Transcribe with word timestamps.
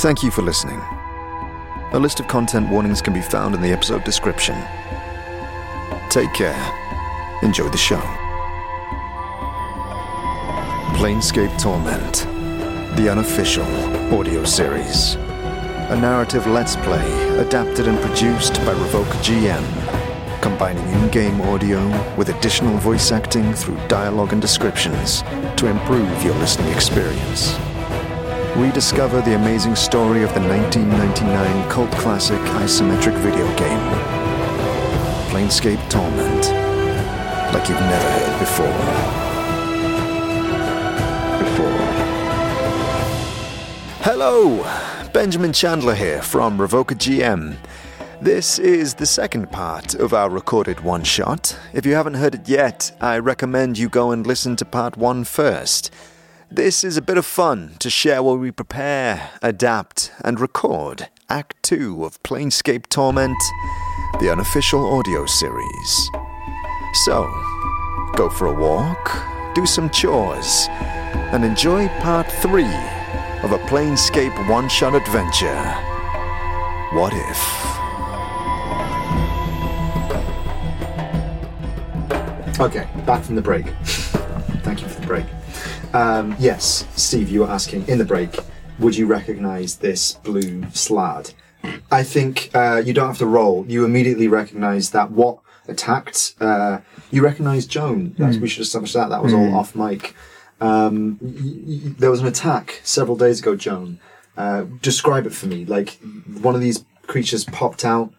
Thank 0.00 0.22
you 0.22 0.30
for 0.30 0.42
listening. 0.42 0.78
A 1.92 1.98
list 1.98 2.20
of 2.20 2.28
content 2.28 2.68
warnings 2.68 3.00
can 3.00 3.14
be 3.14 3.22
found 3.22 3.54
in 3.54 3.62
the 3.62 3.72
episode 3.72 4.04
description. 4.04 4.54
Take 6.10 6.30
care. 6.34 6.54
Enjoy 7.42 7.70
the 7.70 7.78
show. 7.78 8.00
Planescape 10.98 11.58
Torment, 11.58 12.26
the 12.98 13.08
unofficial 13.10 13.64
audio 14.14 14.44
series. 14.44 15.14
A 15.14 15.98
narrative 15.98 16.46
let's 16.46 16.76
play 16.76 17.38
adapted 17.38 17.88
and 17.88 17.98
produced 18.00 18.56
by 18.66 18.74
Revocer 18.74 19.06
GM, 19.22 20.42
combining 20.42 20.86
in 20.90 21.08
game 21.08 21.40
audio 21.40 21.80
with 22.16 22.28
additional 22.28 22.76
voice 22.76 23.12
acting 23.12 23.54
through 23.54 23.78
dialogue 23.88 24.34
and 24.34 24.42
descriptions 24.42 25.22
to 25.56 25.68
improve 25.68 26.22
your 26.22 26.34
listening 26.34 26.70
experience. 26.74 27.56
Rediscover 28.56 29.20
the 29.20 29.34
amazing 29.34 29.76
story 29.76 30.22
of 30.22 30.32
the 30.32 30.40
1999 30.40 31.70
cult 31.70 31.90
classic 31.92 32.38
isometric 32.56 33.12
video 33.18 33.46
game, 33.58 33.78
Planescape 35.28 35.90
Torment, 35.90 36.46
like 37.52 37.68
you've 37.68 37.78
never 37.78 38.10
heard 38.12 38.38
before. 38.40 38.72
Hello, 44.00 44.64
Benjamin 45.12 45.52
Chandler 45.52 45.94
here 45.94 46.22
from 46.22 46.56
Revocer 46.56 46.96
GM. 46.96 47.56
This 48.22 48.58
is 48.58 48.94
the 48.94 49.04
second 49.04 49.52
part 49.52 49.94
of 49.94 50.14
our 50.14 50.30
recorded 50.30 50.80
one 50.80 51.04
shot. 51.04 51.54
If 51.74 51.84
you 51.84 51.94
haven't 51.94 52.14
heard 52.14 52.34
it 52.34 52.48
yet, 52.48 52.90
I 53.02 53.18
recommend 53.18 53.76
you 53.76 53.90
go 53.90 54.12
and 54.12 54.26
listen 54.26 54.56
to 54.56 54.64
part 54.64 54.96
one 54.96 55.24
first. 55.24 55.92
This 56.50 56.84
is 56.84 56.96
a 56.96 57.02
bit 57.02 57.18
of 57.18 57.26
fun 57.26 57.74
to 57.80 57.90
share 57.90 58.22
while 58.22 58.38
we 58.38 58.52
prepare, 58.52 59.30
adapt, 59.42 60.12
and 60.24 60.38
record 60.38 61.08
Act 61.28 61.60
2 61.64 62.04
of 62.04 62.22
Planescape 62.22 62.86
Torment, 62.88 63.36
the 64.20 64.30
unofficial 64.30 64.86
audio 64.86 65.26
series. 65.26 66.10
So, 67.04 67.24
go 68.14 68.30
for 68.30 68.46
a 68.46 68.52
walk, 68.52 69.54
do 69.56 69.66
some 69.66 69.90
chores, 69.90 70.68
and 70.70 71.44
enjoy 71.44 71.88
part 71.98 72.30
3 72.30 72.62
of 73.42 73.50
a 73.50 73.58
Planescape 73.66 74.48
one 74.48 74.68
shot 74.68 74.94
adventure. 74.94 75.64
What 76.94 77.12
if? 77.12 77.80
Okay, 82.60 82.86
back 83.04 83.24
from 83.24 83.34
the 83.34 83.42
break. 83.42 83.66
Thank 84.62 84.82
you 84.82 84.86
for 84.86 85.00
the 85.00 85.06
break. 85.08 85.26
Um, 85.96 86.36
yes, 86.38 86.86
Steve, 86.94 87.28
you 87.30 87.40
were 87.40 87.48
asking 87.50 87.88
in 87.88 87.96
the 87.98 88.04
break, 88.04 88.36
would 88.78 88.96
you 88.96 89.06
recognise 89.06 89.76
this 89.76 90.12
blue 90.12 90.60
slad? 90.72 91.32
I 91.90 92.02
think 92.02 92.50
uh, 92.54 92.82
you 92.84 92.92
don't 92.92 93.08
have 93.08 93.18
to 93.18 93.26
roll. 93.26 93.64
You 93.66 93.84
immediately 93.84 94.28
recognise 94.28 94.90
that 94.90 95.10
what 95.10 95.38
attacked. 95.68 96.34
Uh, 96.40 96.80
you 97.10 97.24
recognise 97.24 97.66
Joan. 97.66 98.14
That's, 98.18 98.36
We 98.36 98.48
should 98.48 98.62
establish 98.62 98.92
that. 98.92 99.08
That 99.08 99.22
was 99.22 99.32
all 99.32 99.54
off 99.54 99.74
mic. 99.74 100.14
Um, 100.60 101.18
y- 101.20 101.32
y- 101.66 101.94
there 101.98 102.10
was 102.10 102.20
an 102.20 102.26
attack 102.26 102.80
several 102.84 103.16
days 103.16 103.40
ago, 103.40 103.56
Joan. 103.56 103.98
Uh, 104.36 104.64
describe 104.82 105.26
it 105.26 105.32
for 105.32 105.46
me. 105.46 105.64
Like 105.64 105.98
one 106.40 106.54
of 106.54 106.60
these 106.60 106.84
creatures 107.06 107.44
popped 107.44 107.84
out. 107.84 108.12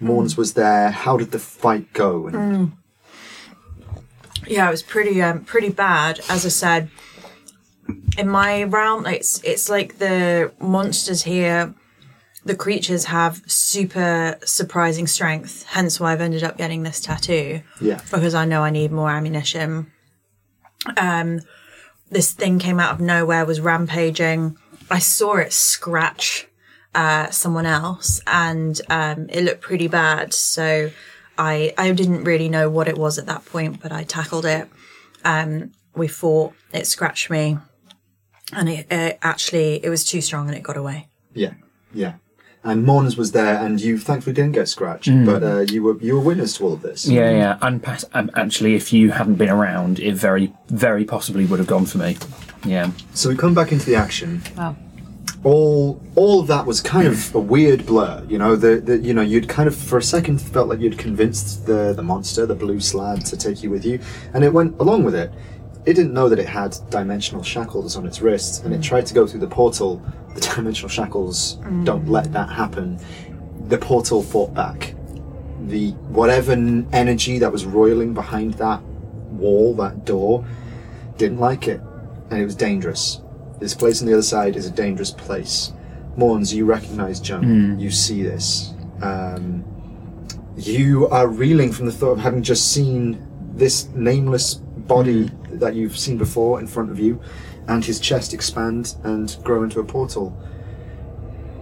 Morns 0.00 0.36
was 0.36 0.54
there. 0.54 0.90
How 0.92 1.16
did 1.16 1.32
the 1.32 1.38
fight 1.40 1.92
go? 1.92 2.28
And 2.28 2.72
Yeah, 4.46 4.68
it 4.68 4.70
was 4.70 4.82
pretty 4.84 5.20
um 5.20 5.44
pretty 5.44 5.70
bad. 5.70 6.20
As 6.28 6.46
I 6.46 6.50
said, 6.50 6.88
in 8.18 8.28
my 8.28 8.64
realm, 8.64 9.06
it's 9.06 9.42
it's 9.44 9.68
like 9.68 9.98
the 9.98 10.52
monsters 10.60 11.22
here, 11.22 11.74
the 12.44 12.56
creatures 12.56 13.06
have 13.06 13.42
super 13.46 14.38
surprising 14.44 15.06
strength. 15.06 15.64
Hence 15.68 16.00
why 16.00 16.12
I've 16.12 16.20
ended 16.20 16.42
up 16.42 16.58
getting 16.58 16.82
this 16.82 17.00
tattoo 17.00 17.62
yeah, 17.80 18.00
because 18.10 18.34
I 18.34 18.44
know 18.44 18.62
I 18.62 18.70
need 18.70 18.90
more 18.90 19.10
ammunition. 19.10 19.92
Um, 20.96 21.40
this 22.10 22.32
thing 22.32 22.58
came 22.58 22.80
out 22.80 22.92
of 22.92 23.00
nowhere, 23.00 23.44
was 23.44 23.60
rampaging. 23.60 24.56
I 24.90 24.98
saw 24.98 25.36
it 25.36 25.52
scratch 25.52 26.48
uh, 26.94 27.30
someone 27.30 27.66
else, 27.66 28.20
and 28.26 28.80
um, 28.88 29.28
it 29.28 29.44
looked 29.44 29.60
pretty 29.60 29.88
bad. 29.88 30.34
So 30.34 30.90
I 31.36 31.72
I 31.78 31.92
didn't 31.92 32.24
really 32.24 32.48
know 32.48 32.68
what 32.68 32.88
it 32.88 32.98
was 32.98 33.18
at 33.18 33.26
that 33.26 33.44
point, 33.44 33.80
but 33.80 33.92
I 33.92 34.02
tackled 34.02 34.44
it. 34.44 34.68
Um, 35.24 35.72
we 35.94 36.08
fought. 36.08 36.54
It 36.72 36.86
scratched 36.86 37.30
me, 37.30 37.58
and 38.52 38.68
it, 38.68 38.86
it 38.90 39.18
actually 39.22 39.84
it 39.84 39.88
was 39.90 40.04
too 40.04 40.20
strong, 40.20 40.48
and 40.48 40.56
it 40.56 40.62
got 40.62 40.76
away. 40.76 41.08
yeah, 41.34 41.54
yeah. 41.92 42.14
And 42.64 42.84
Morns 42.84 43.16
was 43.16 43.32
there, 43.32 43.56
and 43.64 43.80
you 43.80 43.98
thankfully 43.98 44.34
didn't 44.34 44.52
get 44.52 44.68
scratched, 44.68 45.08
but 45.24 45.42
uh, 45.42 45.60
you 45.60 45.82
were 45.84 45.96
you 46.00 46.14
were 46.14 46.20
witness 46.20 46.56
to 46.56 46.64
all 46.64 46.72
of 46.72 46.82
this. 46.82 47.06
Yeah, 47.06 47.30
yeah. 47.30 47.58
And 47.62 47.80
pass- 47.82 48.04
um, 48.14 48.30
actually, 48.34 48.74
if 48.74 48.92
you 48.92 49.12
hadn't 49.12 49.36
been 49.36 49.48
around, 49.48 50.00
it 50.00 50.14
very, 50.14 50.52
very 50.68 51.04
possibly 51.04 51.46
would 51.46 51.60
have 51.60 51.68
gone 51.68 51.86
for 51.86 51.98
me. 51.98 52.16
Yeah. 52.66 52.90
So 53.14 53.28
we 53.28 53.36
come 53.36 53.54
back 53.54 53.70
into 53.70 53.86
the 53.86 53.94
action. 53.94 54.42
Wow. 54.56 54.76
all 55.44 56.02
all 56.16 56.40
of 56.40 56.48
that 56.48 56.66
was 56.66 56.80
kind 56.80 57.06
of 57.06 57.32
a 57.34 57.38
weird 57.38 57.86
blur 57.86 58.24
you 58.28 58.36
know 58.36 58.56
the, 58.56 58.80
the 58.80 58.98
you 58.98 59.14
know 59.14 59.22
you'd 59.22 59.48
kind 59.48 59.68
of 59.68 59.76
for 59.76 59.96
a 59.96 60.02
second 60.02 60.40
felt 60.42 60.68
like 60.68 60.80
you'd 60.80 60.98
convinced 60.98 61.64
the 61.66 61.92
the 61.94 62.02
monster 62.02 62.44
the 62.44 62.56
blue 62.56 62.78
slad 62.78 63.22
to 63.30 63.36
take 63.36 63.62
you 63.62 63.70
with 63.70 63.84
you 63.84 64.00
and 64.34 64.42
it 64.42 64.52
went 64.52 64.76
along 64.80 65.04
with 65.04 65.14
it 65.14 65.30
it 65.88 65.94
didn't 65.94 66.12
know 66.12 66.28
that 66.28 66.38
it 66.38 66.46
had 66.46 66.76
dimensional 66.90 67.42
shackles 67.42 67.96
on 67.96 68.04
its 68.04 68.20
wrists 68.20 68.60
and 68.60 68.74
it 68.74 68.80
mm. 68.80 68.84
tried 68.84 69.06
to 69.06 69.14
go 69.14 69.26
through 69.26 69.40
the 69.40 69.46
portal. 69.48 70.02
The 70.34 70.40
dimensional 70.54 70.90
shackles 70.90 71.54
don't 71.84 72.04
mm. 72.04 72.10
let 72.10 72.30
that 72.34 72.50
happen. 72.50 72.98
The 73.68 73.78
portal 73.78 74.22
fought 74.22 74.52
back. 74.52 74.94
The 75.62 75.92
whatever 76.10 76.52
n- 76.52 76.86
energy 76.92 77.38
that 77.38 77.50
was 77.50 77.64
roiling 77.64 78.12
behind 78.12 78.54
that 78.54 78.82
wall 79.30 79.74
that 79.76 80.04
door 80.04 80.46
didn't 81.16 81.38
like 81.38 81.68
it 81.68 81.80
and 82.30 82.38
it 82.38 82.44
was 82.44 82.54
dangerous. 82.54 83.22
This 83.58 83.72
place 83.72 84.02
on 84.02 84.06
the 84.06 84.12
other 84.12 84.22
side 84.22 84.56
is 84.56 84.66
a 84.66 84.70
dangerous 84.70 85.10
place. 85.10 85.72
Morns, 86.18 86.52
you 86.52 86.66
recognize 86.66 87.18
Joan. 87.18 87.44
Mm. 87.44 87.80
You 87.80 87.90
see 87.90 88.22
this. 88.22 88.74
Um, 89.00 89.64
you 90.54 91.08
are 91.08 91.28
reeling 91.28 91.72
from 91.72 91.86
the 91.86 91.92
thought 91.92 92.10
of 92.10 92.18
having 92.18 92.42
just 92.42 92.72
seen 92.72 93.26
this 93.54 93.88
nameless 93.94 94.56
body 94.56 95.30
that 95.58 95.74
you've 95.74 95.98
seen 95.98 96.18
before 96.18 96.60
in 96.60 96.66
front 96.66 96.90
of 96.90 96.98
you, 96.98 97.20
and 97.66 97.84
his 97.84 98.00
chest 98.00 98.34
expand 98.34 98.96
and 99.04 99.36
grow 99.42 99.62
into 99.62 99.80
a 99.80 99.84
portal. 99.84 100.36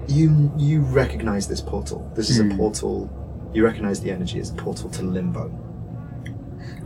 You 0.08 0.52
you 0.56 0.80
recognize 0.80 1.48
this 1.48 1.60
portal. 1.60 2.10
This 2.14 2.30
is 2.30 2.38
a 2.38 2.44
hmm. 2.44 2.56
portal. 2.56 3.50
You 3.52 3.64
recognize 3.64 4.00
the 4.00 4.10
energy 4.10 4.38
as 4.38 4.50
a 4.50 4.54
portal 4.54 4.90
to 4.90 5.02
limbo. 5.02 5.66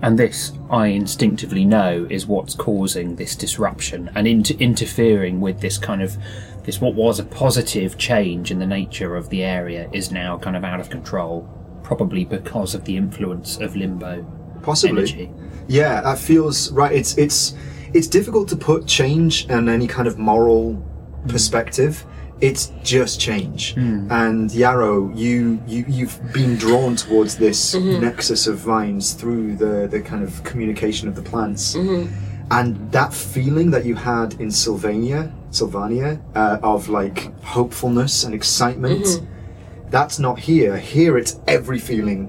And 0.03 0.19
this, 0.19 0.53
I 0.71 0.87
instinctively 0.89 1.65
know, 1.65 2.07
is 2.09 2.27
what's 2.27 2.55
causing 2.55 3.17
this 3.17 3.37
disruption 3.37 4.11
and 4.15 4.27
inter- 4.27 4.55
interfering 4.59 5.41
with 5.41 5.61
this 5.61 5.77
kind 5.77 6.01
of 6.03 6.17
this 6.65 6.81
what 6.81 6.95
was 6.95 7.19
a 7.19 7.25
positive 7.25 7.99
change 7.99 8.51
in 8.51 8.59
the 8.59 8.67
nature 8.67 9.17
of 9.17 9.29
the 9.31 9.43
area 9.43 9.89
is 9.93 10.11
now 10.11 10.39
kind 10.39 10.57
of 10.57 10.65
out 10.65 10.81
of 10.81 10.91
control, 10.91 11.49
probably 11.83 12.25
because 12.25 12.75
of 12.75 12.85
the 12.85 12.97
influence 12.97 13.59
of 13.59 13.77
limbo 13.77 14.25
Possibly. 14.63 14.99
energy. 14.99 15.31
Yeah, 15.71 16.01
that 16.01 16.19
feels 16.19 16.73
right. 16.73 16.93
It's 16.93 17.17
it's 17.17 17.55
it's 17.95 18.09
difficult 18.09 18.49
to 18.49 18.57
put 18.57 18.87
change 18.87 19.47
and 19.49 19.69
any 19.69 19.87
kind 19.87 20.09
of 20.09 20.19
moral 20.19 20.75
hmm. 20.75 21.29
perspective. 21.29 22.05
It's 22.41 22.73
just 22.83 23.21
change. 23.21 23.75
Hmm. 23.75 24.11
And 24.11 24.53
Yarrow, 24.53 25.13
you 25.15 25.63
you 25.69 25.85
you've 25.87 26.19
been 26.33 26.57
drawn 26.57 26.97
towards 26.97 27.37
this 27.37 27.77
mm-hmm. 27.77 28.03
nexus 28.03 28.49
of 28.49 28.59
vines 28.59 29.13
through 29.13 29.57
the 29.57 29.87
the 29.87 30.01
kind 30.01 30.25
of 30.25 30.43
communication 30.43 31.07
of 31.07 31.15
the 31.15 31.23
plants. 31.23 31.77
Mm-hmm. 31.77 32.13
And 32.51 32.91
that 32.91 33.15
feeling 33.15 33.71
that 33.71 33.85
you 33.85 33.95
had 33.95 34.41
in 34.41 34.51
Sylvania, 34.51 35.33
Sylvania, 35.51 36.21
uh, 36.35 36.59
of 36.65 36.89
like 36.89 37.33
hopefulness 37.45 38.25
and 38.25 38.35
excitement, 38.35 39.05
mm-hmm. 39.05 39.89
that's 39.89 40.19
not 40.19 40.41
here. 40.41 40.77
Here 40.77 41.17
it's 41.17 41.39
every 41.47 41.79
feeling 41.79 42.29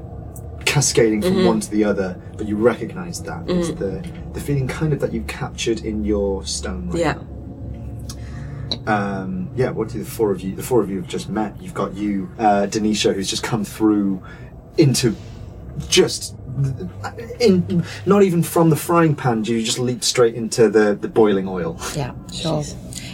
cascading 0.72 1.22
from 1.22 1.46
one 1.46 1.60
to 1.60 1.70
the 1.70 1.84
other, 1.84 2.18
but 2.38 2.48
you 2.48 2.56
recognize 2.56 3.22
that. 3.24 3.44
It's 3.50 3.72
the 3.72 4.02
the 4.32 4.40
feeling 4.40 4.70
kind 4.70 4.94
of 4.94 5.02
that 5.02 5.12
you've 5.12 5.28
captured 5.28 5.82
in 5.82 6.06
your 6.06 6.46
stone. 6.46 6.90
Right 6.90 7.00
Yeah. 7.00 7.16
now. 8.88 8.94
Um, 8.96 9.50
yeah. 9.54 9.72
What 9.72 9.90
do 9.90 10.00
the 10.00 10.10
four 10.10 10.32
of 10.32 10.40
you? 10.40 10.56
The 10.56 10.64
four 10.64 10.82
of 10.82 10.90
you 10.90 10.96
have 10.96 11.10
just 11.10 11.28
met. 11.28 11.62
You've 11.62 11.74
got 11.74 11.94
you, 11.94 12.30
uh, 12.40 12.68
Denisha, 12.72 13.14
who's 13.14 13.30
just 13.30 13.44
come 13.44 13.66
through 13.66 14.24
into 14.78 15.14
just 15.90 16.36
in 17.42 17.84
not 18.06 18.24
even 18.24 18.42
from 18.42 18.70
the 18.70 18.78
frying 18.78 19.14
pan. 19.14 19.44
You 19.44 19.62
just 19.62 19.80
leap 19.80 20.06
straight 20.06 20.36
into 20.36 20.70
the 20.70 20.96
the 20.96 21.10
boiling 21.10 21.50
oil. 21.50 21.78
Yeah, 21.96 22.14
sure. 22.32 22.64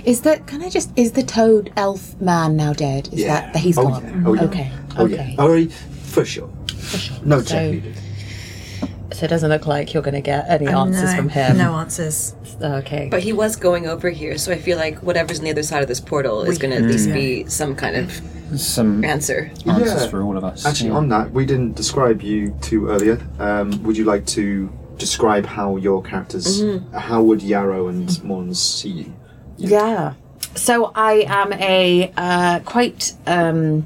Is 0.06 0.22
that? 0.22 0.46
Can 0.46 0.62
I 0.62 0.70
just? 0.70 0.92
Is 0.96 1.12
the 1.14 1.24
toad 1.24 1.74
elf 1.76 2.22
man 2.22 2.56
now 2.56 2.74
dead? 2.74 3.10
Is 3.12 3.26
that 3.26 3.54
that 3.54 3.60
he's 3.60 3.80
oh, 3.80 3.90
gone? 3.90 4.04
Yeah. 4.04 4.28
Oh, 4.28 4.34
yeah. 4.36 4.44
Okay. 4.44 4.72
Oh 4.96 5.06
okay. 5.06 5.36
yeah. 5.36 5.36
Oh, 5.40 5.68
for 6.14 6.24
sure. 6.24 6.52
For 6.88 6.98
sure. 6.98 7.18
No 7.24 7.40
So- 7.42 7.46
check 7.46 7.72
needed. 7.72 7.96
So 9.14 9.26
it 9.26 9.30
doesn't 9.30 9.50
look 9.50 9.66
like 9.66 9.94
you're 9.94 10.04
going 10.04 10.14
to 10.16 10.22
get 10.22 10.46
any 10.50 10.68
answers 10.68 11.12
no, 11.12 11.16
from 11.16 11.30
him. 11.30 11.58
No 11.58 11.76
answers. 11.76 12.36
Okay. 12.62 13.08
But 13.10 13.24
he 13.24 13.32
was 13.34 13.56
going 13.56 13.88
over 13.88 14.10
here, 14.10 14.38
so 14.38 14.52
I 14.52 14.58
feel 14.58 14.78
like 14.78 15.00
whatever's 15.02 15.40
on 15.40 15.46
the 15.46 15.52
other 15.52 15.64
side 15.64 15.82
of 15.82 15.88
this 15.88 16.00
portal 16.02 16.44
is 16.44 16.58
going 16.58 16.72
to 16.72 16.78
at 16.78 16.84
least 16.84 17.12
be 17.14 17.46
some 17.48 17.74
kind 17.76 17.96
of 17.96 18.12
Some 18.60 19.04
answer. 19.06 19.50
answers 19.66 20.04
Yeah. 20.04 20.08
for 20.10 20.22
all 20.22 20.38
of 20.38 20.44
us. 20.44 20.66
Actually, 20.66 20.90
yeah. 20.90 20.98
on 20.98 21.10
that, 21.10 21.32
we 21.32 21.46
didn't 21.46 21.76
describe 21.76 22.22
you 22.22 22.54
two 22.62 22.90
earlier. 22.90 23.18
Um, 23.40 23.82
would 23.84 23.98
you 23.98 24.04
like 24.04 24.26
to 24.28 24.70
describe 24.98 25.46
how 25.46 25.78
your 25.78 26.04
characters, 26.04 26.62
how 26.94 27.22
would 27.24 27.42
Yarrow 27.42 27.88
and 27.88 28.10
Morns 28.24 28.58
see 28.58 28.90
you? 28.90 29.14
Yeah. 29.58 30.14
So 30.56 30.92
I 30.96 31.26
am 31.28 31.54
a 31.54 32.12
uh, 32.18 32.60
quite 32.66 33.14
um, 33.26 33.86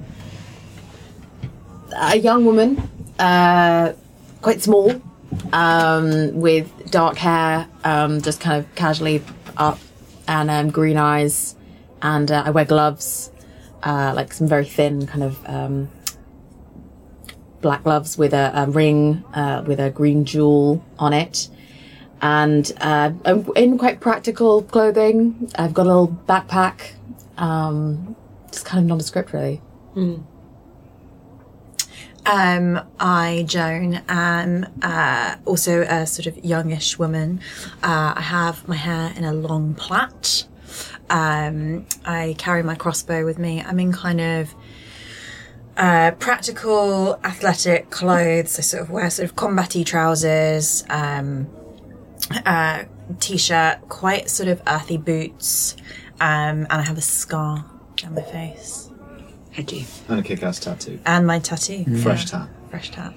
a 1.95 2.17
young 2.17 2.45
woman, 2.45 2.89
uh, 3.19 3.93
quite 4.41 4.61
small, 4.61 5.01
um, 5.53 6.39
with 6.39 6.69
dark 6.91 7.17
hair, 7.17 7.67
um, 7.83 8.21
just 8.21 8.39
kind 8.39 8.63
of 8.63 8.75
casually 8.75 9.23
up, 9.57 9.79
and 10.27 10.49
um, 10.49 10.69
green 10.69 10.97
eyes, 10.97 11.55
and 12.01 12.31
uh, 12.31 12.43
I 12.45 12.49
wear 12.51 12.65
gloves, 12.65 13.31
uh, 13.83 14.13
like 14.15 14.33
some 14.33 14.47
very 14.47 14.65
thin 14.65 15.07
kind 15.07 15.23
of. 15.23 15.39
Um, 15.45 15.89
Black 17.61 17.83
gloves 17.83 18.17
with 18.17 18.33
a, 18.33 18.51
a 18.55 18.65
ring 18.71 19.23
uh, 19.35 19.63
with 19.67 19.79
a 19.79 19.91
green 19.91 20.25
jewel 20.25 20.83
on 20.97 21.13
it, 21.13 21.47
and 22.19 22.71
uh, 22.81 23.11
I'm 23.23 23.47
in 23.55 23.77
quite 23.77 23.99
practical 23.99 24.63
clothing. 24.63 25.47
I've 25.53 25.71
got 25.71 25.85
a 25.85 25.89
little 25.89 26.07
backpack. 26.07 26.93
Um, 27.37 28.15
just 28.51 28.65
kind 28.65 28.83
of 28.83 28.89
nondescript, 28.89 29.31
really. 29.31 29.61
Um, 32.25 32.79
I, 32.99 33.45
Joan, 33.47 34.01
am 34.07 34.67
uh, 34.81 35.37
also 35.45 35.81
a 35.81 36.05
sort 36.05 36.27
of 36.27 36.43
youngish 36.45 36.99
woman. 36.99 37.41
Uh, 37.83 38.13
I 38.15 38.21
have 38.21 38.67
my 38.67 38.75
hair 38.75 39.11
in 39.15 39.23
a 39.23 39.33
long 39.33 39.73
plait. 39.73 40.45
Um, 41.09 41.85
I 42.05 42.35
carry 42.37 42.63
my 42.63 42.75
crossbow 42.75 43.25
with 43.25 43.39
me. 43.39 43.61
I'm 43.61 43.79
in 43.79 43.91
kind 43.91 44.21
of 44.21 44.55
uh, 45.77 46.11
practical 46.19 47.19
athletic 47.23 47.89
clothes. 47.89 48.57
I 48.59 48.61
sort 48.61 48.83
of 48.83 48.91
wear 48.91 49.09
sort 49.09 49.29
of 49.29 49.35
combaty 49.35 49.85
trousers, 49.85 50.83
um, 50.89 51.49
uh, 52.45 52.83
t-shirt, 53.19 53.89
quite 53.89 54.29
sort 54.29 54.47
of 54.47 54.61
earthy 54.67 54.97
boots, 54.97 55.75
um, 56.19 56.67
and 56.69 56.73
I 56.73 56.83
have 56.83 56.97
a 56.97 57.01
scar 57.01 57.65
down 57.97 58.13
my 58.13 58.21
face 58.21 58.90
Edgy. 59.57 59.85
And 60.07 60.19
a 60.19 60.23
kick-ass 60.23 60.59
tattoo, 60.59 60.99
and 61.05 61.27
my 61.27 61.39
tattoo. 61.39 61.83
fresh 62.01 62.25
Yeah. 62.31 62.39
tat. 62.39 62.49
Fresh 62.69 62.91
tat. 62.91 63.13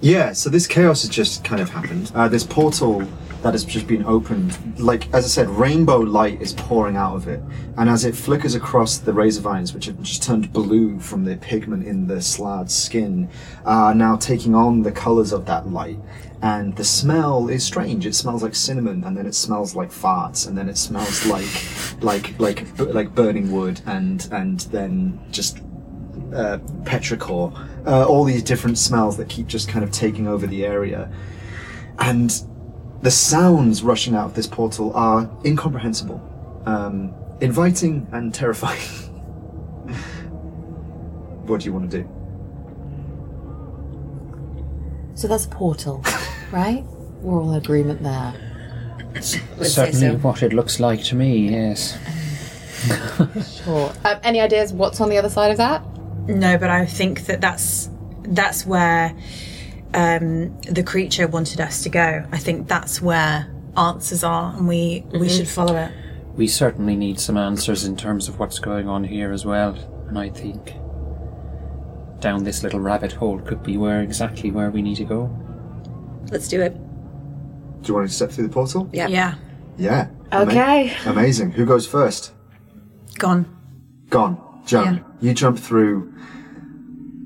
Yeah, 0.00 0.32
so 0.32 0.48
this 0.50 0.66
chaos 0.66 1.02
has 1.02 1.10
just 1.10 1.44
kind 1.44 1.60
of 1.60 1.70
happened. 1.70 2.10
Uh, 2.14 2.26
this 2.28 2.42
portal 2.44 3.02
that 3.42 3.54
has 3.54 3.64
just 3.64 3.86
been 3.86 4.04
opened, 4.04 4.78
like 4.78 5.12
as 5.14 5.24
I 5.24 5.28
said, 5.28 5.48
rainbow 5.48 5.98
light 5.98 6.40
is 6.42 6.52
pouring 6.52 6.96
out 6.96 7.16
of 7.16 7.26
it, 7.26 7.40
and 7.78 7.88
as 7.88 8.04
it 8.04 8.14
flickers 8.14 8.54
across 8.54 8.98
the 8.98 9.12
razor 9.12 9.40
vines, 9.40 9.72
which 9.72 9.86
have 9.86 10.00
just 10.02 10.22
turned 10.22 10.52
blue 10.52 10.98
from 11.00 11.24
the 11.24 11.36
pigment 11.36 11.86
in 11.86 12.06
the 12.06 12.20
slad's 12.20 12.74
skin, 12.74 13.30
are 13.64 13.94
now 13.94 14.16
taking 14.16 14.54
on 14.54 14.82
the 14.82 14.92
colours 14.92 15.32
of 15.32 15.46
that 15.46 15.68
light. 15.68 15.98
And 16.42 16.74
the 16.76 16.84
smell 16.84 17.48
is 17.50 17.62
strange. 17.62 18.06
It 18.06 18.14
smells 18.14 18.42
like 18.42 18.54
cinnamon, 18.54 19.04
and 19.04 19.16
then 19.16 19.26
it 19.26 19.34
smells 19.34 19.74
like 19.74 19.90
farts, 19.90 20.48
and 20.48 20.56
then 20.56 20.68
it 20.68 20.78
smells 20.78 21.26
like, 21.26 22.02
like, 22.02 22.38
like, 22.38 22.76
bu- 22.76 22.92
like 22.92 23.14
burning 23.14 23.52
wood, 23.52 23.80
and 23.86 24.26
and 24.32 24.60
then 24.72 25.20
just 25.30 25.58
uh, 26.34 26.58
petrichor, 26.84 27.52
uh, 27.86 28.06
all 28.06 28.24
these 28.24 28.42
different 28.42 28.78
smells 28.78 29.16
that 29.18 29.28
keep 29.28 29.46
just 29.48 29.68
kind 29.68 29.84
of 29.84 29.90
taking 29.90 30.26
over 30.26 30.46
the 30.46 30.64
area. 30.64 31.10
And 31.98 32.32
the 33.02 33.10
sounds 33.10 33.82
rushing 33.82 34.14
out 34.14 34.26
of 34.26 34.34
this 34.34 34.46
portal 34.46 34.92
are 34.94 35.30
incomprehensible, 35.44 36.20
um, 36.66 37.14
inviting 37.40 38.06
and 38.12 38.34
terrifying. 38.34 38.80
what 41.46 41.60
do 41.60 41.66
you 41.66 41.72
want 41.72 41.90
to 41.90 41.98
do? 42.02 42.08
So 45.14 45.28
that's 45.28 45.46
a 45.46 45.48
portal, 45.48 46.04
right? 46.52 46.84
We're 47.20 47.40
all 47.40 47.52
in 47.52 47.58
agreement 47.58 48.02
there. 48.02 48.34
Would 49.12 49.24
say 49.24 49.40
Certainly 49.62 50.08
so. 50.08 50.16
what 50.18 50.42
it 50.42 50.52
looks 50.52 50.80
like 50.80 51.02
to 51.04 51.14
me, 51.14 51.50
yes. 51.50 51.98
Sure. 53.64 53.92
Um, 54.04 54.18
any 54.22 54.40
ideas 54.40 54.72
what's 54.72 55.00
on 55.02 55.10
the 55.10 55.18
other 55.18 55.28
side 55.28 55.50
of 55.50 55.58
that? 55.58 55.84
No, 56.26 56.56
but 56.56 56.70
I 56.70 56.86
think 56.86 57.26
that 57.26 57.40
that's 57.40 57.90
that's 58.22 58.64
where 58.64 59.14
um, 59.94 60.58
the 60.62 60.82
creature 60.82 61.26
wanted 61.26 61.60
us 61.60 61.82
to 61.82 61.88
go. 61.88 62.24
I 62.32 62.38
think 62.38 62.68
that's 62.68 63.00
where 63.02 63.46
answers 63.76 64.24
are, 64.24 64.54
and 64.56 64.66
we 64.68 65.04
we 65.12 65.28
should 65.28 65.48
follow 65.48 65.76
it. 65.76 65.92
We 66.36 66.46
certainly 66.46 66.96
need 66.96 67.18
some 67.20 67.36
answers 67.36 67.84
in 67.84 67.96
terms 67.96 68.28
of 68.28 68.38
what's 68.38 68.58
going 68.58 68.88
on 68.88 69.04
here 69.04 69.32
as 69.32 69.44
well, 69.44 69.76
and 70.08 70.18
I 70.18 70.28
think 70.30 70.74
down 72.20 72.44
this 72.44 72.62
little 72.62 72.80
rabbit 72.80 73.12
hole 73.12 73.38
could 73.40 73.62
be 73.62 73.76
where 73.76 74.02
exactly 74.02 74.50
where 74.50 74.70
we 74.70 74.82
need 74.82 74.96
to 74.96 75.04
go. 75.04 75.30
Let's 76.30 76.48
do 76.48 76.60
it. 76.60 76.74
Do 77.82 77.88
you 77.88 77.94
want 77.94 78.08
to 78.08 78.14
step 78.14 78.30
through 78.30 78.46
the 78.46 78.52
portal? 78.52 78.88
Yeah. 78.92 79.08
Yeah, 79.08 79.34
Yeah. 79.78 80.08
Ama- 80.30 80.50
Okay. 80.50 80.92
amazing. 81.06 81.52
Who 81.52 81.64
goes 81.64 81.86
first? 81.86 82.32
gone. 83.18 83.44
Gone. 84.10 84.38
Joan, 84.66 84.94
Yeah. 84.94 85.00
you 85.20 85.34
jump 85.34 85.58
through, 85.58 86.12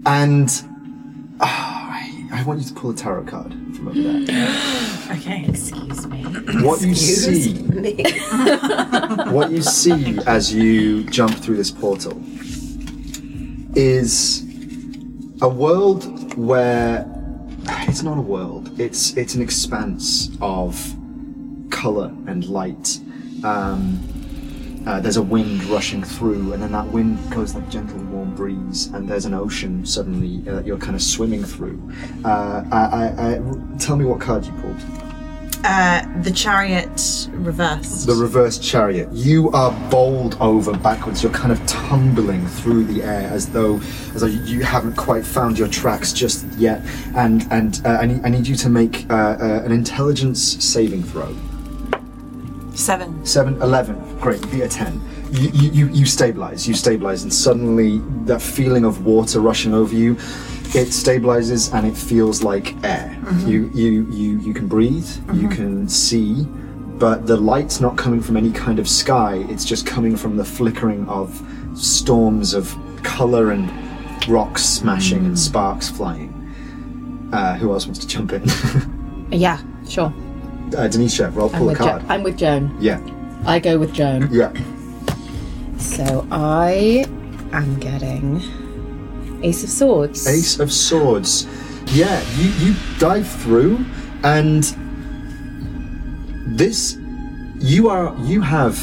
and 0.06 0.50
I, 2.34 2.40
I 2.40 2.42
want 2.44 2.60
you 2.60 2.66
to 2.66 2.74
pull 2.74 2.90
a 2.90 2.94
tarot 2.94 3.24
card 3.24 3.52
from 3.52 3.88
over 3.88 4.24
there. 4.24 4.80
Okay. 5.10 5.44
Excuse 5.46 6.06
me. 6.06 6.22
what 6.64 6.80
you 6.80 6.94
see 6.94 7.62
Me. 7.62 7.94
what 9.30 9.50
you 9.50 9.62
see 9.62 10.18
as 10.26 10.52
you 10.52 11.04
jump 11.04 11.34
through 11.34 11.56
this 11.56 11.70
portal 11.70 12.20
is 13.76 14.42
a 15.42 15.48
world 15.48 16.36
where 16.36 17.06
it's 17.86 18.02
not 18.02 18.16
a 18.16 18.22
world 18.22 18.80
it's 18.80 19.14
it's 19.16 19.34
an 19.34 19.42
expanse 19.42 20.30
of 20.40 20.96
color 21.70 22.06
and 22.26 22.46
light 22.46 22.98
um, 23.44 24.00
uh, 24.86 25.00
there's 25.00 25.16
a 25.16 25.22
wind 25.22 25.62
rushing 25.64 26.02
through 26.02 26.52
and 26.52 26.62
then 26.62 26.72
that 26.72 26.86
wind 26.88 27.18
goes 27.30 27.54
like 27.54 27.68
gentle 27.70 27.98
warm 28.04 28.34
breeze 28.34 28.86
and 28.88 29.08
there's 29.08 29.24
an 29.24 29.34
ocean 29.34 29.84
suddenly 29.86 30.46
uh, 30.48 30.56
that 30.56 30.66
you're 30.66 30.78
kind 30.78 30.94
of 30.94 31.02
swimming 31.02 31.44
through 31.44 31.80
uh, 32.24 32.64
I, 32.70 32.78
I, 32.78 33.34
I, 33.34 33.78
tell 33.78 33.96
me 33.96 34.04
what 34.04 34.20
card 34.20 34.44
you 34.44 34.52
pulled 34.52 34.76
Uh, 35.64 36.04
the 36.22 36.30
chariot 36.30 37.26
reversed. 37.32 38.06
the 38.06 38.14
reverse 38.14 38.58
chariot. 38.58 39.08
You 39.12 39.48
are 39.52 39.72
bowled 39.90 40.36
over 40.38 40.76
backwards. 40.76 41.22
You're 41.22 41.32
kind 41.32 41.52
of 41.52 41.66
tumbling 41.66 42.46
through 42.46 42.84
the 42.84 43.02
air 43.02 43.30
as 43.32 43.48
though 43.48 43.80
as 44.14 44.20
though 44.20 44.26
you 44.26 44.60
haven't 44.62 44.94
quite 44.96 45.24
found 45.24 45.58
your 45.58 45.68
tracks 45.68 46.12
just 46.12 46.44
yet. 46.58 46.82
And 47.16 47.46
and 47.50 47.80
uh, 47.86 47.96
I, 48.02 48.04
need, 48.04 48.20
I 48.26 48.28
need 48.28 48.46
you 48.46 48.56
to 48.56 48.68
make 48.68 49.06
uh, 49.08 49.14
uh, 49.40 49.62
an 49.64 49.72
intelligence 49.72 50.42
saving 50.62 51.02
throw. 51.02 51.34
Seven. 52.74 53.24
Seven, 53.24 53.60
eleven. 53.62 54.18
Great. 54.18 54.48
be 54.50 54.62
a 54.62 54.68
ten. 54.68 55.00
You, 55.30 55.50
you, 55.50 55.86
you, 55.88 56.06
stabilize. 56.06 56.68
You 56.68 56.74
stabilize, 56.74 57.24
and 57.24 57.32
suddenly 57.32 57.98
that 58.24 58.40
feeling 58.40 58.84
of 58.84 59.04
water 59.04 59.40
rushing 59.40 59.74
over 59.74 59.94
you, 59.94 60.12
it 60.12 60.88
stabilizes, 60.88 61.72
and 61.74 61.86
it 61.86 61.96
feels 61.96 62.44
like 62.44 62.74
air. 62.84 63.16
Mm-hmm. 63.20 63.48
You, 63.48 63.70
you, 63.74 64.10
you, 64.10 64.38
you 64.40 64.54
can 64.54 64.68
breathe. 64.68 65.08
You 65.32 65.48
mm-hmm. 65.48 65.48
can 65.48 65.88
see, 65.88 66.44
but 66.98 67.26
the 67.26 67.36
light's 67.36 67.80
not 67.80 67.96
coming 67.96 68.20
from 68.20 68.36
any 68.36 68.52
kind 68.52 68.78
of 68.78 68.88
sky. 68.88 69.44
It's 69.48 69.64
just 69.64 69.86
coming 69.86 70.16
from 70.16 70.36
the 70.36 70.44
flickering 70.44 71.08
of 71.08 71.42
storms 71.74 72.54
of 72.54 72.76
color 73.02 73.50
and 73.50 73.68
rocks 74.28 74.62
smashing 74.62 75.18
and 75.18 75.34
mm. 75.34 75.38
sparks 75.38 75.90
flying. 75.90 76.30
Uh, 77.32 77.56
who 77.56 77.72
else 77.72 77.86
wants 77.86 77.98
to 78.00 78.06
jump 78.06 78.32
in? 78.32 78.44
Yeah, 79.32 79.60
sure. 79.88 80.12
Uh, 80.74 80.88
Denisha, 80.88 81.34
roll 81.34 81.48
I'm 81.50 81.58
pull 81.58 81.68
a 81.68 81.72
with, 81.72 81.78
jo- 81.78 81.84
card. 81.84 82.02
I'm 82.08 82.22
with 82.22 82.36
Joan. 82.36 82.76
yeah, 82.80 83.00
I 83.46 83.58
go 83.58 83.78
with 83.78 83.92
Joan. 83.94 84.28
yeah. 84.32 84.52
So 85.78 86.26
I 86.30 87.04
am 87.52 87.78
getting 87.78 88.40
Ace 89.42 89.62
of 89.64 89.70
Swords. 89.70 90.26
Ace 90.26 90.58
of 90.58 90.72
Swords. 90.72 91.46
Yeah, 91.92 92.22
you, 92.38 92.48
you 92.66 92.74
dive 92.98 93.28
through, 93.28 93.84
and 94.22 94.64
this 96.46 96.96
you 97.60 97.88
are 97.88 98.14
you 98.20 98.40
have 98.40 98.78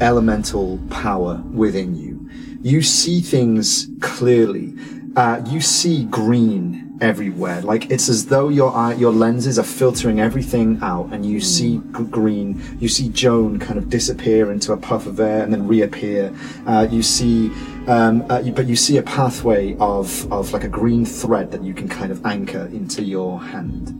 elemental 0.00 0.78
power 0.90 1.42
within 1.52 1.94
you. 1.96 2.18
You 2.62 2.82
see 2.82 3.20
things 3.20 3.88
clearly. 4.00 4.74
Uh, 5.16 5.42
you 5.46 5.60
see 5.60 6.04
green 6.04 6.81
everywhere. 7.02 7.60
Like 7.60 7.90
it's 7.90 8.08
as 8.08 8.26
though 8.26 8.48
your 8.48 8.74
eye, 8.74 8.94
your 8.94 9.12
lenses 9.12 9.58
are 9.58 9.64
filtering 9.64 10.20
everything 10.20 10.78
out, 10.82 11.12
and 11.12 11.26
you 11.26 11.40
see 11.40 11.78
g- 11.78 12.04
green. 12.04 12.62
You 12.80 12.88
see 12.88 13.08
Joan 13.10 13.58
kind 13.58 13.78
of 13.78 13.90
disappear 13.90 14.50
into 14.52 14.72
a 14.72 14.76
puff 14.76 15.06
of 15.06 15.20
air 15.20 15.42
and 15.42 15.52
then 15.52 15.66
reappear. 15.68 16.32
Uh, 16.66 16.86
you 16.90 17.02
see, 17.02 17.50
um, 17.88 18.24
uh, 18.30 18.40
you, 18.44 18.52
but 18.52 18.66
you 18.66 18.76
see 18.76 18.96
a 18.96 19.02
pathway 19.02 19.76
of 19.78 20.32
of 20.32 20.52
like 20.52 20.64
a 20.64 20.68
green 20.68 21.04
thread 21.04 21.50
that 21.50 21.62
you 21.62 21.74
can 21.74 21.88
kind 21.88 22.10
of 22.12 22.24
anchor 22.24 22.66
into 22.72 23.02
your 23.04 23.40
hand. 23.40 23.98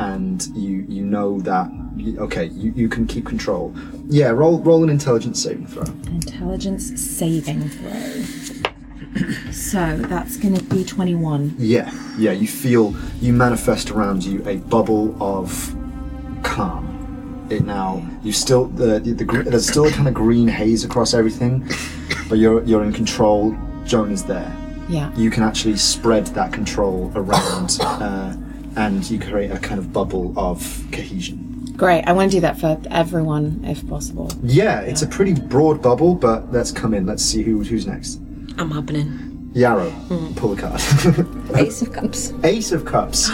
and 0.00 0.48
you 0.56 0.84
you 0.88 1.04
know 1.04 1.40
that 1.40 1.68
you, 1.96 2.18
okay, 2.18 2.46
you, 2.46 2.72
you 2.74 2.88
can 2.88 3.06
keep 3.06 3.24
control. 3.24 3.72
Yeah, 4.08 4.30
roll 4.30 4.58
roll 4.60 4.82
an 4.82 4.90
intelligence 4.90 5.40
saving 5.42 5.66
throw. 5.68 5.84
Intelligence 6.10 6.84
saving 7.00 7.68
throw. 7.68 8.43
So 9.52 9.96
that's 9.96 10.36
going 10.36 10.54
to 10.54 10.64
be 10.64 10.84
21. 10.84 11.54
Yeah, 11.58 11.92
yeah, 12.18 12.32
you 12.32 12.48
feel 12.48 12.94
you 13.20 13.32
manifest 13.32 13.90
around 13.90 14.24
you 14.24 14.46
a 14.46 14.56
bubble 14.56 15.16
of 15.22 15.74
calm. 16.42 17.46
It 17.50 17.64
now 17.64 18.08
you 18.22 18.32
still 18.32 18.66
the, 18.66 18.98
the, 18.98 19.12
the 19.12 19.24
there's 19.24 19.68
still 19.68 19.86
a 19.86 19.90
kind 19.90 20.08
of 20.08 20.14
green 20.14 20.48
haze 20.48 20.84
across 20.84 21.14
everything, 21.14 21.68
but 22.28 22.38
you're 22.38 22.62
you're 22.64 22.82
in 22.82 22.92
control. 22.92 23.56
Joan 23.84 24.10
is 24.10 24.24
there. 24.24 24.50
Yeah. 24.88 25.14
You 25.14 25.30
can 25.30 25.42
actually 25.42 25.76
spread 25.76 26.26
that 26.28 26.52
control 26.52 27.12
around, 27.14 27.78
uh, 27.80 28.34
and 28.76 29.08
you 29.10 29.18
create 29.18 29.50
a 29.50 29.58
kind 29.58 29.78
of 29.78 29.92
bubble 29.92 30.32
of 30.38 30.58
cohesion. 30.90 31.72
Great. 31.76 32.04
I 32.04 32.12
want 32.12 32.30
to 32.30 32.36
do 32.36 32.40
that 32.42 32.58
for 32.58 32.80
everyone 32.90 33.62
if 33.64 33.86
possible. 33.88 34.30
Yeah, 34.42 34.80
it's 34.80 35.02
a 35.02 35.06
pretty 35.06 35.34
broad 35.34 35.82
bubble, 35.82 36.14
but 36.14 36.52
let's 36.52 36.70
come 36.70 36.94
in. 36.94 37.04
Let's 37.04 37.22
see 37.22 37.42
who 37.42 37.62
who's 37.62 37.86
next. 37.86 38.20
I'm 38.58 38.70
happening. 38.70 39.02
in. 39.02 39.34
Yarrow, 39.54 39.90
hmm. 39.90 40.34
pull 40.34 40.52
a 40.52 40.56
card. 40.56 40.80
Ace 41.56 41.82
of 41.82 41.92
Cups. 41.92 42.32
Ace 42.42 42.72
of 42.72 42.84
Cups. 42.84 43.30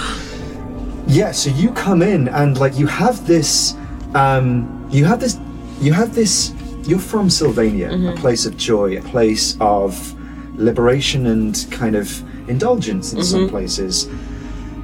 Yeah, 1.06 1.32
so 1.32 1.50
you 1.50 1.72
come 1.72 2.02
in 2.02 2.28
and 2.28 2.58
like 2.58 2.78
you 2.78 2.86
have 2.86 3.26
this, 3.26 3.74
um, 4.14 4.86
you 4.90 5.04
have 5.04 5.18
this, 5.20 5.38
you 5.80 5.92
have 5.92 6.14
this. 6.14 6.52
You're 6.82 6.98
from 6.98 7.30
Sylvania, 7.30 7.88
a 7.88 7.92
mm-hmm. 7.92 8.20
place 8.20 8.46
of 8.46 8.56
joy, 8.56 8.98
a 8.98 9.02
place 9.02 9.56
of 9.60 10.14
liberation 10.58 11.26
and 11.26 11.66
kind 11.70 11.96
of 11.96 12.22
indulgence 12.48 13.12
in 13.12 13.22
some 13.22 13.40
mm-hmm. 13.40 13.50
places. 13.50 14.08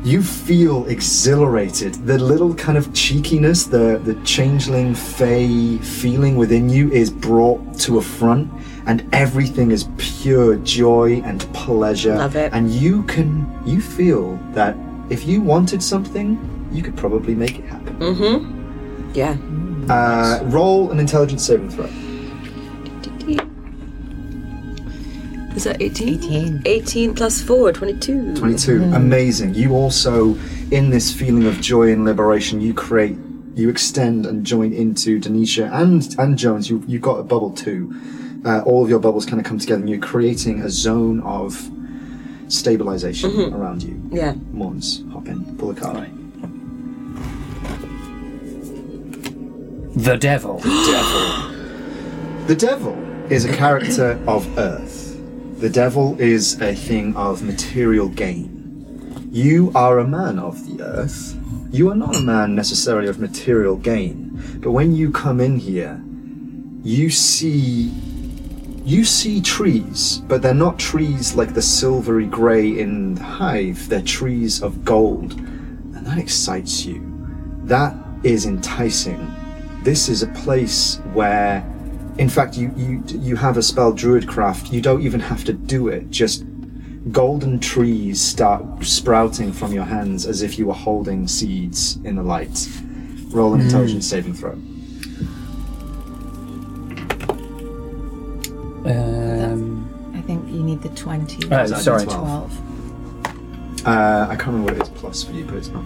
You 0.05 0.23
feel 0.23 0.87
exhilarated. 0.87 1.95
The 2.07 2.19
little 2.19 2.55
kind 2.55 2.78
of 2.78 2.93
cheekiness, 2.95 3.64
the 3.64 4.00
the 4.02 4.14
changeling 4.25 4.95
fey 4.95 5.78
feeling 5.78 6.37
within 6.37 6.69
you 6.69 6.90
is 6.93 7.11
brought 7.11 7.78
to 7.81 7.99
a 7.99 8.02
front, 8.02 8.50
and 8.87 9.07
everything 9.12 9.71
is 9.71 9.88
pure 9.99 10.57
joy 10.57 11.21
and 11.25 11.40
pleasure. 11.52 12.16
Love 12.16 12.37
it. 12.37 12.52
And 12.52 12.71
you 12.71 13.02
can 13.05 13.47
you 13.66 13.81
feel 13.81 14.37
that 14.52 14.76
if 15.11 15.26
you 15.26 15.40
wanted 15.40 15.83
something, 15.83 16.38
you 16.73 16.83
could 16.83 16.97
probably 16.97 17.35
make 17.35 17.59
it 17.59 17.64
happen. 17.64 17.99
Mm-hmm. 17.99 19.12
Yeah. 19.14 19.37
Uh, 19.93 20.43
roll 20.45 20.90
an 20.90 20.99
intelligence 20.99 21.45
saving 21.45 21.71
throw. 21.71 21.88
Is 25.57 25.64
that 25.64 25.81
18? 25.81 26.19
18. 26.19 26.62
18 26.66 27.14
plus 27.14 27.40
4, 27.40 27.73
22. 27.73 28.37
22. 28.37 28.83
Amazing. 28.93 29.55
You 29.55 29.73
also, 29.73 30.37
in 30.71 30.90
this 30.90 31.11
feeling 31.11 31.47
of 31.47 31.62
joy 31.62 31.93
and 31.93 32.05
liberation, 32.05 32.61
you 32.61 32.75
create, 32.75 33.16
you 33.55 33.71
extend 33.71 34.26
and 34.26 34.45
join 34.45 34.75
into 34.75 35.19
Denisha 35.19 35.73
and 35.73 36.14
and 36.19 36.37
Joan's. 36.37 36.69
You 36.69 36.85
you've 36.87 37.00
got 37.00 37.21
a 37.21 37.23
bubble 37.23 37.52
too. 37.52 37.90
Uh, 38.45 38.62
all 38.62 38.83
of 38.85 38.90
your 38.90 38.99
bubbles 38.99 39.26
kind 39.26 39.40
of 39.40 39.47
come 39.47 39.59
together, 39.59 39.81
and 39.81 39.90
you're 39.90 39.99
creating 39.99 40.62
a 40.62 40.71
zone 40.71 41.21
of 41.21 41.71
stabilization 42.49 43.52
around 43.52 43.83
you. 43.83 44.00
Yeah. 44.11 44.35
Morns, 44.52 45.02
hop 45.12 45.26
in, 45.26 45.57
pull 45.57 45.71
a 45.71 45.75
card. 45.75 46.11
The 49.97 50.19
devil. 50.19 50.59
The 52.47 52.55
devil 52.55 52.95
is 53.33 53.47
a 53.47 53.52
character 53.57 54.21
of 54.28 54.59
earth. 54.59 55.19
The 55.59 55.71
devil 55.71 56.21
is 56.21 56.61
a 56.61 56.75
thing 56.75 57.16
of 57.16 57.43
material 57.43 58.09
gain. 58.11 59.31
You 59.33 59.73
are 59.75 59.99
a 59.99 60.07
man 60.07 60.38
of 60.38 60.66
the 60.66 60.85
earth. 60.85 61.35
You 61.71 61.90
are 61.90 61.95
not 61.95 62.14
a 62.14 62.21
man 62.21 62.55
necessarily 62.55 63.09
of 63.09 63.19
material 63.19 63.76
gain. 63.76 64.38
But 64.61 64.73
when 64.73 64.95
you 64.95 65.11
come 65.11 65.40
in 65.40 65.59
here, 65.59 65.99
you 66.83 67.09
see 67.09 67.90
you 68.87 69.05
see 69.05 69.40
trees, 69.40 70.19
but 70.28 70.43
they're 70.43 70.55
not 70.55 70.78
trees 70.78 71.35
like 71.35 71.55
the 71.55 71.61
silvery 71.61 72.26
grey 72.26 72.78
in 72.78 73.16
the 73.16 73.23
hive. 73.25 73.88
They're 73.88 74.00
trees 74.00 74.62
of 74.62 74.85
gold. 74.85 75.33
And 75.33 76.07
that 76.07 76.19
excites 76.19 76.87
you. 76.87 77.02
That 77.64 77.97
is 78.23 78.47
enticing. 78.47 79.35
This 79.83 80.09
is 80.09 80.23
a 80.23 80.28
place 80.28 80.99
where 81.14 81.69
in 82.19 82.28
fact 82.28 82.57
you, 82.57 82.73
you 82.76 83.02
you 83.09 83.35
have 83.35 83.57
a 83.57 83.62
spell 83.62 83.93
druidcraft. 83.93 84.71
You 84.71 84.81
don't 84.81 85.02
even 85.02 85.19
have 85.19 85.43
to 85.47 85.52
do 85.52 85.88
it. 85.88 86.09
Just 86.11 86.45
golden 87.11 87.59
trees 87.59 88.21
start 88.21 88.85
sprouting 88.85 89.52
from 89.52 89.73
your 89.73 89.85
hands 89.85 90.26
as 90.26 90.43
if 90.43 90.61
you 90.61 90.66
were 90.66 90.75
holding 90.75 91.26
seeds 91.26 91.97
in 92.05 92.14
the 92.14 92.23
light. 92.23 92.69
Roll 93.31 93.52
an 93.52 93.61
hmm. 93.61 93.66
intelligence 93.66 94.07
saving 94.07 94.35
throw. 94.35 94.57
Um, 98.87 100.12
I 100.14 100.21
think 100.23 100.47
you 100.49 100.62
need 100.62 100.83
the 100.83 100.88
20. 100.90 101.47
oh, 101.47 101.49
that 101.49 101.69
sorry. 101.81 102.02
D12? 102.05 102.19
12. 102.19 103.87
Uh, 103.87 104.26
I 104.28 104.37
can't 104.37 104.47
remember 104.49 104.73
what 104.73 104.76
it 104.81 104.83
is 104.83 104.88
plus 104.99 105.23
for 105.23 105.33
you, 105.33 105.45
but 105.45 105.55
it's 105.57 105.69
not 105.69 105.85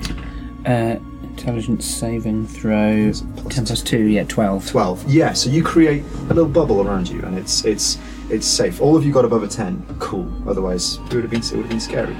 Uh, 0.66 0.96
intelligence 1.22 1.84
saving 1.86 2.46
throw. 2.46 2.90
It's 2.92 3.22
plus 3.36 3.54
10 3.54 3.66
plus 3.66 3.82
2, 3.82 3.98
yeah, 3.98 4.24
12. 4.24 4.66
twelve. 4.68 5.04
Yeah, 5.08 5.32
so 5.32 5.50
you 5.50 5.62
create 5.62 6.02
a 6.28 6.34
little 6.34 6.48
bubble 6.48 6.80
around 6.86 7.08
you, 7.08 7.20
and 7.22 7.36
it's 7.38 7.64
it's 7.64 7.98
it's 8.30 8.46
safe. 8.46 8.80
All 8.80 8.96
of 8.96 9.04
you 9.04 9.12
got 9.12 9.24
above 9.24 9.42
a 9.42 9.48
ten. 9.48 9.84
Cool. 9.98 10.30
Otherwise, 10.48 10.96
it 11.06 11.14
would 11.14 11.22
have 11.24 11.30
been 11.30 11.40
it 11.40 11.52
would 11.52 11.60
have 11.62 11.68
been 11.70 11.80
scary. 11.80 12.14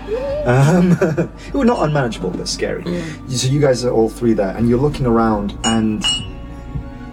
Um, 0.44 0.92
it 1.48 1.54
would 1.54 1.66
not 1.66 1.82
unmanageable, 1.86 2.30
but 2.30 2.48
scary. 2.48 2.82
So 3.28 3.46
you 3.48 3.60
guys 3.60 3.84
are 3.84 3.92
all 3.92 4.08
three 4.08 4.32
there, 4.32 4.56
and 4.56 4.68
you're 4.68 4.78
looking 4.80 5.06
around, 5.06 5.56
and 5.64 6.02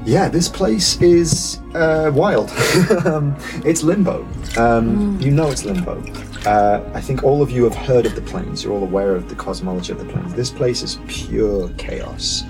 yeah, 0.07 0.29
this 0.29 0.47
place 0.47 0.99
is 1.01 1.59
uh, 1.75 2.09
wild. 2.13 2.49
um, 3.05 3.35
it's 3.65 3.83
limbo. 3.83 4.25
Um, 4.57 5.19
You 5.19 5.31
know 5.31 5.51
it's 5.51 5.65
limbo. 5.65 6.01
Uh, 6.45 6.81
I 6.93 7.01
think 7.01 7.23
all 7.25 7.41
of 7.41 7.51
you 7.51 7.65
have 7.65 7.75
heard 7.75 8.05
of 8.05 8.15
the 8.15 8.21
planes. 8.21 8.63
You're 8.63 8.71
all 8.73 8.83
aware 8.83 9.15
of 9.15 9.27
the 9.27 9.35
cosmology 9.35 9.91
of 9.91 9.99
the 9.99 10.05
planes. 10.05 10.33
This 10.33 10.49
place 10.49 10.81
is 10.81 10.97
pure 11.09 11.67
chaos. 11.77 12.43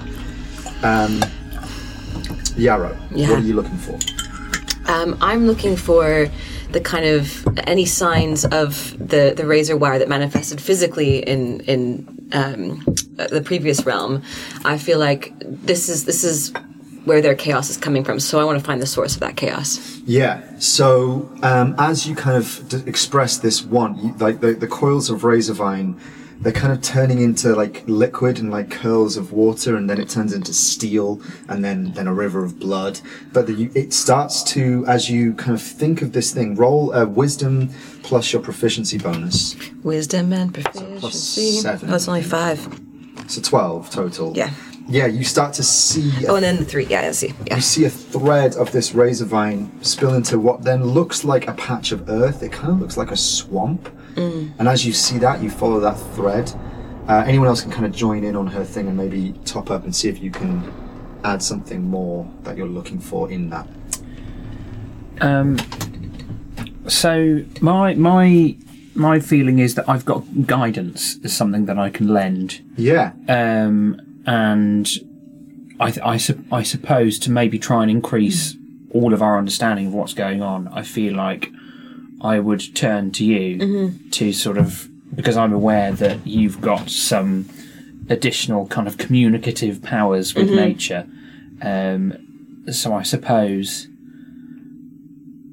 Um, 0.84 1.20
Yarrow, 2.56 2.96
Yeah. 3.10 3.30
what 3.32 3.40
are 3.40 3.42
you 3.42 3.56
looking 3.56 3.78
for? 3.78 3.98
Um, 4.86 5.18
I'm 5.20 5.48
looking 5.48 5.76
for 5.76 6.30
the 6.72 6.80
kind 6.80 7.06
of 7.06 7.48
any 7.66 7.86
signs 7.86 8.46
of 8.46 8.96
the, 9.00 9.34
the 9.36 9.48
razor 9.48 9.76
wire 9.76 9.98
that 9.98 10.10
manifested 10.10 10.62
physically 10.62 11.20
in 11.20 11.62
in 11.62 12.30
um, 12.34 12.84
the 13.16 13.42
previous 13.44 13.86
realm. 13.86 14.22
I 14.64 14.78
feel 14.78 15.00
like 15.00 15.34
this 15.42 15.90
is 15.90 16.06
this 16.06 16.24
is 16.24 16.54
where 17.08 17.22
their 17.22 17.36
chaos 17.36 17.70
is 17.70 17.78
coming 17.78 18.04
from. 18.04 18.20
So 18.20 18.40
I 18.40 18.44
want 18.44 18.60
to 18.60 18.66
find 18.66 18.82
the 18.82 18.86
source 18.86 19.14
of 19.16 19.22
that 19.22 19.36
chaos. 19.38 19.98
Yeah. 20.06 20.42
So 20.60 21.30
um, 21.42 21.76
as 21.80 22.06
you 22.08 22.16
kind 22.16 22.38
of 22.38 22.46
d- 22.70 22.84
express 22.86 23.38
this 23.38 23.64
want, 23.64 23.98
you, 24.04 24.14
like 24.20 24.42
the, 24.42 24.54
the 24.54 24.68
coils 24.68 25.10
of 25.10 25.22
razorvine, 25.22 26.00
they're 26.40 26.54
kind 26.54 26.72
of 26.72 26.84
turning 26.84 27.20
into 27.20 27.56
like 27.56 27.84
liquid 27.88 28.38
and 28.38 28.52
like 28.52 28.70
curls 28.70 29.18
of 29.18 29.32
water, 29.32 29.76
and 29.76 29.90
then 29.90 30.00
it 30.00 30.08
turns 30.08 30.34
into 30.34 30.54
steel, 30.54 31.20
and 31.50 31.66
then 31.66 31.94
then 31.94 32.08
a 32.08 32.14
river 32.14 32.44
of 32.46 32.60
blood. 32.60 33.00
But 33.34 33.48
the, 33.48 33.72
it 33.74 33.92
starts 33.92 34.44
to, 34.54 34.86
as 34.88 35.10
you 35.10 35.34
kind 35.34 35.56
of 35.56 35.62
think 35.64 36.04
of 36.04 36.12
this 36.14 36.32
thing, 36.32 36.54
roll 36.56 36.94
a 36.94 37.08
wisdom 37.08 37.70
plus 38.04 38.32
your 38.34 38.42
proficiency 38.44 39.00
bonus, 39.00 39.56
Wisdom 39.84 40.32
and 40.32 40.54
proficiency. 40.54 41.54
seven. 41.60 41.90
Oh, 41.92 41.96
it's 41.96 42.08
only 42.08 42.22
five. 42.22 42.60
so 43.28 43.42
twelve 43.42 43.90
total. 43.90 44.34
Yeah. 44.38 44.52
Yeah. 44.90 45.08
You 45.08 45.24
start 45.24 45.54
to 45.56 45.64
see. 45.64 46.26
Oh, 46.28 46.36
and 46.36 46.44
then 46.44 46.58
the 46.58 46.66
three. 46.66 46.86
Yeah, 46.86 47.02
I 47.08 47.12
see. 47.12 47.34
Yeah. 47.46 47.56
you 47.56 47.62
see 47.62 47.86
a 47.86 47.90
thread 47.90 48.56
of 48.56 48.72
this 48.72 48.94
razor 48.94 49.26
vine 49.26 49.72
spill 49.84 50.14
into 50.14 50.40
what 50.40 50.64
then 50.64 50.84
looks 50.84 51.24
like 51.24 51.48
a 51.48 51.54
patch 51.54 51.92
of 51.92 52.10
earth. 52.10 52.42
It 52.44 52.52
kind 52.52 52.72
of 52.72 52.80
looks 52.80 52.98
like 52.98 53.12
a 53.12 53.18
swamp. 53.18 53.90
And 54.16 54.68
as 54.68 54.84
you 54.84 54.94
see 54.94 55.20
that, 55.20 55.44
you 55.44 55.50
follow 55.52 55.80
that 55.82 55.96
thread. 56.16 56.52
Uh, 57.08 57.24
anyone 57.28 57.48
else 57.48 57.62
can 57.62 57.70
kind 57.72 57.86
of 57.86 57.92
join 57.92 58.24
in 58.24 58.36
on 58.36 58.48
her 58.48 58.64
thing 58.66 58.88
and 58.88 58.98
maybe 58.98 59.34
top 59.46 59.70
up 59.70 59.84
and 59.84 59.96
see 59.96 60.10
if 60.10 60.22
you 60.24 60.32
can 60.32 60.64
add 61.24 61.42
something 61.44 61.84
more 61.88 62.28
that 62.44 62.58
you're 62.58 62.68
looking 62.68 63.00
for 63.00 63.30
in 63.30 63.50
that. 63.52 63.68
Um, 65.22 65.58
so 66.88 67.44
my 67.62 67.94
my 67.96 68.56
my 68.96 69.20
feeling 69.20 69.60
is 69.60 69.76
that 69.76 69.88
I've 69.88 70.06
got 70.06 70.24
guidance 70.48 71.18
as 71.24 71.32
something 71.36 71.66
that 71.68 71.78
I 71.78 71.90
can 71.92 72.08
lend, 72.08 72.62
Yeah. 72.76 73.12
um, 73.30 74.02
and 74.28 74.88
I 75.80 75.92
th- 75.92 76.06
I, 76.06 76.18
sup- 76.18 76.52
I 76.52 76.62
suppose 76.62 77.18
to 77.20 77.32
maybe 77.32 77.58
try 77.58 77.82
and 77.82 77.90
increase 77.90 78.56
all 78.92 79.14
of 79.14 79.22
our 79.22 79.38
understanding 79.38 79.88
of 79.88 79.94
what's 79.94 80.14
going 80.14 80.42
on. 80.42 80.68
I 80.68 80.84
feel 80.84 81.16
like 81.16 81.50
I 82.22 82.40
would 82.40 82.76
turn 82.76 83.12
to 83.14 83.26
you 83.26 83.58
mm-hmm. 83.58 84.10
to 84.10 84.34
sort 84.34 84.58
of 84.58 84.90
because 85.16 85.38
I'm 85.38 85.54
aware 85.54 85.92
that 85.94 86.28
you've 86.28 86.62
got 86.62 86.90
some 86.90 87.48
additional 88.10 88.68
kind 88.68 88.88
of 88.88 88.98
communicative 88.98 89.82
powers 89.82 90.36
with 90.36 90.48
mm-hmm. 90.48 90.56
nature. 90.56 91.08
Um, 91.62 92.66
so 92.72 92.94
I 92.94 93.04
suppose 93.04 93.88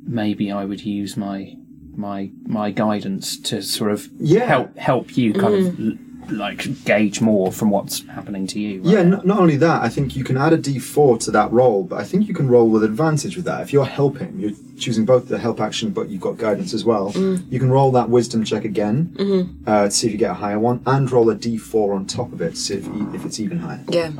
maybe 0.07 0.51
I 0.51 0.65
would 0.65 0.85
use 0.85 1.17
my 1.17 1.57
my 1.97 2.31
my 2.45 2.71
guidance 2.71 3.39
to 3.39 3.63
sort 3.63 3.93
of 3.93 4.09
Yeah. 4.19 4.47
help 4.47 4.77
help 4.77 5.17
you 5.17 5.33
kind 5.33 5.55
of 5.55 5.75
mm-hmm. 5.75 5.91
l- 5.91 5.99
like 6.31 6.85
gauge 6.85 7.21
more 7.21 7.53
from 7.53 7.71
what's 7.71 8.07
happening 8.09 8.47
to 8.49 8.61
you. 8.61 8.81
right? 8.83 8.93
Yeah, 8.93 9.03
not, 9.03 9.27
not 9.27 9.39
only 9.41 9.57
that, 9.57 9.83
I 9.83 9.89
think 9.89 10.17
you 10.17 10.25
can 10.25 10.37
add 10.37 10.53
a 10.53 10.59
d4 10.59 11.21
to 11.25 11.31
that 11.33 11.53
roll, 11.53 11.85
but 11.85 12.01
I 12.01 12.05
think 12.05 12.29
you 12.29 12.35
can 12.35 12.49
roll 12.49 12.69
with 12.69 12.83
advantage 12.85 13.37
with 13.37 13.45
that. 13.47 13.63
If 13.63 13.73
you're 13.73 13.85
helping, 13.85 14.39
you're 14.39 14.53
choosing 14.79 15.05
both 15.05 15.29
the 15.29 15.39
help 15.39 15.61
action, 15.61 15.91
but 15.91 16.09
you've 16.09 16.21
got 16.21 16.37
guidance 16.37 16.73
as 16.75 16.85
well. 16.85 17.13
You 17.15 17.59
can 17.59 17.71
roll 17.71 17.91
that 17.93 18.09
wisdom 18.11 18.45
check 18.45 18.65
again 18.65 19.15
uh, 19.67 19.85
to 19.85 19.91
see 19.91 20.07
if 20.09 20.13
you 20.13 20.19
get 20.19 20.31
a 20.31 20.35
higher 20.35 20.59
one, 20.59 20.83
and 20.87 21.11
roll 21.11 21.31
a 21.31 21.37
d4 21.37 21.95
on 21.95 22.07
top 22.07 22.33
of 22.33 22.41
it 22.43 22.51
to 22.51 22.57
see 22.57 22.75
if, 22.75 22.87
you, 22.87 23.13
if 23.15 23.25
it's 23.25 23.39
even 23.41 23.59
higher. 23.59 23.85
Yeah. 23.89 24.11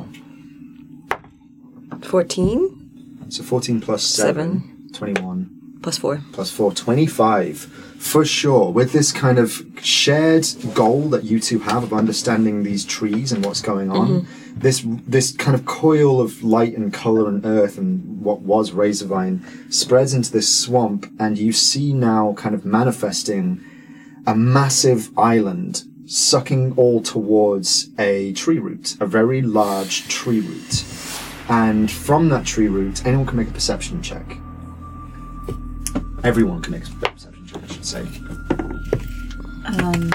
14 2.03 3.25
So 3.29 3.43
14 3.43 3.81
plus 3.81 4.03
7, 4.03 4.89
21. 4.93 5.44
Plus 5.85 5.99
4. 5.99 6.19
plus 6.31 6.49
4 6.49 6.73
25 6.73 7.59
for 7.99 8.25
sure 8.25 8.71
with 8.71 8.91
this 8.91 9.11
kind 9.11 9.37
of 9.37 9.61
shared 9.83 10.43
goal 10.73 11.09
that 11.09 11.23
you 11.23 11.39
two 11.39 11.59
have 11.59 11.83
of 11.83 11.93
understanding 11.93 12.63
these 12.63 12.83
trees 12.83 13.31
and 13.31 13.45
what's 13.45 13.61
going 13.61 13.91
on 13.91 14.07
mm-hmm. 14.07 14.59
this 14.59 14.83
this 15.05 15.31
kind 15.33 15.53
of 15.53 15.63
coil 15.65 16.19
of 16.19 16.41
light 16.41 16.75
and 16.75 16.91
color 16.91 17.29
and 17.29 17.45
earth 17.45 17.77
and 17.77 18.19
what 18.19 18.39
was 18.39 18.71
razorvine 18.71 19.39
spreads 19.71 20.15
into 20.15 20.31
this 20.31 20.49
swamp 20.51 21.05
and 21.19 21.37
you 21.37 21.51
see 21.51 21.93
now 21.93 22.33
kind 22.33 22.55
of 22.55 22.65
manifesting 22.65 23.63
a 24.25 24.33
massive 24.33 25.15
island 25.19 25.83
sucking 26.07 26.73
all 26.77 26.99
towards 26.99 27.89
a 27.99 28.33
tree 28.33 28.57
root 28.57 28.97
a 28.99 29.05
very 29.05 29.43
large 29.43 30.07
tree 30.07 30.39
root. 30.39 30.83
And 31.47 31.91
from 31.91 32.29
that 32.29 32.43
tree 32.43 32.69
root 32.69 33.05
anyone 33.05 33.27
can 33.27 33.37
make 33.37 33.49
a 33.49 33.51
perception 33.51 34.01
check 34.01 34.39
Everyone 36.23 36.61
can 36.61 36.71
make 36.73 36.83
a 36.87 36.91
perception 37.11 37.45
check, 37.47 37.61
I 37.63 37.67
should 37.73 37.85
say. 37.85 38.07
Um, 39.65 40.11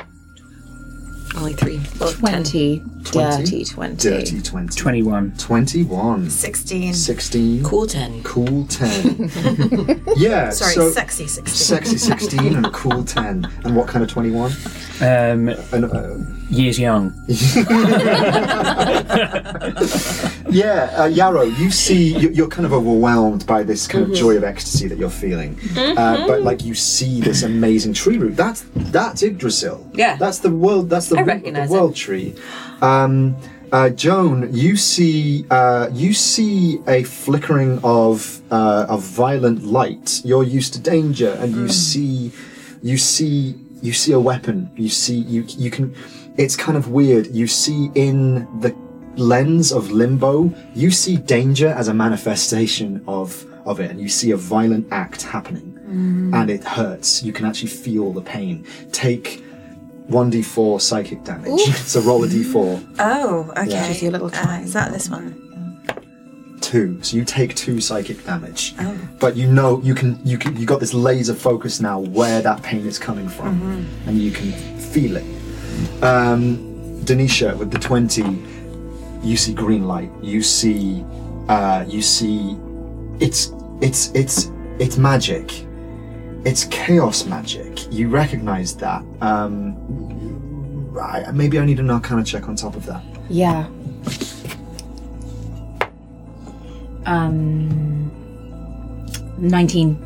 Only 1.36 1.52
3. 1.54 1.80
Well, 2.00 2.10
10. 2.12 2.18
20, 2.20 2.82
20? 3.04 3.42
dirty 3.44 3.64
20. 3.64 3.96
Dirty 3.96 4.40
20. 4.42 4.76
21. 4.76 5.32
21. 5.36 6.30
16. 6.30 6.94
16. 6.94 7.64
Cool 7.64 7.86
10. 7.86 8.22
Cool 8.22 8.66
10. 8.66 10.02
yeah, 10.16 10.50
Sorry, 10.50 10.74
so. 10.74 10.90
sexy 10.90 11.26
16. 11.26 11.46
Sexy 11.54 11.96
16 11.98 12.56
and 12.56 12.72
cool 12.72 13.02
10. 13.04 13.50
And 13.64 13.76
what 13.76 13.88
kind 13.88 14.02
of 14.04 14.10
21? 14.10 14.52
Um, 15.00 15.48
And, 15.72 15.84
uh, 15.86 16.16
years 16.50 16.78
young. 16.78 17.12
yeah, 20.50 20.94
uh, 20.98 21.06
Yarrow, 21.06 21.42
you 21.42 21.70
see, 21.70 22.16
you- 22.18 22.30
you're 22.30 22.48
kind 22.48 22.66
of 22.66 22.72
overwhelmed 22.72 23.46
by 23.46 23.62
this 23.62 23.86
kind 23.86 24.04
of 24.04 24.12
joy 24.14 24.36
of 24.36 24.44
ecstasy 24.44 24.88
that 24.88 24.98
you're 24.98 25.08
feeling. 25.10 25.58
Uh, 25.76 26.26
but 26.26 26.42
like 26.42 26.64
you 26.64 26.74
see 26.74 27.20
this 27.20 27.42
amazing 27.42 27.92
tree 27.92 28.18
root. 28.18 28.36
That's 28.36 28.64
that's 28.74 29.22
Yggdrasil. 29.22 29.86
Yeah. 29.94 30.16
That's 30.16 30.38
the 30.38 30.50
world. 30.50 30.90
That's 30.90 31.08
the 31.08 31.16
I 31.16 31.20
root 31.20 31.28
of 31.30 31.36
recognise 31.36 31.68
the 31.70 31.74
it. 31.76 31.78
world 31.80 31.96
tree. 31.96 32.34
Um, 32.82 33.36
uh, 33.72 33.90
Joan, 33.90 34.52
you 34.52 34.76
see, 34.76 35.46
uh, 35.50 35.88
you 35.92 36.12
see 36.12 36.80
a 36.88 37.04
flickering 37.04 37.78
of 37.84 38.40
uh, 38.50 38.86
of 38.88 39.02
violent 39.02 39.64
light. 39.64 40.20
You're 40.24 40.42
used 40.42 40.72
to 40.74 40.80
danger, 40.80 41.36
and 41.38 41.54
you 41.54 41.68
see, 41.68 42.32
you 42.82 42.98
see, 42.98 43.54
you 43.80 43.92
see 43.92 44.12
a 44.12 44.18
weapon. 44.18 44.70
You 44.76 44.88
see, 44.88 45.14
you 45.18 45.44
you 45.46 45.70
can. 45.70 45.94
It's 46.36 46.56
kind 46.56 46.76
of 46.76 46.88
weird. 46.88 47.28
You 47.28 47.46
see 47.46 47.90
in 47.94 48.46
the 48.60 48.74
lens 49.16 49.72
of 49.72 49.90
limbo, 49.90 50.52
you 50.74 50.90
see 50.90 51.16
danger 51.16 51.68
as 51.68 51.88
a 51.88 51.94
manifestation 51.94 53.04
of 53.06 53.46
of 53.66 53.78
it, 53.78 53.90
and 53.90 54.00
you 54.00 54.08
see 54.08 54.32
a 54.32 54.36
violent 54.36 54.88
act 54.90 55.22
happening, 55.22 55.78
and 56.34 56.50
it 56.50 56.64
hurts. 56.64 57.22
You 57.22 57.32
can 57.32 57.46
actually 57.46 57.68
feel 57.68 58.12
the 58.12 58.22
pain. 58.22 58.66
Take. 58.90 59.44
1d4 60.08 60.80
psychic 60.80 61.22
damage. 61.24 61.60
so 61.76 62.00
roll 62.00 62.24
a 62.24 62.28
d4. 62.28 62.96
Oh, 62.98 63.50
okay. 63.56 63.70
Yeah. 63.70 63.88
Just 63.88 64.02
your 64.02 64.12
little 64.12 64.28
Uh, 64.34 64.60
is 64.62 64.72
that 64.72 64.92
this 64.92 65.08
one? 65.10 65.36
two 66.60 66.98
so 67.02 67.16
you 67.16 67.24
take 67.24 67.54
two 67.56 67.80
psychic 67.80 68.22
damage 68.26 68.74
Oh. 68.78 68.94
but 69.18 69.34
you 69.34 69.50
know 69.50 69.80
you 69.82 69.94
can 69.94 70.20
you 70.24 70.36
can 70.36 70.54
you 70.58 70.66
got 70.66 70.78
this 70.78 70.92
laser 70.92 71.34
focus 71.34 71.80
now 71.80 71.98
where 71.98 72.42
that 72.42 72.62
pain 72.62 72.86
is 72.86 72.98
coming 72.98 73.28
from 73.30 73.58
Mm-hmm. 73.58 74.08
and 74.08 74.18
you 74.18 74.30
can 74.30 74.52
feel 74.78 75.16
it 75.16 75.24
um 76.04 76.58
denisha 77.06 77.56
with 77.56 77.70
the 77.70 77.78
20 77.78 78.22
you 79.22 79.36
see 79.38 79.54
green 79.54 79.88
light 79.88 80.10
you 80.22 80.42
see 80.42 81.02
uh 81.48 81.82
you 81.88 82.02
see 82.02 82.56
it's 83.20 83.52
it's 83.80 84.10
it's 84.14 84.50
it's 84.78 84.98
magic 84.98 85.64
it's 86.44 86.64
chaos 86.66 87.26
magic 87.26 87.92
you 87.92 88.08
recognize 88.08 88.74
that 88.76 89.02
um 89.20 89.76
I, 91.00 91.30
maybe 91.32 91.58
i 91.58 91.64
need 91.64 91.78
an 91.80 91.90
arcana 91.90 92.24
check 92.24 92.48
on 92.48 92.56
top 92.56 92.76
of 92.76 92.86
that 92.86 93.02
Yeah. 93.28 93.68
Um, 97.06 98.10
19. 99.38 99.98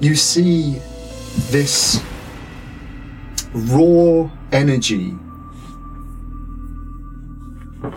you 0.00 0.14
see 0.16 0.80
this 1.50 2.00
raw 3.52 4.28
energy 4.52 5.12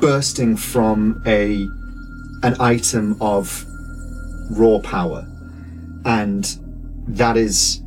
bursting 0.01 0.55
from 0.57 1.21
a 1.25 1.67
an 2.43 2.55
item 2.59 3.17
of 3.21 3.65
raw 4.51 4.79
power 4.79 5.27
and 6.05 6.59
that 7.07 7.37
is 7.37 7.81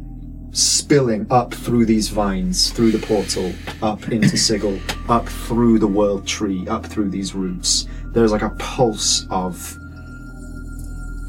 spilling 0.53 1.27
up 1.31 1.55
through 1.55 1.87
these 1.87 2.09
vines 2.09 2.71
through 2.73 2.91
the 2.91 3.07
portal 3.07 3.53
up 3.83 4.09
into 4.09 4.37
sigil 4.37 4.79
up 5.09 5.29
through 5.29 5.79
the 5.79 5.87
world 5.87 6.27
tree 6.27 6.67
up 6.67 6.85
through 6.85 7.09
these 7.09 7.35
roots 7.35 7.87
there's 8.13 8.33
like 8.33 8.43
a 8.43 8.51
pulse 8.51 9.27
of 9.31 9.77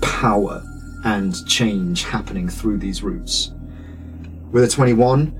power 0.02 0.64
and 1.04 1.48
change 1.48 2.04
happening 2.04 2.48
through 2.48 2.78
these 2.78 3.02
roots. 3.02 3.54
With 4.52 4.64
a 4.64 4.68
21, 4.68 5.34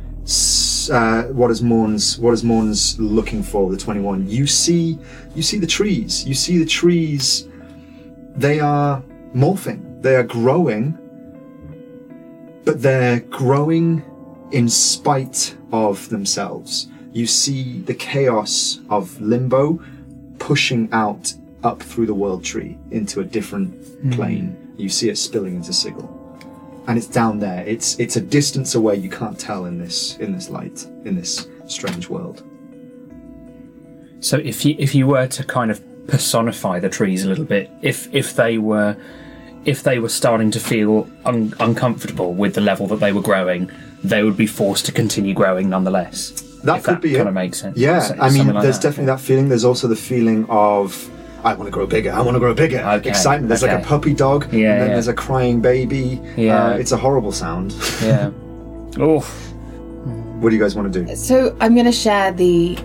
uh, 0.92 1.24
what 1.24 1.52
is 1.52 1.62
Morn's 1.62 2.18
what 2.18 2.34
is 2.34 2.44
Morn's 2.44 3.00
looking 3.00 3.44
for? 3.44 3.70
The 3.70 3.78
21. 3.78 4.28
You 4.28 4.48
see, 4.48 4.98
you 5.36 5.44
see 5.44 5.60
the 5.60 5.68
trees. 5.68 6.28
You 6.28 6.34
see 6.34 6.58
the 6.58 6.66
trees. 6.66 7.48
They 8.36 8.60
are 8.60 9.04
morphing. 9.36 10.02
They 10.02 10.16
are 10.16 10.24
growing, 10.24 10.98
but 12.66 12.82
they're 12.82 13.22
growing 13.22 14.04
in 14.52 14.70
spite 14.70 15.56
of 15.72 16.10
themselves. 16.10 16.88
You 17.14 17.28
see 17.28 17.82
the 17.82 17.94
chaos 17.94 18.80
of 18.90 19.20
limbo 19.20 19.84
pushing 20.40 20.90
out 20.92 21.34
up 21.64 21.82
through 21.82 22.08
the 22.08 22.14
world 22.14 22.44
tree 22.44 22.78
into 22.90 23.20
a 23.20 23.24
different 23.24 23.74
hmm. 24.02 24.12
plane. 24.12 24.74
You 24.78 24.90
see 24.90 25.10
it 25.10 25.18
spilling 25.18 25.56
into 25.56 25.74
Sigil. 25.74 26.18
And 26.88 26.98
it's 26.98 27.08
down 27.08 27.40
there. 27.40 27.64
It's 27.66 28.00
it's 28.00 28.16
a 28.16 28.22
distance 28.22 28.74
away 28.74 28.96
you 28.96 29.10
can't 29.10 29.40
tell 29.40 29.66
in 29.66 29.78
this 29.78 30.18
in 30.18 30.34
this 30.34 30.50
light, 30.50 30.86
in 31.06 31.16
this 31.16 31.48
strange 31.68 32.10
world. 32.10 32.44
So 34.20 34.38
if 34.38 34.66
you 34.66 34.76
if 34.80 34.96
you 34.96 35.06
were 35.08 35.28
to 35.28 35.44
kind 35.44 35.70
of 35.70 35.82
personify 36.08 36.80
the 36.80 36.90
trees 36.90 37.24
a 37.24 37.30
little 37.30 37.46
bit, 37.46 37.70
if 37.82 38.14
if 38.14 38.36
they 38.36 38.58
were 38.58 38.98
if 39.66 39.84
they 39.84 40.00
were 40.00 40.10
starting 40.10 40.52
to 40.52 40.60
feel 40.60 41.08
un- 41.26 41.54
uncomfortable 41.60 42.34
with 42.34 42.56
the 42.56 42.62
level 42.62 42.88
that 42.88 43.00
they 43.00 43.12
were 43.14 43.22
growing, 43.22 43.70
they 44.04 44.24
would 44.24 44.38
be 44.38 44.48
forced 44.48 44.86
to 44.88 44.92
continue 44.92 45.34
growing 45.34 45.70
nonetheless. 45.70 46.32
That 46.64 46.78
if 46.78 46.84
could 46.84 46.96
that 46.96 47.02
be 47.02 47.10
kind 47.14 47.22
it. 47.22 47.28
of 47.28 47.34
makes 47.34 47.60
sense. 47.62 47.78
Yeah, 47.78 48.00
So- 48.00 48.16
I 48.20 48.30
mean, 48.32 48.48
like 48.54 48.64
there's 48.64 48.78
that. 48.80 48.84
definitely 48.90 49.08
that 49.14 49.20
feeling. 49.20 49.50
There's 49.50 49.66
also 49.66 49.88
the 49.88 49.96
feeling 49.96 50.46
of 50.50 51.10
I 51.44 51.54
want 51.56 51.66
to 51.68 51.72
grow 51.72 51.88
bigger. 51.88 52.12
I 52.12 52.22
want 52.22 52.36
to 52.36 52.40
grow 52.40 52.54
bigger. 52.54 52.80
Okay, 52.80 53.10
Excitement. 53.10 53.50
There's 53.50 53.64
like 53.64 53.72
a 53.84 53.84
puppy 53.84 54.14
dog, 54.14 54.44
Yeah, 54.54 54.72
and 54.74 54.82
then 54.82 54.88
yeah. 54.90 54.94
there's 54.94 55.08
a 55.08 55.14
crying 55.14 55.60
baby. 55.60 56.22
Yeah. 56.38 56.66
Uh, 56.66 56.74
it's 56.74 56.92
a 56.92 56.98
horrible 56.98 57.32
sound. 57.32 57.74
Yeah. 58.02 58.30
Oh, 59.00 59.22
what 60.42 60.50
do 60.50 60.56
you 60.58 60.62
guys 60.62 60.76
want 60.76 60.92
to 60.92 61.04
do? 61.06 61.16
So 61.16 61.56
I'm 61.62 61.74
going 61.76 61.86
to 61.86 61.94
share 61.94 62.34
the 62.34 62.78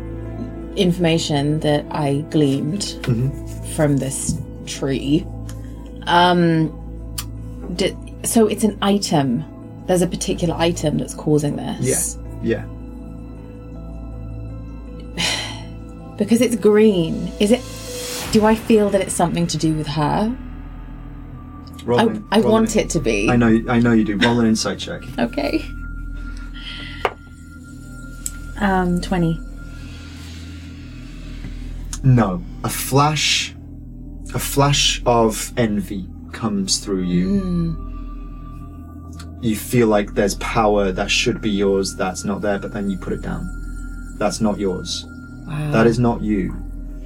information 0.77 1.59
that 1.61 1.85
I 1.91 2.25
gleaned 2.31 2.85
from 3.75 3.97
this 3.97 4.37
tree. 4.67 5.27
Um, 6.07 6.71
d- 7.75 7.97
so 8.25 8.47
it's 8.47 8.64
an 8.64 8.79
item. 8.83 9.45
There's 9.87 10.03
a 10.03 10.07
particular 10.07 10.55
item 10.57 10.99
that's 10.99 11.14
causing 11.14 11.57
this. 11.57 12.16
Yeah, 12.42 12.64
yeah. 12.64 12.66
Because 16.19 16.40
it's 16.40 16.57
green. 16.57 17.31
Is 17.40 17.51
it? 17.53 17.61
Do 18.33 18.45
I 18.47 18.55
feel 18.55 18.88
that 18.90 19.01
it's 19.03 19.14
something 19.14 19.47
to 19.49 19.57
do 19.59 19.75
with 19.75 19.87
her? 19.87 20.35
Roll 21.85 22.01
I, 22.01 22.03
an- 22.05 22.25
I 22.33 22.40
want 22.40 22.75
an- 22.75 22.81
it 22.83 22.90
to 22.90 23.01
be. 23.01 23.29
I 23.29 23.37
know, 23.37 23.62
I 23.69 23.79
know 23.79 23.92
you 23.92 24.03
do. 24.05 24.16
Roll 24.16 24.40
an 24.40 24.47
insight 24.47 24.79
check. 24.79 25.03
Okay. 25.19 25.64
Um, 28.59 29.01
twenty. 29.03 29.38
No, 32.03 32.42
a 32.64 32.69
flash, 32.69 33.55
a 34.37 34.38
flash 34.38 35.03
of 35.07 35.51
envy 35.57 36.07
comes 36.31 36.77
through 36.77 37.05
you. 37.05 37.75
You 39.40 39.57
feel 39.57 39.88
like 39.88 40.12
there's 40.12 40.35
power 40.35 40.92
that 40.92 41.11
should 41.11 41.40
be 41.40 41.49
yours 41.49 41.96
that's 41.96 42.22
not 42.22 42.42
there, 42.42 42.59
but 42.59 42.70
then 42.70 42.90
you 42.90 42.99
put 42.99 43.14
it 43.14 43.22
down. 43.22 43.49
That's 44.18 44.42
not 44.42 44.59
yours. 44.59 45.07
That 45.46 45.87
is 45.87 45.99
not 45.99 46.20
you, 46.20 46.53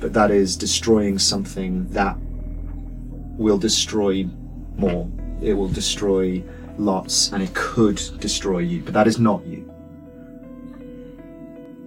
but 0.01 0.13
that 0.13 0.33
is 0.33 0.57
destroying 0.57 1.21
something 1.21 1.89
that 1.91 2.17
will 3.39 3.59
destroy 3.59 4.25
more. 4.77 5.09
It 5.41 5.55
will 5.55 5.69
destroy 5.69 6.43
lots, 6.79 7.31
and 7.31 7.45
it 7.45 7.55
could 7.55 8.03
destroy 8.19 8.59
you, 8.59 8.83
but 8.83 8.93
that 8.95 9.07
is 9.07 9.21
not 9.21 9.47
you. 9.47 9.70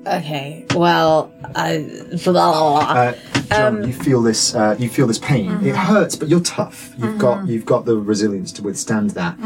Okay. 0.05 0.65
Well, 0.75 1.31
I. 1.55 1.77
Uh, 2.25 3.13
Joan, 3.49 3.87
you 3.87 3.93
feel 3.93 4.21
this. 4.21 4.55
Uh, 4.55 4.75
you 4.79 4.89
feel 4.89 5.05
this 5.07 5.19
pain. 5.19 5.51
It 5.65 5.75
hurts, 5.75 6.15
but 6.15 6.27
you're 6.27 6.39
tough. 6.41 6.91
You've 6.97 7.17
got 7.19 7.47
you've 7.47 7.65
got 7.65 7.85
the 7.85 7.95
resilience 7.97 8.51
to 8.53 8.63
withstand 8.63 9.11
that. 9.11 9.37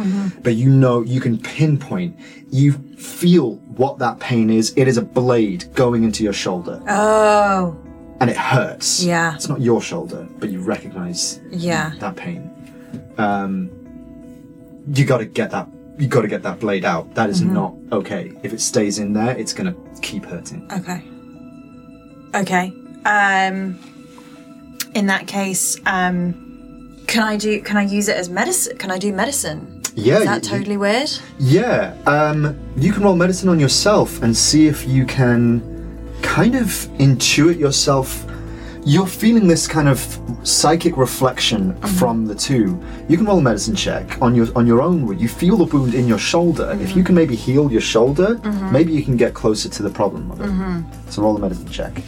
But 0.44 0.56
you 0.56 0.70
know 0.70 1.02
you 1.02 1.20
can 1.20 1.38
pinpoint. 1.40 2.18
You 2.50 2.74
feel 2.98 3.56
what 3.76 4.00
that 4.00 4.20
pain 4.20 4.50
is. 4.50 4.74
It 4.78 4.88
is 4.88 4.98
a 4.98 5.02
blade 5.02 5.66
going 5.74 6.04
into 6.04 6.24
your 6.24 6.34
shoulder, 6.34 6.82
Oh, 6.88 7.78
and 8.20 8.30
it 8.30 8.38
hurts. 8.38 9.04
Yeah. 9.04 9.36
it's 9.36 9.50
not 9.50 9.60
your 9.62 9.82
shoulder, 9.82 10.28
but 10.40 10.50
you 10.50 10.62
recognize 10.62 11.40
yeah. 11.52 11.92
that 12.00 12.16
pain. 12.16 12.50
Um, 13.18 13.70
you 14.94 15.06
got 15.06 15.18
to 15.18 15.26
get 15.26 15.52
that. 15.52 15.68
You 15.98 16.08
got 16.08 16.22
to 16.22 16.28
get 16.28 16.44
that 16.44 16.60
blade 16.60 16.86
out. 16.86 17.14
That 17.16 17.30
is 17.30 17.42
not 17.42 17.74
okay. 17.92 18.32
If 18.44 18.54
it 18.54 18.62
stays 18.62 19.00
in 19.00 19.14
there, 19.14 19.36
it's 19.38 19.54
gonna 19.54 19.76
keep 20.02 20.26
hurting. 20.26 20.68
Okay. 20.72 21.04
Okay. 22.36 22.74
Um 23.06 23.80
in 24.94 25.08
that 25.08 25.28
case, 25.28 25.78
um 25.86 27.00
can 27.08 27.24
I 27.24 27.38
do 27.38 27.62
can 27.62 27.78
I 27.78 27.84
use 27.84 28.08
it 28.10 28.18
as 28.18 28.30
medicine? 28.30 28.78
Can 28.78 28.92
I 28.92 28.98
do 28.98 29.12
medicine? 29.14 29.82
Yeah, 29.96 30.20
Is 30.20 30.26
that 30.26 30.44
you- 30.44 30.50
totally 30.52 30.78
weird? 30.78 31.10
Yeah, 31.40 31.96
um, 32.06 32.56
you 32.78 32.94
can 32.94 33.02
roll 33.02 33.16
medicine 33.16 33.50
on 33.50 33.60
yourself 33.60 34.22
and 34.22 34.38
see 34.38 34.68
if 34.68 34.88
you 34.88 35.08
can 35.08 35.60
kind 36.22 36.54
of 36.54 36.68
intuit 37.00 37.58
yourself. 37.58 38.24
You're 38.86 39.08
feeling 39.08 39.48
this 39.48 39.68
kind 39.68 39.88
of 39.90 40.00
psychic 40.48 40.98
reflection 40.98 41.74
mm-hmm. 41.74 41.98
from 41.98 42.26
the 42.26 42.36
two. 42.36 42.82
You 43.10 43.18
can 43.18 43.26
roll 43.26 43.40
a 43.40 43.42
medicine 43.42 43.76
check 43.76 44.22
on 44.22 44.34
your 44.34 44.48
on 44.56 44.66
your 44.66 44.82
own 44.82 45.06
wound. 45.06 45.22
You 45.22 45.28
feel 45.28 45.58
the 45.58 45.66
wound 45.66 45.94
in 45.94 46.08
your 46.08 46.18
shoulder. 46.18 46.72
If 46.72 46.80
you 46.80 46.88
mm-hmm. 46.88 47.04
can 47.04 47.16
maybe 47.16 47.36
heal 47.36 47.72
your 47.72 47.82
shoulder, 47.82 48.36
mm-hmm. 48.36 48.72
maybe 48.72 48.94
you 48.94 49.04
can 49.04 49.18
get 49.18 49.34
closer 49.34 49.70
to 49.70 49.84
the 49.84 49.90
problem 49.90 50.32
of 50.32 50.42
it. 50.42 51.12
So 51.12 51.22
roll 51.22 51.36
a 51.36 51.40
medicine 51.40 51.70
check. 51.70 52.02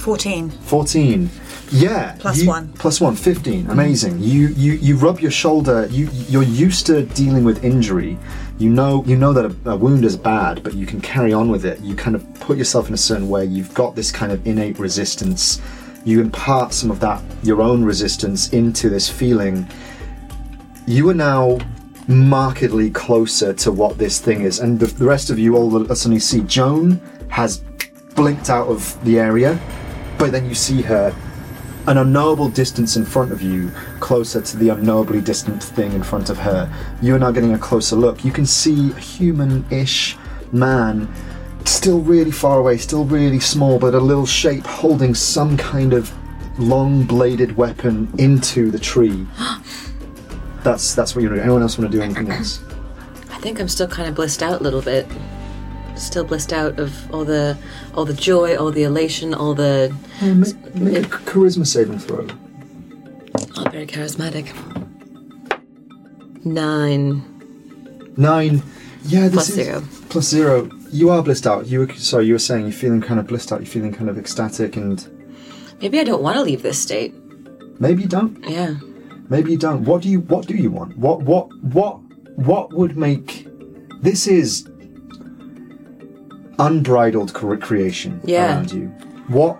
14. 0.00 0.50
14 0.50 1.28
yeah 1.72 2.16
Plus 2.18 2.42
you- 2.42 2.48
one. 2.48 2.72
plus 2.78 3.00
one 3.00 3.14
15 3.14 3.70
amazing 3.70 4.18
you 4.18 4.48
you 4.48 4.72
you 4.72 4.96
rub 4.96 5.20
your 5.20 5.30
shoulder 5.30 5.86
you 5.90 6.08
you're 6.28 6.42
used 6.42 6.86
to 6.86 7.02
dealing 7.02 7.44
with 7.44 7.62
injury 7.64 8.18
you 8.60 8.68
know 8.68 9.02
you 9.06 9.16
know 9.16 9.32
that 9.32 9.46
a, 9.46 9.70
a 9.70 9.76
wound 9.76 10.04
is 10.04 10.18
bad 10.18 10.62
but 10.62 10.74
you 10.74 10.84
can 10.84 11.00
carry 11.00 11.32
on 11.32 11.50
with 11.50 11.64
it. 11.64 11.80
You 11.80 11.96
kind 11.96 12.14
of 12.14 12.22
put 12.34 12.58
yourself 12.58 12.88
in 12.88 12.94
a 12.94 12.98
certain 12.98 13.28
way. 13.28 13.46
You've 13.46 13.72
got 13.72 13.96
this 13.96 14.12
kind 14.12 14.30
of 14.30 14.46
innate 14.46 14.78
resistance. 14.78 15.62
You 16.04 16.20
impart 16.20 16.74
some 16.74 16.90
of 16.90 17.00
that 17.00 17.22
your 17.42 17.62
own 17.62 17.82
resistance 17.82 18.52
into 18.52 18.90
this 18.90 19.08
feeling. 19.08 19.66
You 20.86 21.08
are 21.08 21.14
now 21.14 21.58
markedly 22.06 22.90
closer 22.90 23.54
to 23.54 23.72
what 23.72 23.96
this 23.96 24.20
thing 24.20 24.42
is. 24.42 24.58
And 24.58 24.78
the, 24.78 24.86
the 24.86 25.06
rest 25.06 25.30
of 25.30 25.38
you 25.38 25.56
all 25.56 25.74
of 25.74 25.90
a 25.90 25.96
sudden 25.96 26.12
you 26.12 26.20
see 26.20 26.40
joan 26.40 27.00
has 27.30 27.64
blinked 28.14 28.50
out 28.50 28.68
of 28.68 29.02
the 29.04 29.18
area 29.18 29.58
but 30.18 30.32
then 30.32 30.46
you 30.46 30.54
see 30.54 30.82
her 30.82 31.14
an 31.86 31.98
unknowable 31.98 32.48
distance 32.48 32.96
in 32.96 33.04
front 33.04 33.32
of 33.32 33.42
you, 33.42 33.70
closer 34.00 34.40
to 34.40 34.56
the 34.56 34.68
unknowably 34.68 35.20
distant 35.20 35.62
thing 35.62 35.92
in 35.92 36.02
front 36.02 36.30
of 36.30 36.38
her. 36.38 36.72
You 37.00 37.14
are 37.14 37.18
now 37.18 37.30
getting 37.30 37.54
a 37.54 37.58
closer 37.58 37.96
look. 37.96 38.24
You 38.24 38.32
can 38.32 38.46
see 38.46 38.90
a 38.90 38.98
human 38.98 39.64
ish 39.70 40.16
man, 40.52 41.12
still 41.64 42.00
really 42.00 42.30
far 42.30 42.58
away, 42.58 42.76
still 42.78 43.04
really 43.04 43.40
small, 43.40 43.78
but 43.78 43.94
a 43.94 44.00
little 44.00 44.26
shape 44.26 44.66
holding 44.66 45.14
some 45.14 45.56
kind 45.56 45.92
of 45.92 46.12
long 46.58 47.04
bladed 47.04 47.56
weapon 47.56 48.12
into 48.18 48.70
the 48.70 48.78
tree. 48.78 49.26
That's 50.62 50.94
that's 50.94 51.16
what 51.16 51.22
you're 51.22 51.30
doing. 51.30 51.40
Anyone 51.40 51.62
else 51.62 51.78
want 51.78 51.90
to 51.90 51.96
do 51.96 52.02
anything 52.02 52.30
else? 52.30 52.62
I 53.30 53.38
think 53.38 53.58
I'm 53.58 53.68
still 53.68 53.88
kind 53.88 54.10
of 54.10 54.14
blissed 54.14 54.42
out 54.42 54.60
a 54.60 54.62
little 54.62 54.82
bit. 54.82 55.06
Still 56.00 56.24
blissed 56.24 56.52
out 56.52 56.78
of 56.80 57.12
all 57.14 57.24
the 57.24 57.56
all 57.94 58.04
the 58.06 58.14
joy, 58.14 58.56
all 58.56 58.72
the 58.72 58.82
elation, 58.84 59.34
all 59.34 59.54
the 59.54 59.94
make, 60.22 60.74
make 60.74 60.96
a 61.06 61.18
charisma 61.30 61.66
saving 61.66 61.98
throw. 61.98 62.26
all 63.56 63.70
very 63.70 63.86
charismatic. 63.86 64.46
Nine. 66.44 67.22
Nine. 68.16 68.62
Yeah, 69.04 69.28
this 69.28 69.32
Plus 69.32 69.48
is 69.50 69.54
zero. 69.54 69.82
plus 70.08 70.26
zero. 70.28 70.70
You 70.90 71.10
are 71.10 71.22
blissed 71.22 71.46
out. 71.46 71.66
You 71.66 71.80
were 71.80 71.92
sorry. 71.94 72.26
You 72.26 72.32
were 72.34 72.38
saying 72.38 72.62
you're 72.64 72.72
feeling 72.72 73.00
kind 73.00 73.20
of 73.20 73.26
blissed 73.26 73.52
out. 73.52 73.60
You're 73.60 73.66
feeling 73.66 73.92
kind 73.92 74.08
of 74.10 74.18
ecstatic, 74.18 74.76
and 74.76 75.06
Maybe 75.80 76.00
I 76.00 76.04
don't 76.04 76.22
want 76.22 76.36
to 76.36 76.42
leave 76.42 76.62
this 76.62 76.78
state. 76.78 77.14
maybe 77.78 78.02
you 78.02 78.08
don't. 78.08 78.42
Yeah. 78.48 78.74
Maybe 79.28 79.52
you 79.52 79.58
don't. 79.58 79.84
What 79.84 80.02
do 80.02 80.08
you 80.08 80.20
What 80.20 80.46
do 80.46 80.54
you 80.56 80.70
want? 80.70 80.96
What 80.98 81.22
What 81.22 81.52
What 81.62 82.00
What 82.36 82.72
would 82.72 82.96
make 82.96 83.46
this 84.02 84.26
is 84.26 84.66
unbridled 86.66 87.32
cre- 87.32 87.56
creation 87.56 88.20
Yeah. 88.24 88.54
around 88.56 88.72
you. 88.72 88.86
What 89.28 89.58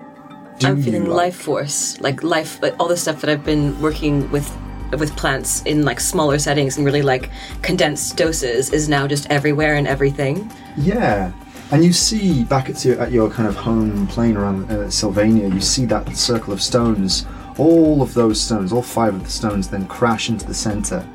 do 0.59 0.69
I'm 0.69 0.77
you 0.79 0.83
feeling 0.85 1.07
like? 1.07 1.17
life 1.17 1.37
force, 1.37 2.01
like 2.01 2.23
life, 2.23 2.61
like 2.63 2.75
all 2.79 2.89
the 2.89 2.97
stuff 2.97 3.21
that 3.23 3.31
I've 3.31 3.45
been 3.45 3.81
working 3.81 4.31
with 4.31 4.51
with 4.99 5.15
plants 5.17 5.63
in 5.63 5.85
like 5.85 6.01
smaller 6.01 6.37
settings 6.37 6.77
and 6.77 6.85
really 6.85 7.03
like 7.03 7.31
condensed 7.63 8.17
doses 8.17 8.73
is 8.73 8.89
now 8.89 9.07
just 9.07 9.25
everywhere 9.31 9.77
and 9.77 9.87
everything. 9.87 10.51
Yeah. 10.77 11.31
And 11.71 11.85
you 11.85 11.93
see 11.93 12.43
back 12.43 12.69
at 12.69 12.85
your, 12.85 13.01
at 13.01 13.13
your 13.13 13.31
kind 13.31 13.49
of 13.49 13.55
home 13.55 14.09
plane 14.09 14.37
around 14.37 14.69
uh, 14.69 14.91
Sylvania, 14.91 15.47
you 15.49 15.61
see 15.61 15.85
that 15.87 16.17
circle 16.17 16.53
of 16.53 16.61
stones. 16.61 17.25
All 17.57 18.03
of 18.03 18.15
those 18.15 18.41
stones, 18.41 18.73
all 18.73 18.83
five 18.83 19.15
of 19.15 19.23
the 19.23 19.31
stones, 19.31 19.69
then 19.69 19.87
crash 19.87 20.29
into 20.29 20.45
the 20.45 20.55
center, 20.55 21.07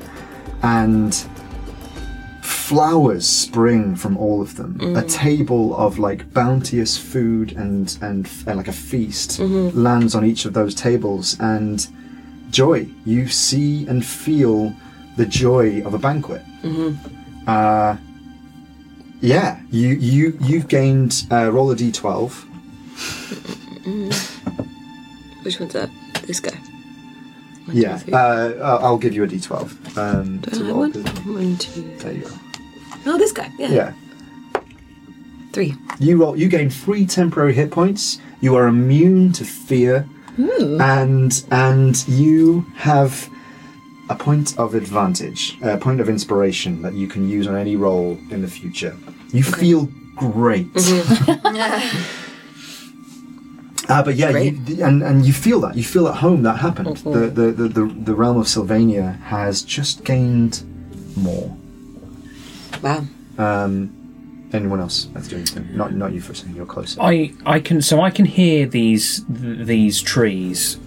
and 0.62 1.12
flowers 2.68 3.26
spring 3.28 3.96
from 3.96 4.16
all 4.16 4.40
of 4.42 4.56
them. 4.56 4.80
A 4.96 5.02
table 5.02 5.74
of 5.76 5.98
like 5.98 6.32
bounteous 6.32 6.96
food 6.98 7.52
and 7.52 7.96
and, 8.02 8.28
and 8.46 8.56
like 8.56 8.68
a 8.68 8.72
feast 8.72 9.38
lands 9.40 10.14
on 10.14 10.24
each 10.24 10.44
of 10.46 10.52
those 10.52 10.74
tables, 10.74 11.36
and 11.40 11.86
joy. 12.50 12.86
You 13.04 13.28
see 13.28 13.86
and 13.88 14.04
feel 14.04 14.72
the 15.16 15.26
joy 15.26 15.82
of 15.86 15.94
a 15.94 15.98
banquet. 15.98 16.42
Uh, 17.46 17.96
yeah, 19.20 19.60
you 19.70 19.88
you 19.88 20.36
you've 20.40 20.68
gained 20.68 21.24
uh, 21.30 21.50
roll 21.52 21.70
a 21.70 21.76
d12. 21.76 22.44
Which 25.44 25.60
one's 25.60 25.72
that? 25.74 25.90
This 26.26 26.40
guy. 26.40 26.50
One, 27.66 27.76
Yeah, 27.76 27.98
two, 27.98 28.12
uh, 28.14 28.78
I'll 28.82 28.98
give 28.98 29.14
you 29.14 29.24
a 29.24 29.28
d12 29.28 29.96
um, 29.96 30.38
Do 30.38 30.50
to 30.50 30.64
I 30.64 30.68
roll. 30.68 30.78
want 30.80 30.94
'cause- 30.94 31.24
one, 31.26 31.56
two. 31.56 31.82
There 31.98 32.12
you 32.12 32.22
go. 32.22 32.30
Oh, 33.06 33.16
this 33.18 33.32
guy. 33.32 33.50
Yeah. 33.58 33.68
Yeah, 33.70 33.92
Three. 35.52 35.74
you 35.98 36.18
roll. 36.18 36.36
You 36.36 36.48
gain 36.48 36.70
three 36.70 37.06
temporary 37.06 37.54
hit 37.54 37.70
points. 37.70 38.18
You 38.40 38.56
are 38.56 38.66
immune 38.66 39.32
to 39.34 39.44
fear, 39.44 40.06
and 40.80 41.44
and 41.50 42.06
you 42.08 42.66
have 42.76 43.28
a 44.10 44.14
point 44.14 44.58
of 44.58 44.74
advantage, 44.74 45.56
a 45.62 45.78
point 45.78 46.00
of 46.00 46.08
inspiration 46.08 46.82
that 46.82 46.94
you 46.94 47.08
can 47.08 47.28
use 47.28 47.46
on 47.46 47.56
any 47.56 47.76
roll 47.76 48.18
in 48.30 48.42
the 48.42 48.48
future. 48.48 48.94
You 49.32 49.42
feel 49.42 49.88
great. 50.16 50.68
Uh, 53.88 54.02
but 54.02 54.16
yeah, 54.16 54.30
you, 54.36 54.82
and 54.84 55.02
and 55.02 55.24
you 55.24 55.32
feel 55.32 55.60
that 55.60 55.76
you 55.76 55.84
feel 55.84 56.08
at 56.08 56.16
home 56.16 56.42
that 56.42 56.58
happened. 56.58 56.96
The, 56.98 57.30
the, 57.30 57.52
the 57.52 57.68
the 57.68 57.84
the 57.86 58.14
realm 58.14 58.36
of 58.36 58.48
Sylvania 58.48 59.12
has 59.26 59.62
just 59.62 60.02
gained 60.02 60.64
more. 61.16 61.56
Wow. 62.82 63.04
Um, 63.38 64.48
anyone 64.52 64.80
else 64.80 65.08
has 65.14 65.24
to 65.24 65.30
do 65.30 65.36
anything? 65.36 65.76
Not 65.76 65.94
not 65.94 66.12
you 66.12 66.20
for 66.20 66.32
a 66.32 66.36
second. 66.36 66.56
You're 66.56 66.66
closer. 66.66 67.00
I 67.00 67.32
I 67.44 67.60
can 67.60 67.82
so 67.82 68.00
I 68.00 68.10
can 68.10 68.24
hear 68.24 68.66
these 68.66 69.24
th- 69.24 69.66
these 69.66 70.00
trees, 70.02 70.78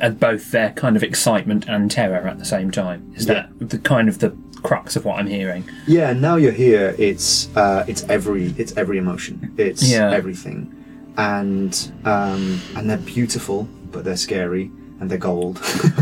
uh, 0.00 0.10
both 0.10 0.50
their 0.50 0.70
kind 0.72 0.96
of 0.96 1.02
excitement 1.02 1.66
and 1.68 1.90
terror 1.90 2.26
at 2.28 2.38
the 2.38 2.44
same 2.44 2.70
time. 2.70 3.12
Is 3.16 3.26
that 3.26 3.48
the 3.58 3.78
kind 3.78 4.08
of 4.08 4.18
the 4.18 4.36
crux 4.62 4.96
of 4.96 5.04
what 5.04 5.18
I'm 5.18 5.26
hearing? 5.26 5.64
Yeah, 5.86 6.10
and 6.10 6.20
now 6.20 6.36
you're 6.36 6.52
here. 6.52 6.94
It's 6.98 7.54
uh, 7.56 7.84
it's 7.86 8.02
every 8.08 8.54
it's 8.58 8.76
every 8.76 8.98
emotion. 8.98 9.54
It's 9.56 9.88
Yeah. 9.90 10.10
everything, 10.10 10.72
and 11.16 11.92
um, 12.04 12.60
and 12.76 12.88
they're 12.90 12.96
beautiful, 12.98 13.68
but 13.92 14.04
they're 14.04 14.16
scary, 14.16 14.70
and 15.00 15.10
they're 15.10 15.18
gold. 15.18 15.60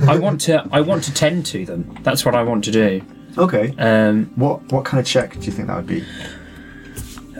I 0.08 0.18
want 0.26 0.40
to 0.42 0.66
I 0.72 0.80
want 0.80 1.04
to 1.04 1.12
tend 1.14 1.44
to 1.46 1.64
them. 1.66 1.98
That's 2.02 2.24
what 2.24 2.34
I 2.34 2.42
want 2.42 2.64
to 2.64 2.70
do. 2.70 3.02
Okay. 3.38 3.74
Um, 3.78 4.30
what 4.36 4.70
what 4.72 4.84
kind 4.84 5.00
of 5.00 5.06
check 5.06 5.32
do 5.38 5.40
you 5.46 5.52
think 5.52 5.68
that 5.68 5.76
would 5.76 5.86
be? 5.86 6.04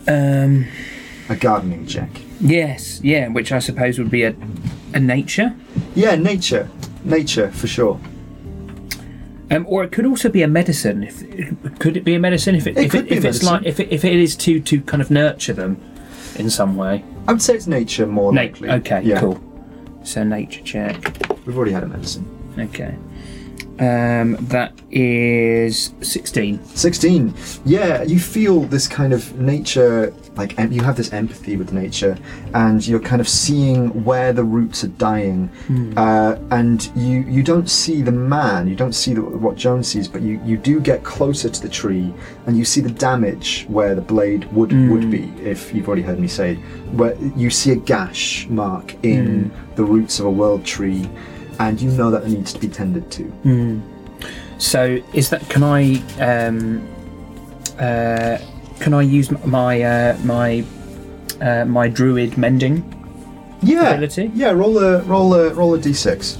um, 0.08 0.66
A 1.28 1.36
gardening 1.36 1.86
check. 1.86 2.08
yes, 2.40 3.00
yeah, 3.02 3.28
which 3.28 3.52
I 3.52 3.58
suppose 3.60 3.98
would 3.98 4.10
be 4.10 4.24
a 4.24 4.34
a 4.94 5.00
nature. 5.00 5.54
Yeah, 5.94 6.16
nature, 6.16 6.68
nature 7.04 7.50
for 7.50 7.66
sure. 7.66 7.98
Um, 9.50 9.66
or 9.68 9.84
it 9.84 9.92
could 9.92 10.06
also 10.06 10.28
be 10.30 10.42
a 10.42 10.48
medicine. 10.48 11.02
If 11.02 11.78
could 11.78 11.96
it 11.96 12.04
be 12.04 12.14
a 12.14 12.18
medicine 12.18 12.54
if 12.54 12.66
it, 12.66 12.76
It 12.76 12.84
if, 12.86 12.94
it, 12.94 13.12
if 13.12 13.24
it's 13.24 13.42
like 13.42 13.64
if 13.66 13.80
it, 13.80 13.88
if 13.92 14.04
it 14.04 14.14
is 14.14 14.34
to 14.36 14.60
to 14.60 14.80
kind 14.82 15.02
of 15.02 15.10
nurture 15.10 15.52
them 15.52 15.76
in 16.36 16.48
some 16.50 16.76
way? 16.76 17.04
I 17.28 17.32
would 17.32 17.42
say 17.42 17.54
it's 17.54 17.66
nature 17.66 18.06
more 18.06 18.32
Na- 18.32 18.40
likely. 18.42 18.70
okay, 18.70 19.02
Yeah. 19.04 19.20
cool. 19.20 19.38
So 20.04 20.24
nature 20.24 20.62
check. 20.64 20.96
We've 21.46 21.56
already 21.56 21.72
had 21.72 21.84
a 21.84 21.86
medicine. 21.86 22.24
Okay. 22.58 22.94
Um, 23.82 24.36
that 24.48 24.72
is 24.90 25.92
sixteen. 26.02 26.64
16 26.64 27.34
yeah 27.64 28.02
you 28.02 28.18
feel 28.20 28.60
this 28.60 28.86
kind 28.86 29.12
of 29.12 29.38
nature 29.38 30.14
like 30.36 30.58
em- 30.58 30.70
you 30.72 30.82
have 30.82 30.96
this 30.96 31.12
empathy 31.12 31.56
with 31.56 31.72
nature 31.72 32.16
and 32.54 32.86
you're 32.86 33.00
kind 33.00 33.20
of 33.20 33.28
seeing 33.28 34.04
where 34.04 34.32
the 34.32 34.44
roots 34.44 34.84
are 34.84 34.94
dying. 35.10 35.50
Uh, 35.96 36.38
and 36.50 36.90
you 36.94 37.16
you 37.36 37.42
don't 37.42 37.68
see 37.68 38.02
the 38.02 38.12
man 38.12 38.68
you 38.68 38.76
don't 38.76 38.94
see 38.94 39.14
the, 39.14 39.22
what 39.22 39.56
joan 39.56 39.82
sees 39.82 40.06
but 40.08 40.22
you 40.22 40.40
you 40.44 40.56
do 40.56 40.78
get 40.80 41.02
closer 41.02 41.48
to 41.48 41.60
the 41.60 41.68
tree 41.68 42.12
and 42.46 42.56
you 42.56 42.64
see 42.64 42.80
the 42.80 42.90
damage 43.08 43.66
where 43.68 43.94
the 43.94 44.00
blade 44.14 44.44
would 44.52 44.72
would 44.90 45.10
be 45.10 45.24
if 45.42 45.72
you've 45.74 45.88
already 45.88 46.02
heard 46.02 46.20
me 46.20 46.28
say. 46.28 46.54
Where 46.98 47.14
you 47.36 47.48
see 47.50 47.72
a 47.72 47.76
gash 47.76 48.46
mark 48.48 48.94
in 49.02 49.50
the 49.76 49.84
roots 49.84 50.20
of 50.20 50.26
a 50.26 50.30
world 50.30 50.64
tree 50.64 51.08
and 51.68 51.80
you 51.80 51.90
know 51.90 52.10
that 52.10 52.24
it 52.24 52.28
needs 52.30 52.52
to 52.52 52.58
be 52.58 52.68
tended 52.68 53.10
to 53.12 53.22
So 54.58 54.98
is 55.12 55.28
that? 55.30 55.42
Can 55.48 55.62
I? 55.64 55.96
Um, 56.20 56.86
uh, 57.78 58.38
can 58.80 58.94
I 58.94 59.02
use 59.02 59.30
my 59.44 59.82
uh, 59.82 60.16
my 60.24 60.64
uh, 61.40 61.64
my 61.64 61.88
druid 61.88 62.36
mending? 62.38 62.84
yeah 63.64 63.90
Ability? 63.90 64.30
yeah 64.34 64.50
roll 64.50 64.76
a 64.78 65.02
roll 65.02 65.34
a 65.34 65.54
roll 65.54 65.74
a 65.74 65.78
d6 65.78 66.38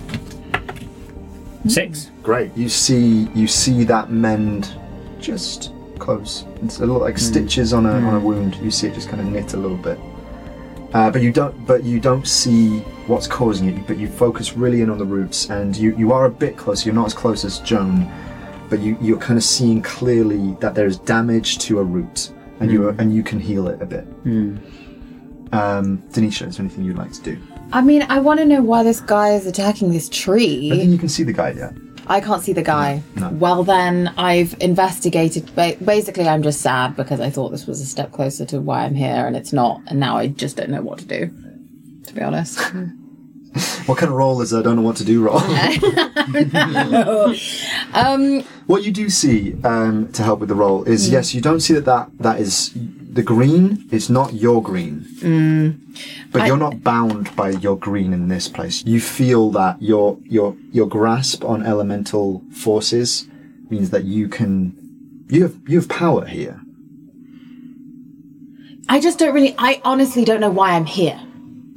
Six. 1.68 2.10
Great. 2.24 2.50
You 2.56 2.68
see, 2.68 3.28
you 3.34 3.46
see 3.46 3.84
that 3.84 4.10
mend 4.10 4.74
just 5.20 5.72
close. 6.00 6.44
It's 6.64 6.78
a 6.78 6.80
little 6.80 7.00
like 7.00 7.16
stitches 7.18 7.72
on 7.72 7.86
a 7.86 7.92
on 7.92 8.14
a 8.16 8.20
wound. 8.20 8.56
You 8.56 8.70
see 8.72 8.88
it 8.88 8.94
just 8.94 9.08
kind 9.08 9.20
of 9.20 9.28
knit 9.28 9.54
a 9.54 9.56
little 9.56 9.76
bit. 9.76 9.98
Uh, 10.94 11.10
but 11.10 11.22
you 11.22 11.32
don't. 11.32 11.66
But 11.66 11.84
you 11.84 12.00
don't 12.00 12.26
see 12.26 12.80
what's 13.06 13.26
causing 13.26 13.68
it. 13.68 13.86
But 13.86 13.98
you 13.98 14.08
focus 14.08 14.54
really 14.56 14.82
in 14.82 14.90
on 14.90 14.98
the 14.98 15.04
roots, 15.04 15.48
and 15.50 15.76
you 15.76 15.96
you 15.96 16.12
are 16.12 16.26
a 16.26 16.30
bit 16.30 16.56
closer. 16.56 16.86
You're 16.86 16.94
not 16.94 17.06
as 17.06 17.14
close 17.14 17.44
as 17.44 17.60
Joan, 17.60 18.10
but 18.68 18.80
you 18.80 18.98
you're 19.00 19.18
kind 19.18 19.38
of 19.38 19.44
seeing 19.44 19.80
clearly 19.82 20.54
that 20.60 20.74
there 20.74 20.86
is 20.86 20.98
damage 20.98 21.58
to 21.60 21.78
a 21.78 21.82
root, 21.84 22.30
and 22.60 22.70
you 22.70 22.88
are 22.88 22.94
and 22.98 23.14
you 23.14 23.22
can 23.22 23.40
heal 23.40 23.68
it 23.68 23.80
a 23.80 23.86
bit. 23.86 24.06
Um, 25.52 25.98
Denisha, 26.12 26.48
is 26.48 26.56
there 26.56 26.64
anything 26.64 26.84
you'd 26.84 26.96
like 26.96 27.12
to 27.12 27.22
do? 27.22 27.38
I 27.72 27.80
mean, 27.82 28.02
I 28.08 28.18
want 28.20 28.40
to 28.40 28.46
know 28.46 28.62
why 28.62 28.82
this 28.82 29.00
guy 29.00 29.30
is 29.30 29.46
attacking 29.46 29.92
this 29.92 30.08
tree 30.08 30.70
I 30.72 30.76
think 30.76 30.90
you 30.90 30.98
can 30.98 31.08
see 31.08 31.22
the 31.22 31.32
guy 31.32 31.52
yet. 31.52 31.72
I 32.06 32.20
can't 32.20 32.42
see 32.42 32.52
the 32.52 32.62
guy. 32.62 33.02
No. 33.16 33.30
Well, 33.30 33.64
then 33.64 34.12
I've 34.16 34.54
investigated. 34.60 35.54
Basically, 35.54 36.28
I'm 36.28 36.42
just 36.42 36.60
sad 36.60 36.96
because 36.96 37.20
I 37.20 37.30
thought 37.30 37.50
this 37.50 37.66
was 37.66 37.80
a 37.80 37.86
step 37.86 38.12
closer 38.12 38.44
to 38.46 38.60
why 38.60 38.84
I'm 38.84 38.94
here, 38.94 39.26
and 39.26 39.36
it's 39.36 39.52
not. 39.52 39.80
And 39.86 40.00
now 40.00 40.16
I 40.16 40.28
just 40.28 40.56
don't 40.56 40.70
know 40.70 40.82
what 40.82 40.98
to 41.00 41.04
do. 41.04 41.30
To 42.06 42.14
be 42.14 42.20
honest. 42.20 42.60
What 43.84 43.98
kind 43.98 44.10
of 44.10 44.16
role 44.16 44.40
is 44.40 44.54
I 44.54 44.62
don't 44.62 44.76
know 44.76 44.82
what 44.82 44.96
to 44.96 45.04
do 45.04 45.22
roll? 45.22 45.36
um. 47.92 48.40
What 48.66 48.84
you 48.84 48.92
do 48.92 49.10
see 49.10 49.54
um, 49.62 50.10
to 50.12 50.22
help 50.22 50.40
with 50.40 50.48
the 50.48 50.54
role 50.54 50.84
is 50.84 51.10
yes, 51.10 51.34
you 51.34 51.42
don't 51.42 51.60
see 51.60 51.74
that 51.74 51.84
that, 51.84 52.08
that 52.18 52.40
is 52.40 52.72
the 53.12 53.22
green 53.22 53.86
is 53.90 54.08
not 54.08 54.32
your 54.32 54.62
green, 54.62 55.00
mm. 55.20 55.78
but 56.32 56.46
you're 56.46 56.56
not 56.56 56.82
bound 56.82 57.34
by 57.36 57.50
your 57.50 57.76
green 57.76 58.14
in 58.14 58.28
this 58.28 58.48
place. 58.48 58.82
You 58.86 59.00
feel 59.00 59.50
that 59.50 59.82
your 59.82 60.18
your 60.24 60.56
your 60.72 60.88
grasp 60.88 61.44
on 61.44 61.62
elemental 61.62 62.42
forces 62.50 63.28
means 63.68 63.90
that 63.90 64.04
you 64.04 64.28
can 64.28 64.74
you 65.28 65.42
have 65.42 65.56
you 65.68 65.80
have 65.80 65.90
power 65.90 66.24
here. 66.24 66.58
I 68.88 68.98
just 68.98 69.18
don't 69.18 69.34
really. 69.34 69.54
I 69.58 69.82
honestly 69.84 70.24
don't 70.24 70.40
know 70.40 70.50
why 70.50 70.70
I'm 70.72 70.86
here. 70.86 71.20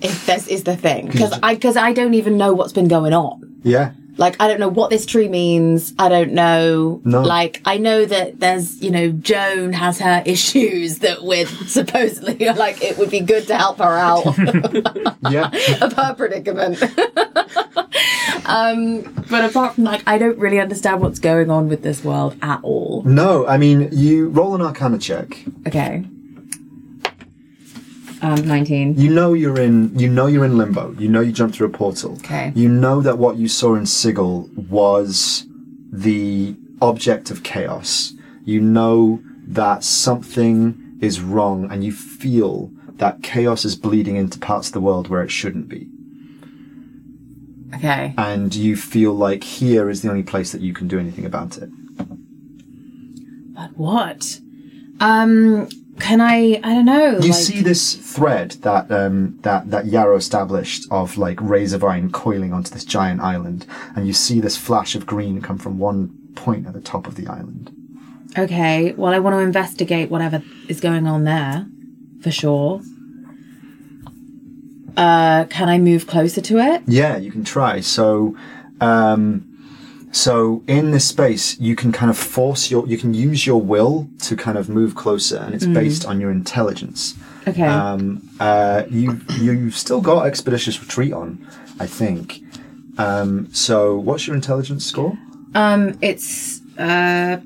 If 0.02 0.26
this 0.26 0.48
is 0.48 0.64
the 0.64 0.78
thing, 0.78 1.08
because 1.08 1.38
I 1.44 1.56
because 1.56 1.76
I 1.76 1.92
don't 1.92 2.14
even 2.14 2.38
know 2.38 2.54
what's 2.54 2.74
been 2.74 2.88
going 2.88 3.14
on. 3.14 3.60
Yeah, 3.64 3.92
Like 4.18 4.36
I 4.40 4.48
don't 4.48 4.60
know 4.60 4.70
what 4.70 4.90
this 4.90 5.06
tree 5.06 5.28
means. 5.28 5.94
I 6.00 6.10
don't 6.10 6.32
know. 6.34 7.02
No. 7.04 7.22
Like 7.22 7.62
I 7.66 7.78
know 7.78 8.06
that 8.06 8.40
there's 8.40 8.82
you 8.82 8.92
know 8.92 9.12
Joan 9.12 9.74
has 9.74 10.00
her 10.00 10.24
issues 10.26 11.00
that 11.00 11.24
with 11.24 11.70
supposedly 11.70 12.38
like 12.56 12.82
it 12.82 12.98
would 12.98 13.12
be 13.12 13.20
good 13.20 13.48
to 13.48 13.56
help 13.56 13.78
her 13.80 13.84
out 13.98 14.26
yeah. 15.30 15.50
of 15.82 15.94
her 15.94 16.14
predicament. 16.16 16.82
um, 18.46 19.02
but 19.30 19.50
apart 19.50 19.76
from 19.76 19.84
like 19.84 20.04
I 20.08 20.18
don't 20.18 20.38
really 20.38 20.60
understand 20.60 21.02
what's 21.02 21.20
going 21.20 21.50
on 21.50 21.68
with 21.70 21.84
this 21.84 22.04
world 22.04 22.36
at 22.42 22.60
all. 22.64 23.04
no, 23.04 23.46
I 23.48 23.58
mean 23.58 23.90
you 23.92 24.30
roll 24.30 24.56
an 24.56 24.62
Arcana 24.62 24.98
check. 24.98 25.38
Okay. 25.68 26.06
Um, 28.22 28.48
nineteen. 28.48 28.96
You 28.98 29.14
know 29.14 29.34
you're 29.34 29.60
in. 29.60 29.98
You 29.98 30.10
know 30.10 30.28
you're 30.28 30.46
in 30.46 30.58
limbo. 30.58 30.94
You 30.94 31.10
know 31.10 31.22
you 31.22 31.32
jumped 31.32 31.56
through 31.56 31.68
a 31.68 31.72
portal. 31.72 32.14
Okay. 32.14 32.52
You 32.56 32.70
know 32.70 33.02
that 33.02 33.18
what 33.18 33.38
you 33.38 33.48
saw 33.48 33.76
in 33.76 33.86
Sigil 33.86 34.50
was 34.56 35.46
the 35.92 36.56
object 36.82 37.32
of 37.32 37.44
chaos. 37.44 38.14
You 38.44 38.62
know 38.62 39.22
that 39.48 39.84
something 39.84 40.98
is 41.02 41.22
wrong, 41.22 41.72
and 41.72 41.84
you 41.84 41.92
feel 41.92 42.72
that 42.98 43.22
chaos 43.22 43.66
is 43.66 43.76
bleeding 43.76 44.16
into 44.16 44.40
parts 44.40 44.68
of 44.68 44.74
the 44.74 44.82
world 44.82 45.10
where 45.10 45.24
it 45.24 45.30
shouldn't 45.30 45.68
be. 45.68 45.90
Okay. 47.76 48.14
And 48.18 48.56
you 48.56 48.78
feel 48.78 49.14
like 49.14 49.44
here 49.44 49.90
is 49.90 50.02
the 50.02 50.10
only 50.10 50.24
place 50.24 50.52
that 50.54 50.62
you 50.62 50.74
can 50.74 50.88
do 50.88 50.98
anything 50.98 51.26
about 51.26 51.58
it. 51.58 51.70
But 53.54 53.78
what? 53.78 54.40
Um, 55.00 55.68
can 56.00 56.22
I? 56.22 56.60
I 56.64 56.74
don't 56.74 56.86
know. 56.86 57.12
You 57.12 57.32
like- 57.32 57.34
see 57.34 57.62
this 57.62 57.96
thread 57.96 58.52
that 58.62 58.92
um, 58.92 59.40
that 59.42 59.70
that 59.72 59.86
Yarrow 59.86 60.18
established 60.18 60.86
of 60.92 61.18
like 61.18 61.40
razor 61.42 61.78
vine 61.78 62.12
coiling 62.12 62.54
onto 62.54 62.72
this 62.72 62.86
giant 62.86 63.22
island, 63.22 63.66
and 63.96 64.06
you 64.08 64.14
see 64.14 64.40
this 64.40 64.58
flash 64.58 64.96
of 64.96 65.06
green 65.06 65.42
come 65.42 65.58
from 65.58 65.80
one 65.80 66.18
point 66.36 66.68
at 66.68 66.74
the 66.74 66.82
top 66.82 67.08
of 67.08 67.16
the 67.16 67.28
island. 67.28 67.72
Okay, 68.38 68.92
well, 68.94 69.14
I 69.14 69.20
want 69.20 69.34
to 69.36 69.40
investigate 69.40 70.10
whatever 70.10 70.44
is 70.68 70.82
going 70.82 71.08
on 71.08 71.24
there, 71.24 71.66
for 72.22 72.32
sure. 72.32 72.82
Uh, 74.98 75.46
can 75.46 75.70
I 75.70 75.78
move 75.78 76.08
closer 76.08 76.42
to 76.42 76.58
it? 76.60 76.84
Yeah, 76.86 77.18
you 77.18 77.32
can 77.32 77.44
try. 77.44 77.80
So, 77.82 78.36
um, 78.80 79.55
so 80.16 80.64
in 80.66 80.92
this 80.92 81.06
space, 81.06 81.60
you 81.60 81.76
can 81.76 81.92
kind 81.92 82.10
of 82.10 82.18
force 82.18 82.72
your, 82.72 82.88
you 82.88 82.98
can 82.98 83.14
use 83.14 83.46
your 83.46 83.62
will 83.62 84.08
to 84.22 84.38
kind 84.38 84.58
of 84.58 84.70
move 84.70 84.96
closer, 84.96 85.36
and 85.38 85.54
it's 85.54 85.66
based 85.66 86.06
on 86.06 86.22
your 86.22 86.32
intelligence. 86.32 87.16
Okay. 87.46 87.68
Um, 87.68 88.22
uh, 88.40 88.84
you 88.90 89.20
you've 89.42 89.76
still 89.76 90.00
got 90.00 90.26
expeditious 90.26 90.80
retreat 90.80 91.12
on, 91.12 91.46
I 91.82 91.86
think. 91.86 92.42
Um, 92.98 93.54
so 93.54 93.98
what's 93.98 94.26
your 94.26 94.38
intelligence 94.38 94.86
score? 94.86 95.18
Um, 95.54 95.98
it's 96.02 96.62
uh, 96.80 97.42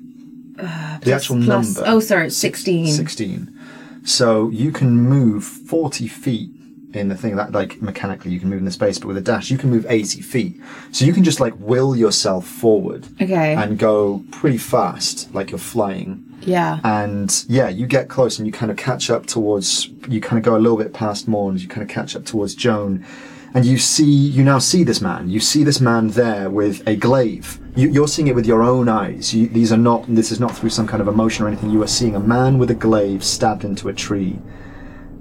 the 1.01 1.11
actual 1.11 1.41
plus- 1.43 1.75
number. 1.75 1.83
oh, 1.89 1.99
sorry, 1.99 2.27
it's 2.27 2.37
16. 2.37 2.85
16. 2.93 3.59
So 4.03 4.49
you 4.49 4.71
can 4.71 4.95
move 4.95 5.43
40 5.43 6.07
feet 6.07 6.51
in 6.93 7.07
the 7.07 7.15
thing 7.15 7.35
that, 7.35 7.51
like, 7.51 7.81
mechanically 7.81 8.31
you 8.31 8.39
can 8.39 8.49
move 8.49 8.59
in 8.59 8.65
the 8.65 8.71
space, 8.71 8.97
but 8.97 9.07
with 9.07 9.17
a 9.17 9.21
dash, 9.21 9.51
you 9.51 9.57
can 9.57 9.69
move 9.69 9.85
80 9.89 10.21
feet. 10.21 10.59
So 10.91 11.05
you 11.05 11.13
can 11.13 11.23
just, 11.23 11.39
like, 11.39 11.53
will 11.59 11.95
yourself 11.95 12.47
forward 12.47 13.07
Okay. 13.21 13.53
and 13.53 13.77
go 13.77 14.23
pretty 14.31 14.57
fast, 14.57 15.33
like 15.33 15.51
you're 15.51 15.59
flying. 15.59 16.23
yeah. 16.41 16.79
And 16.83 17.45
yeah, 17.47 17.69
you 17.69 17.85
get 17.85 18.07
close 18.09 18.39
and 18.39 18.47
you 18.47 18.51
kind 18.53 18.71
of 18.71 18.77
catch 18.77 19.09
up 19.09 19.25
towards, 19.27 19.87
you 20.07 20.19
kind 20.21 20.37
of 20.39 20.43
go 20.43 20.55
a 20.55 20.61
little 20.61 20.77
bit 20.77 20.93
past 20.93 21.27
Morn, 21.27 21.57
you 21.57 21.67
kind 21.67 21.83
of 21.83 21.89
catch 21.89 22.15
up 22.15 22.25
towards 22.25 22.55
Joan. 22.55 23.05
And 23.53 23.65
you 23.65 23.77
see, 23.79 24.05
you 24.05 24.43
now 24.43 24.59
see 24.59 24.83
this 24.83 25.01
man. 25.01 25.27
You 25.29 25.39
see 25.39 25.63
this 25.63 25.81
man 25.81 26.09
there 26.09 26.49
with 26.51 26.87
a 26.87 26.95
glaive. 26.95 27.59
You, 27.75 27.89
you're 27.89 28.07
seeing 28.07 28.27
it 28.27 28.35
with 28.35 28.45
your 28.45 28.61
own 28.61 28.87
eyes. 28.87 29.33
You, 29.33 29.47
these 29.47 29.71
are 29.73 29.77
not, 29.77 30.05
this 30.07 30.31
is 30.31 30.39
not 30.39 30.55
through 30.55 30.69
some 30.69 30.85
kind 30.87 31.01
of 31.01 31.07
emotion 31.07 31.43
or 31.45 31.47
anything. 31.47 31.71
You 31.71 31.81
are 31.83 31.87
seeing 31.87 32.15
a 32.15 32.19
man 32.19 32.57
with 32.59 32.69
a 32.71 32.75
glaive 32.75 33.23
stabbed 33.23 33.63
into 33.65 33.89
a 33.89 33.93
tree. 33.93 34.37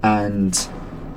And, 0.02 0.54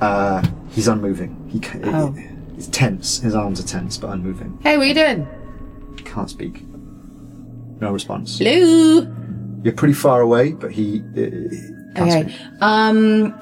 uh, 0.01 0.43
he's 0.71 0.87
unmoving. 0.87 1.47
He, 1.49 1.59
ca- 1.59 1.79
Oh. 1.83 2.15
he's 2.55 2.67
tense. 2.67 3.19
His 3.19 3.35
arms 3.35 3.59
are 3.59 3.67
tense, 3.67 3.97
but 3.97 4.09
unmoving. 4.11 4.57
hey, 4.63 4.77
what 4.77 4.83
are 4.85 4.87
you 4.87 4.93
doing? 4.93 5.27
Can't 6.05 6.29
speak. 6.29 6.63
No 7.79 7.91
response. 7.91 8.37
Hello. 8.37 9.07
You're 9.63 9.73
pretty 9.73 9.93
far 9.93 10.21
away, 10.21 10.51
but 10.53 10.71
he, 10.71 10.99
uh, 11.01 11.13
can't 11.95 11.99
Okay. 12.09 12.21
speak. 12.23 12.35
Um, 12.61 13.33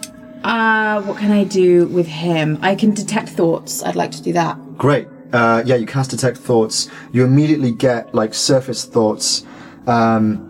uh, 0.43 1.01
what 1.03 1.17
can 1.17 1.31
I 1.31 1.43
do 1.45 1.87
with 1.87 2.07
him? 2.07 2.57
I 2.61 2.75
can 2.75 2.93
detect 2.93 3.29
thoughts. 3.29 3.83
I'd 3.83 3.95
like 3.95 4.11
to 4.11 4.21
do 4.23 4.33
that. 4.33 4.57
Great. 4.77 5.07
Uh, 5.31 5.61
yeah, 5.65 5.75
you 5.75 5.85
cast 5.85 6.09
detect 6.11 6.37
thoughts. 6.37 6.89
You 7.11 7.23
immediately 7.23 7.71
get 7.71 8.13
like 8.15 8.33
surface 8.33 8.83
thoughts. 8.85 9.43
Um, 9.87 10.45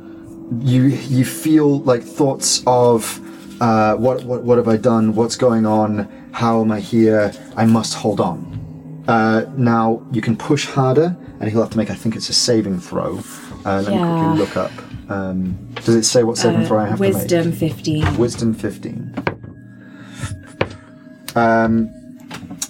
you 0.62 0.84
you 0.84 1.26
feel 1.26 1.80
like 1.82 2.02
thoughts 2.04 2.64
of 2.66 3.20
uh, 3.62 3.96
what 3.96 4.24
what 4.24 4.44
what 4.44 4.58
have 4.58 4.68
I 4.68 4.78
done? 4.78 5.16
What's 5.16 5.36
going 5.36 5.66
on? 5.66 6.08
How 6.32 6.62
am 6.62 6.72
I 6.72 6.80
here? 6.80 7.34
I 7.56 7.66
must 7.66 7.96
hold 7.96 8.20
on. 8.20 9.04
Uh, 9.08 9.52
now 9.58 10.06
you 10.12 10.22
can 10.22 10.38
push 10.38 10.66
harder, 10.66 11.18
and 11.40 11.50
he'll 11.50 11.62
have 11.62 11.72
to 11.72 11.78
make. 11.78 11.90
I 11.90 11.96
think 11.96 12.16
it's 12.16 12.30
a 12.30 12.34
saving 12.34 12.80
throw. 12.80 13.20
Uh, 13.66 13.82
let 13.82 13.92
me 13.92 13.98
quickly 13.98 14.38
look 14.38 14.58
up. 14.58 14.72
Um, 15.10 15.58
does 15.76 15.96
it 15.96 16.04
say 16.04 16.24
what 16.24 16.38
saving 16.38 16.66
throw 16.66 16.80
I 16.80 16.88
have 16.88 16.98
to 16.98 17.02
make? 17.02 17.14
Wisdom 17.14 17.52
15. 17.52 18.18
Wisdom 18.18 18.54
15. 18.54 19.16
Um, 21.36 21.90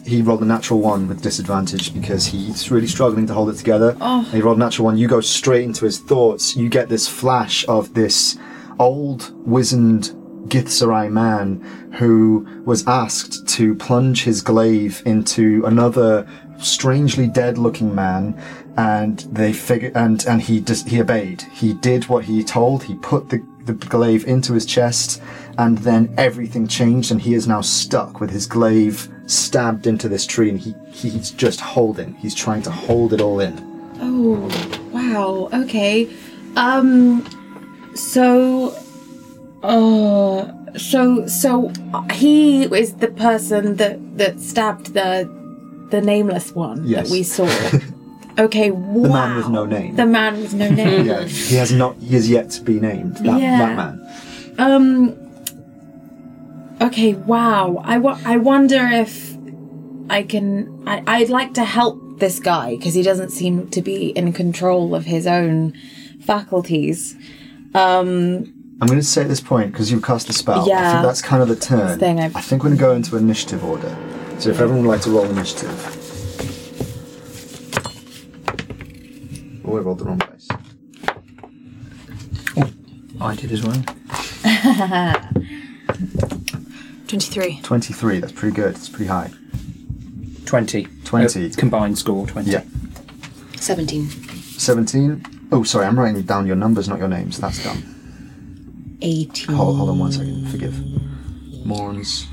he 0.06 0.22
rolled 0.22 0.42
a 0.42 0.46
natural 0.46 0.80
one 0.80 1.08
with 1.08 1.22
disadvantage 1.22 1.94
because 1.94 2.26
he's 2.26 2.72
really 2.72 2.88
struggling 2.88 3.28
to 3.28 3.34
hold 3.34 3.50
it 3.50 3.58
together. 3.58 3.96
Oh. 4.02 4.22
He 4.32 4.42
rolled 4.42 4.58
a 4.58 4.60
natural 4.60 4.86
one. 4.86 4.98
You 4.98 5.08
go 5.08 5.22
straight 5.22 5.64
into 5.64 5.86
his 5.86 6.00
thoughts. 6.00 6.56
You 6.56 6.70
get 6.70 6.90
this 6.90 7.08
flash 7.08 7.68
of 7.68 7.94
this 7.94 8.38
old, 8.80 9.32
wizened 9.48 10.16
Githzerai 10.48 11.12
man 11.12 11.60
who 11.98 12.48
was 12.66 12.88
asked 12.88 13.48
to 13.50 13.76
plunge 13.76 14.24
his 14.24 14.42
glaive 14.42 15.02
into 15.06 15.64
another 15.66 16.28
strangely 16.60 17.28
dead-looking 17.28 17.94
man, 17.94 18.40
and 18.78 19.20
they 19.32 19.54
figured, 19.54 19.96
and 19.96 20.26
and 20.26 20.42
he 20.42 20.62
just 20.62 20.88
he 20.88 21.02
obeyed. 21.02 21.42
He 21.54 21.74
did 21.74 22.08
what 22.08 22.26
he 22.26 22.44
told. 22.44 22.84
He 22.84 22.96
put 22.96 23.30
the 23.30 23.46
the 23.66 23.74
glaive 23.74 24.26
into 24.26 24.54
his 24.54 24.66
chest, 24.66 25.22
and 25.58 25.78
then 25.80 26.14
everything 26.18 26.68
changed, 26.68 27.12
and 27.12 27.22
he 27.22 27.34
is 27.34 27.48
now 27.48 27.62
stuck 27.62 28.20
with 28.20 28.30
his 28.30 28.48
glaive 28.48 29.10
stabbed 29.26 29.86
into 29.86 30.10
this 30.10 30.26
tree, 30.26 30.50
and 30.50 30.60
he 30.60 30.74
he's 30.92 31.32
just 31.32 31.60
holding. 31.60 32.16
He's 32.16 32.36
trying 32.36 32.64
to 32.64 32.72
hold 32.72 33.14
it 33.14 33.22
all 33.22 33.40
in. 33.40 33.70
Oh, 34.02 34.90
wow. 34.92 35.50
Okay. 35.64 36.10
Um, 36.56 37.26
so, 37.96 38.72
uh, 39.64 40.52
so, 40.78 41.26
so 41.28 41.72
he 42.14 42.64
is 42.66 42.94
the 42.96 43.08
person 43.10 43.76
that, 43.78 43.98
that 44.18 44.40
stabbed 44.40 44.94
the, 44.94 45.28
the 45.92 46.02
nameless 46.02 46.54
one 46.54 46.86
Yes. 46.86 47.08
that 47.08 47.12
we 47.12 47.24
saw. 47.24 47.48
Okay, 48.38 48.72
wow. 48.72 49.04
The 49.04 49.10
man 49.10 49.36
with 49.36 49.50
no 49.50 49.66
name. 49.66 49.96
The 49.98 50.06
man 50.06 50.40
with 50.40 50.54
no 50.54 50.70
name. 50.70 51.06
Yeah, 51.12 51.24
he 51.26 51.56
has 51.56 51.74
not. 51.74 51.98
He 51.98 52.14
has 52.16 52.30
yet 52.30 52.50
to 52.52 52.62
be 52.62 52.80
named. 52.80 53.18
That, 53.18 53.38
Yeah. 53.42 53.58
that 53.58 53.76
man. 53.76 54.56
Um. 54.58 55.18
Okay. 56.82 57.16
Wow. 57.16 57.82
I 57.84 57.98
wa- 57.98 58.18
I 58.24 58.38
wonder 58.38 58.88
if 58.88 59.36
I 60.10 60.24
can. 60.24 60.84
I 60.88 61.04
I'd 61.06 61.28
like 61.30 61.54
to 61.56 61.66
help 61.66 62.00
this 62.20 62.40
guy 62.40 62.78
because 62.78 62.94
he 62.94 63.04
doesn't 63.04 63.32
seem 63.32 63.68
to 63.72 63.82
be 63.82 64.12
in 64.12 64.32
control 64.32 64.96
of 64.96 65.04
his 65.04 65.28
own 65.28 65.74
faculties. 66.22 67.18
Um. 67.76 68.54
I'm 68.82 68.88
going 68.88 69.00
to 69.00 69.06
say 69.06 69.22
at 69.24 69.28
this 69.28 69.42
point 69.42 69.72
because 69.72 69.92
you've 69.92 70.04
cast 70.04 70.30
a 70.30 70.34
spell. 70.34 70.68
Yeah. 70.68 70.90
I 70.90 70.92
think 70.94 71.04
that's 71.06 71.22
kind 71.22 71.42
of 71.44 71.50
the 71.50 71.56
turn. 71.56 72.00
Thing 72.00 72.20
I've- 72.20 72.36
I 72.36 72.42
think 72.42 72.64
we're 72.64 72.70
going 72.70 72.78
to 72.78 72.82
go 72.86 72.94
into 72.94 73.18
initiative 73.18 73.64
order. 73.64 73.96
So 74.40 74.50
if 74.52 74.60
everyone 74.62 74.86
would 74.86 74.92
like 74.92 75.02
to 75.02 75.10
roll 75.12 75.26
initiative. 75.26 75.96
Oh, 79.66 79.76
I 79.78 79.80
rolled 79.82 80.00
the 80.00 80.06
wrong 80.06 80.18
dice. 80.20 80.48
Oh, 83.22 83.26
I 83.26 83.36
did 83.36 83.52
as 83.52 83.62
well. 83.64 83.84
23. 87.08 87.60
23. 87.62 88.20
That's 88.20 88.32
pretty 88.32 88.56
good. 88.56 88.76
It's 88.76 88.88
pretty 88.88 89.08
high. 89.08 89.32
20. 90.46 90.86
20. 91.04 91.46
Uh, 91.46 91.50
combined 91.58 91.98
score, 91.98 92.26
20. 92.28 92.50
Yeah. 92.50 92.64
17. 93.58 94.10
17. 94.10 95.26
Oh, 95.52 95.64
sorry. 95.64 95.86
I'm 95.86 96.00
writing 96.00 96.22
down 96.22 96.48
your 96.48 96.56
numbers, 96.56 96.88
not 96.88 97.00
your 97.00 97.08
names. 97.10 97.40
That's 97.40 97.62
dumb. 97.64 97.96
18. 99.02 99.56
Hold, 99.56 99.78
hold 99.78 99.90
on 99.90 100.00
one 100.00 100.12
second. 100.12 100.50
Forgive. 100.50 100.74
Morns. 101.66 102.28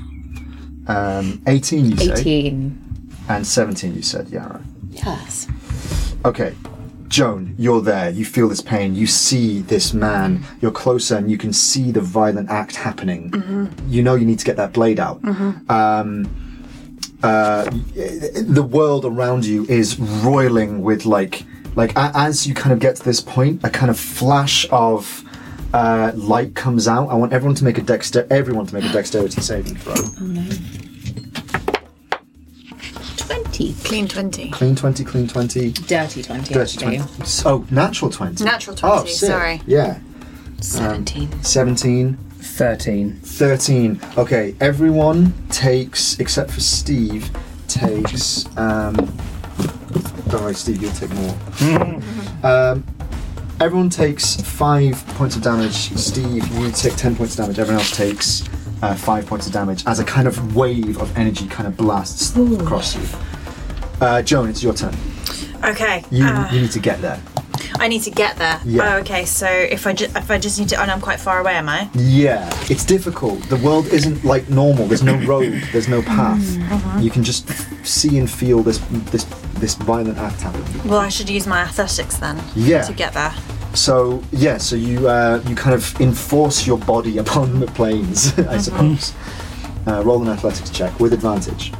Um, 0.87 1.41
18, 1.47 1.91
you 1.91 1.97
say? 1.97 2.13
18. 2.13 2.83
And 3.29 3.45
17, 3.45 3.95
you 3.95 4.01
said. 4.01 4.29
Yeah, 4.29 4.47
right. 4.47 4.61
Yes. 4.91 5.47
Okay. 6.25 6.55
Joan, 7.07 7.55
you're 7.57 7.81
there. 7.81 8.09
You 8.09 8.25
feel 8.25 8.49
this 8.49 8.61
pain. 8.61 8.95
You 8.95 9.07
see 9.07 9.61
this 9.61 9.93
man. 9.93 10.43
You're 10.61 10.71
closer 10.71 11.15
and 11.15 11.31
you 11.31 11.37
can 11.37 11.53
see 11.53 11.91
the 11.91 12.01
violent 12.01 12.49
act 12.49 12.75
happening. 12.75 13.31
Mm-hmm. 13.31 13.89
You 13.89 14.03
know 14.03 14.15
you 14.15 14.25
need 14.25 14.39
to 14.39 14.45
get 14.45 14.57
that 14.57 14.73
blade 14.73 14.99
out. 14.99 15.21
Mm-hmm. 15.21 15.71
Um, 15.71 16.57
uh, 17.23 17.63
the 17.63 18.67
world 18.69 19.05
around 19.05 19.45
you 19.45 19.65
is 19.65 19.97
roiling 19.97 20.83
with 20.83 21.05
like 21.05 21.43
like 21.75 21.91
as 21.95 22.45
you 22.45 22.53
kind 22.53 22.73
of 22.73 22.79
get 22.79 22.95
to 22.95 23.03
this 23.03 23.21
point 23.21 23.63
a 23.63 23.69
kind 23.69 23.89
of 23.89 23.99
flash 23.99 24.67
of 24.71 25.23
uh, 25.73 26.11
light 26.15 26.55
comes 26.55 26.87
out. 26.87 27.07
I 27.09 27.15
want 27.15 27.33
everyone 27.33 27.55
to 27.55 27.63
make 27.63 27.77
a 27.77 27.81
dexter. 27.81 28.25
Everyone 28.29 28.65
to 28.67 28.73
make 28.73 28.83
a 28.85 28.91
dexterity 28.93 29.41
saving 29.41 29.75
throw. 29.75 29.95
Twenty. 33.17 33.73
Clean 33.83 34.07
20. 34.07 34.49
Clean 34.51 34.75
twenty. 34.75 35.03
Clean 35.03 35.27
twenty. 35.27 35.71
Dirty 35.71 36.21
twenty. 36.23 36.53
Dirty 36.53 36.77
actually. 36.85 36.97
20. 36.99 37.23
Oh, 37.45 37.65
natural 37.71 38.11
20. 38.11 38.43
Natural 38.43 38.75
Oh, 38.83 38.97
20, 39.01 39.09
sick. 39.11 39.29
sorry. 39.29 39.61
Yeah. 39.65 39.99
17. 40.61 41.43
17, 41.43 42.15
13. 42.17 43.13
13. 43.23 44.01
Okay, 44.17 44.55
everyone 44.59 45.33
takes, 45.49 46.19
except 46.19 46.49
for 46.51 46.61
Steve, 46.61 47.29
takes. 47.67 48.45
Um, 48.57 48.95
don't 50.29 50.41
worry, 50.41 50.55
Steve, 50.55 50.81
you'll 50.81 50.91
take 50.93 51.11
more. 51.13 51.35
um, 52.43 52.83
everyone 53.59 53.89
takes 53.89 54.35
five 54.41 54.95
points 55.15 55.35
of 55.35 55.41
damage. 55.41 55.73
Steve, 55.95 56.47
you 56.55 56.71
take 56.71 56.95
10 56.95 57.15
points 57.15 57.33
of 57.37 57.45
damage. 57.45 57.59
Everyone 57.59 57.81
else 57.81 57.95
takes 57.95 58.47
uh, 58.81 58.93
five 58.95 59.25
points 59.25 59.47
of 59.47 59.53
damage 59.53 59.83
as 59.87 59.99
a 59.99 60.03
kind 60.05 60.27
of 60.27 60.55
wave 60.55 60.97
of 61.01 61.15
energy 61.17 61.47
kind 61.47 61.67
of 61.67 61.75
blasts 61.77 62.35
across 62.35 62.95
you. 62.95 63.17
Uh, 63.99 64.21
Joan, 64.21 64.49
it's 64.49 64.61
your 64.63 64.73
turn. 64.73 64.95
Okay. 65.63 66.03
You, 66.11 66.25
uh, 66.25 66.49
you 66.51 66.61
need 66.61 66.71
to 66.71 66.79
get 66.79 67.01
there. 67.01 67.19
I 67.79 67.87
need 67.87 68.03
to 68.03 68.11
get 68.11 68.37
there. 68.37 68.59
Yeah. 68.63 68.95
Oh, 68.95 68.97
okay. 68.99 69.25
So 69.25 69.47
if 69.47 69.85
I 69.87 69.93
ju- 69.93 70.05
if 70.05 70.31
I 70.31 70.37
just 70.37 70.59
need 70.59 70.69
to, 70.69 70.81
and 70.81 70.89
I'm 70.89 71.01
quite 71.01 71.19
far 71.19 71.39
away, 71.39 71.53
am 71.55 71.67
I? 71.67 71.89
Yeah, 71.93 72.47
it's 72.69 72.85
difficult. 72.85 73.41
The 73.49 73.57
world 73.57 73.87
isn't 73.87 74.23
like 74.23 74.49
normal. 74.49 74.87
There's 74.87 75.03
no 75.03 75.17
road. 75.25 75.61
There's 75.73 75.87
no 75.87 76.01
path. 76.01 76.41
You 77.01 77.09
can 77.09 77.23
just 77.23 77.49
see 77.85 78.17
and 78.19 78.29
feel 78.29 78.61
this 78.63 78.77
this 79.11 79.25
this 79.59 79.75
violent 79.75 80.17
act 80.17 80.41
happen. 80.41 80.63
Well, 80.89 80.99
I 80.99 81.09
should 81.09 81.29
use 81.29 81.47
my 81.47 81.59
athletics 81.61 82.17
then. 82.17 82.41
Yeah. 82.55 82.83
To 82.83 82.93
get 82.93 83.13
there. 83.13 83.33
So 83.73 84.23
yeah, 84.31 84.57
so 84.57 84.75
you 84.75 85.07
uh, 85.07 85.41
you 85.47 85.55
kind 85.55 85.75
of 85.75 85.99
enforce 86.01 86.65
your 86.65 86.77
body 86.79 87.17
upon 87.23 87.59
the 87.59 87.67
planes, 87.67 88.37
I 88.39 88.57
suppose. 88.57 89.13
Uh, 89.85 90.03
roll 90.03 90.21
an 90.21 90.29
athletics 90.29 90.69
check 90.69 90.99
with 90.99 91.13
advantage. 91.13 91.71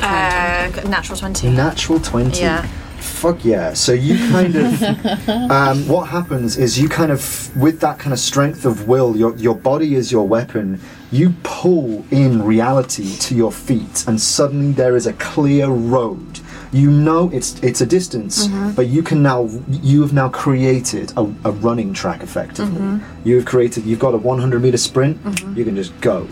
Uh, 0.00 0.70
natural 0.86 1.16
20. 1.16 1.50
Natural 1.50 2.00
twenty. 2.00 2.40
Yeah. 2.40 2.66
Fuck 2.98 3.44
yeah. 3.44 3.72
So 3.74 3.92
you 3.92 4.16
kind 4.30 4.56
of 4.56 5.28
um, 5.50 5.86
what 5.88 6.08
happens 6.08 6.56
is 6.56 6.78
you 6.78 6.88
kind 6.88 7.12
of 7.12 7.54
with 7.56 7.80
that 7.80 7.98
kind 7.98 8.12
of 8.12 8.18
strength 8.18 8.64
of 8.64 8.88
will, 8.88 9.16
your 9.16 9.36
your 9.36 9.54
body 9.54 9.94
is 9.94 10.10
your 10.10 10.26
weapon. 10.26 10.80
You 11.14 11.32
pull 11.44 12.04
in 12.10 12.42
reality 12.42 13.16
to 13.26 13.34
your 13.36 13.52
feet, 13.52 14.04
and 14.08 14.20
suddenly 14.20 14.72
there 14.72 14.96
is 14.96 15.06
a 15.06 15.12
clear 15.12 15.68
road. 15.68 16.40
You 16.72 16.90
know 16.90 17.30
it's 17.32 17.50
it's 17.62 17.80
a 17.80 17.86
distance, 17.86 18.48
but 18.74 18.86
you 18.88 19.02
can 19.02 19.22
now 19.22 19.48
you 19.70 20.02
have 20.02 20.12
now 20.12 20.28
created 20.28 21.12
a, 21.16 21.20
a 21.44 21.52
running 21.52 21.94
track 21.94 22.20
effectively. 22.22 22.80
You 23.24 23.36
have 23.36 23.44
created 23.44 23.84
you've 23.84 24.00
got 24.00 24.14
a 24.14 24.16
100 24.18 24.60
meter 24.60 24.76
sprint. 24.76 25.16
You 25.56 25.64
can 25.64 25.76
just 25.76 25.92
go. 26.00 26.26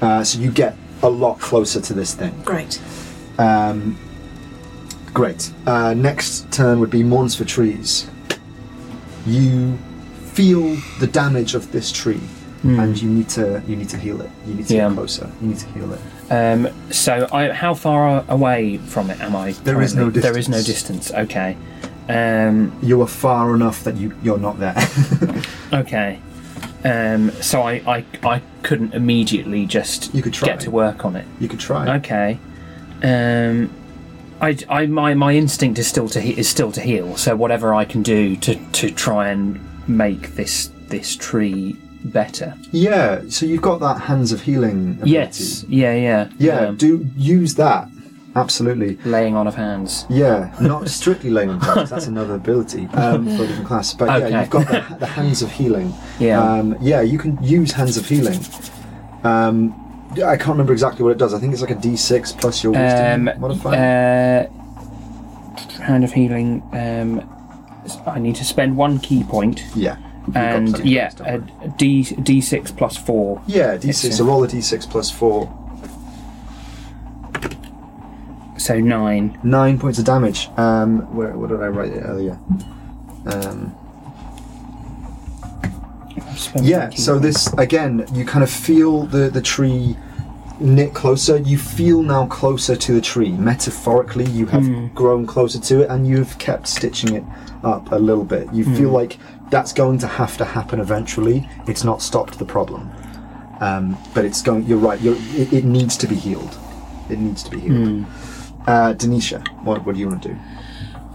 Uh, 0.00 0.22
so 0.22 0.38
you 0.38 0.50
get 0.52 0.76
a 1.02 1.08
lot 1.08 1.40
closer 1.40 1.80
to 1.80 1.92
this 1.92 2.14
thing. 2.14 2.34
Great. 2.44 2.80
Um, 3.38 3.98
great. 5.12 5.50
Uh, 5.66 5.92
next 5.94 6.52
turn 6.52 6.78
would 6.78 6.90
be 6.90 7.02
Morns 7.02 7.34
for 7.36 7.44
Trees. 7.44 8.08
You 9.26 9.76
feel 10.34 10.76
the 11.00 11.06
damage 11.08 11.54
of 11.56 11.72
this 11.72 11.90
tree, 11.90 12.20
and 12.64 13.00
you 13.00 13.10
need 13.10 13.28
to 13.30 13.62
you 13.68 13.76
need 13.76 13.88
to 13.90 13.98
heal 13.98 14.20
it. 14.22 14.30
You 14.46 14.54
need 14.54 14.66
to 14.68 14.74
Yeah. 14.74 14.88
get 14.88 14.94
closer. 14.96 15.30
You 15.40 15.48
need 15.48 15.58
to 15.58 15.66
heal 15.68 15.92
it. 15.92 16.00
Um, 16.30 16.68
so, 16.90 17.28
I, 17.30 17.50
how 17.50 17.74
far 17.74 18.24
away 18.28 18.78
from 18.78 19.10
it 19.10 19.20
am 19.20 19.36
I? 19.36 19.52
There 19.52 19.82
is 19.82 19.94
no 19.94 20.02
currently? 20.04 20.22
There 20.22 20.38
is 20.38 20.48
no 20.48 20.56
distance. 20.62 21.10
distance. 21.10 21.12
Okay. 21.26 21.56
Um, 22.08 22.72
You 22.82 23.00
are 23.02 23.06
far 23.06 23.54
enough 23.54 23.84
that 23.84 23.96
you 23.96 24.14
you're 24.22 24.38
not 24.38 24.58
there. 24.58 24.74
okay. 25.72 26.18
Um, 26.84 27.30
so 27.40 27.62
I, 27.62 27.72
I, 27.86 28.04
I 28.22 28.42
couldn't 28.62 28.92
immediately 28.94 29.64
just 29.66 30.14
You 30.14 30.22
could 30.22 30.34
try. 30.34 30.48
get 30.48 30.60
to 30.60 30.70
work 30.70 31.04
on 31.06 31.16
it. 31.16 31.24
you 31.40 31.48
could 31.48 31.60
try. 31.60 31.96
Okay. 31.96 32.38
Um, 33.02 33.70
I, 34.40 34.56
I, 34.68 34.86
my, 34.86 35.14
my 35.14 35.32
instinct 35.34 35.78
is 35.78 35.86
still 35.86 36.08
to 36.10 36.20
he- 36.20 36.38
is 36.38 36.48
still 36.48 36.72
to 36.72 36.80
heal. 36.80 37.16
So 37.16 37.36
whatever 37.36 37.72
I 37.74 37.84
can 37.86 38.02
do 38.02 38.36
to, 38.36 38.54
to 38.72 38.90
try 38.90 39.28
and 39.28 39.60
make 39.88 40.34
this 40.36 40.70
this 40.88 41.16
tree 41.16 41.76
better. 42.04 42.54
Yeah. 42.72 43.22
So 43.28 43.46
you've 43.46 43.62
got 43.62 43.80
that 43.80 44.00
hands 44.02 44.32
of 44.32 44.42
healing. 44.42 44.92
Ability. 44.94 45.10
Yes. 45.10 45.64
Yeah. 45.68 45.94
Yeah. 45.94 46.28
Yeah. 46.38 46.58
Um, 46.68 46.76
do 46.76 47.06
use 47.16 47.54
that. 47.56 47.88
Absolutely. 48.36 48.96
laying 49.08 49.36
on 49.36 49.46
of 49.46 49.54
hands. 49.54 50.06
Yeah, 50.10 50.52
not 50.60 50.88
strictly 50.88 51.30
laying 51.30 51.50
on 51.50 51.56
of 51.58 51.62
hands. 51.62 51.90
That's 51.90 52.08
another 52.08 52.34
ability 52.34 52.86
um, 52.92 53.26
for 53.36 53.44
a 53.44 53.46
different 53.46 53.66
class. 53.70 53.94
But 53.94 54.08
Okay. 54.08 54.30
yeah, 54.30 54.40
you've 54.40 54.50
got 54.50 54.66
the, 54.66 54.96
the 54.96 55.06
hands 55.06 55.40
of 55.40 55.52
healing. 55.52 55.94
Yeah. 56.18 56.42
Um, 56.42 56.76
yeah, 56.80 57.00
you 57.00 57.16
can 57.16 57.40
use 57.40 57.70
hands 57.70 57.96
of 57.96 58.08
healing. 58.08 58.40
Um, 59.22 59.72
I 60.14 60.36
can't 60.36 60.48
remember 60.48 60.72
exactly 60.72 61.04
what 61.04 61.10
it 61.12 61.18
does. 61.18 61.32
I 61.32 61.38
think 61.38 61.52
it's 61.52 61.62
like 61.62 61.70
a 61.70 61.76
D6 61.76 62.40
plus 62.40 62.64
your 62.64 62.72
wisdom 62.72 63.28
Um, 63.28 63.40
modifier. 63.40 64.48
uh, 64.50 65.82
hand 65.84 66.02
of 66.02 66.12
healing. 66.12 66.60
Um, 66.72 67.22
I 68.04 68.18
need 68.18 68.34
to 68.36 68.44
spend 68.44 68.76
one 68.76 68.98
ki 68.98 69.22
point, 69.22 69.62
yeah. 69.76 69.96
You've 70.26 70.34
got 70.34 70.54
and 70.56 70.84
yeah, 70.84 71.10
points, 71.10 71.14
don't 71.16 71.28
a 71.28 71.38
worry. 71.38 71.66
a 71.66 71.68
D 71.76 72.02
D 72.02 72.40
six 72.40 72.70
plus 72.70 72.96
four. 72.96 73.42
yeah, 73.46 73.76
D6. 73.76 74.12
So 74.14 74.24
roll 74.24 74.44
a 74.44 74.48
D6 74.48 74.90
plus 74.90 75.10
four. 75.10 75.50
So 78.58 78.80
nine. 78.80 79.38
Nine 79.42 79.78
points 79.78 79.98
of 79.98 80.04
damage. 80.06 80.48
Um, 80.56 81.14
where, 81.14 81.36
what 81.36 81.50
did 81.50 81.60
I 81.60 81.66
write 81.68 81.92
it 81.92 82.00
earlier? 82.00 82.38
Um, 83.26 83.74
yeah. 86.62 86.88
So 86.90 87.12
point. 87.12 87.22
this 87.24 87.52
again, 87.54 88.06
you 88.12 88.24
kind 88.24 88.42
of 88.42 88.50
feel 88.50 89.04
the 89.04 89.28
the 89.28 89.42
tree 89.42 89.96
knit 90.60 90.94
closer. 90.94 91.36
You 91.38 91.58
feel 91.58 92.02
now 92.02 92.26
closer 92.26 92.76
to 92.76 92.92
the 92.92 93.00
tree. 93.00 93.32
Metaphorically, 93.32 94.26
you 94.30 94.46
have 94.46 94.94
grown 94.94 95.26
closer 95.26 95.60
to 95.60 95.82
it, 95.82 95.90
and 95.90 96.06
you've 96.06 96.38
kept 96.38 96.66
stitching 96.68 97.14
it 97.14 97.24
up 97.62 97.92
a 97.92 97.96
little 97.96 98.24
bit. 98.24 98.52
You 98.52 98.64
feel 98.76 98.90
like 98.90 99.18
that's 99.54 99.72
going 99.72 99.96
to 99.96 100.08
have 100.08 100.36
to 100.36 100.44
happen 100.44 100.80
eventually. 100.80 101.48
It's 101.68 101.84
not 101.84 102.02
stopped 102.02 102.40
the 102.40 102.44
problem, 102.44 102.90
um, 103.60 103.96
but 104.12 104.24
it's 104.24 104.42
going. 104.42 104.64
You're 104.64 104.78
right. 104.78 105.00
You're, 105.00 105.14
it, 105.16 105.52
it 105.52 105.64
needs 105.64 105.96
to 105.98 106.08
be 106.08 106.16
healed. 106.16 106.58
It 107.08 107.20
needs 107.20 107.44
to 107.44 107.52
be 107.52 107.60
healed. 107.60 108.04
Uh, 108.66 108.94
Denisha, 108.94 109.46
what, 109.62 109.86
what 109.86 109.94
do 109.94 110.00
you 110.00 110.08
want 110.08 110.24
to 110.24 110.30
do? 110.30 110.38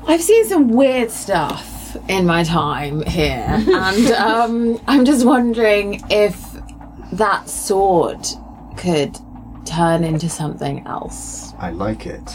I've 0.08 0.22
seen 0.22 0.46
some 0.48 0.70
weird 0.70 1.12
stuff 1.12 1.98
in 2.08 2.26
my 2.26 2.46
time 2.46 3.02
here, 3.02 3.44
and 3.68 4.12
um, 4.12 4.80
I'm 4.88 5.04
just 5.04 5.26
wondering 5.26 6.02
if 6.10 6.42
that 7.12 7.50
sword 7.50 8.26
could 8.78 9.18
turn 9.66 10.06
into 10.06 10.30
something 10.30 10.88
else. 10.88 11.54
I 11.60 11.72
like 11.72 12.06
it. 12.06 12.32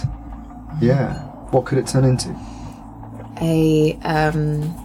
Yeah. 0.83 1.15
What 1.51 1.65
could 1.65 1.79
it 1.79 1.87
turn 1.87 2.05
into? 2.05 2.29
A 3.41 3.99
um, 4.03 4.63
a, 4.63 4.84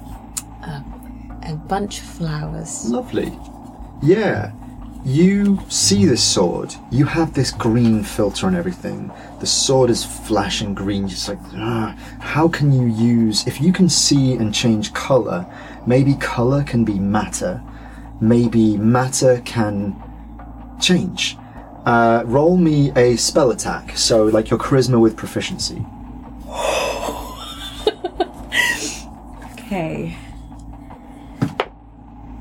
a 1.49 1.55
bunch 1.55 1.99
of 1.99 2.05
flowers. 2.05 2.89
Lovely. 2.89 3.37
Yeah. 4.01 4.51
You 5.05 5.59
see 5.69 6.05
this 6.05 6.23
sword. 6.23 6.75
You 6.91 7.05
have 7.05 7.33
this 7.33 7.51
green 7.51 8.03
filter 8.03 8.47
on 8.47 8.55
everything. 8.55 9.11
The 9.39 9.47
sword 9.47 9.89
is 9.89 10.03
flashing 10.03 10.73
green. 10.73 11.07
Just 11.07 11.29
like, 11.29 11.39
ah, 11.55 11.95
how 12.19 12.49
can 12.49 12.71
you 12.73 12.87
use? 12.87 13.47
If 13.47 13.61
you 13.61 13.71
can 13.71 13.87
see 13.87 14.33
and 14.33 14.53
change 14.53 14.93
color, 14.93 15.45
maybe 15.87 16.15
color 16.15 16.63
can 16.63 16.83
be 16.83 16.99
matter. 16.99 17.61
Maybe 18.19 18.77
matter 18.77 19.41
can 19.45 19.95
change. 20.81 21.37
Uh, 21.85 22.23
roll 22.25 22.57
me 22.57 22.91
a 22.97 23.15
spell 23.15 23.51
attack. 23.51 23.97
So, 23.97 24.25
like 24.25 24.49
your 24.49 24.59
charisma 24.59 24.99
with 24.99 25.15
proficiency. 25.15 25.85
Okay. 29.71 30.17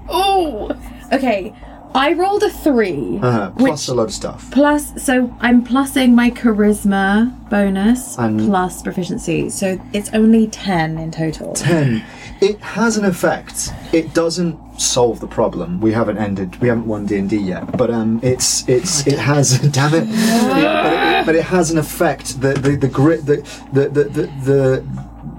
Oh, 0.09 0.71
okay. 1.13 1.55
I 1.95 2.13
rolled 2.13 2.43
a 2.43 2.51
three. 2.51 3.19
Uh, 3.23 3.51
plus 3.53 3.89
Which- 3.89 3.89
a 3.89 3.95
load 3.95 4.09
of 4.09 4.13
stuff. 4.15 4.51
Plus, 4.51 5.03
so 5.03 5.35
I'm 5.41 5.65
plussing 5.65 6.13
my 6.13 6.31
charisma 6.31 7.33
bonus 7.49 8.17
And- 8.19 8.47
plus 8.47 8.83
proficiency, 8.83 9.49
so 9.49 9.81
it's 9.93 10.11
only 10.13 10.47
ten 10.49 10.99
in 10.99 11.11
total. 11.11 11.55
10 11.55 12.05
it 12.41 12.61
has 12.61 12.97
an 12.97 13.05
effect 13.05 13.73
it 13.93 14.15
doesn't 14.15 14.57
solve 14.81 15.19
the 15.19 15.27
problem 15.27 15.81
we 15.81 15.91
haven't 15.93 16.19
ended 16.19 16.55
we 16.61 16.69
haven't 16.69 16.87
won 16.87 17.05
d&d 17.05 17.37
yet 17.37 17.77
but 17.77 17.91
um 17.91 18.21
it's 18.23 18.69
it's 18.69 19.05
it 19.09 19.19
has 19.19 19.59
damn 19.73 19.93
it, 19.93 20.07
but, 20.07 20.59
it 20.63 21.27
but 21.27 21.35
it 21.35 21.43
has 21.43 21.73
an 21.73 21.79
effect 21.79 22.41
the 22.41 22.53
the, 22.55 22.77
the 22.77 22.87
grit 22.87 23.27
the 23.27 23.37
the, 23.73 23.89
the 23.89 24.05
the 24.05 24.23
the 24.45 24.85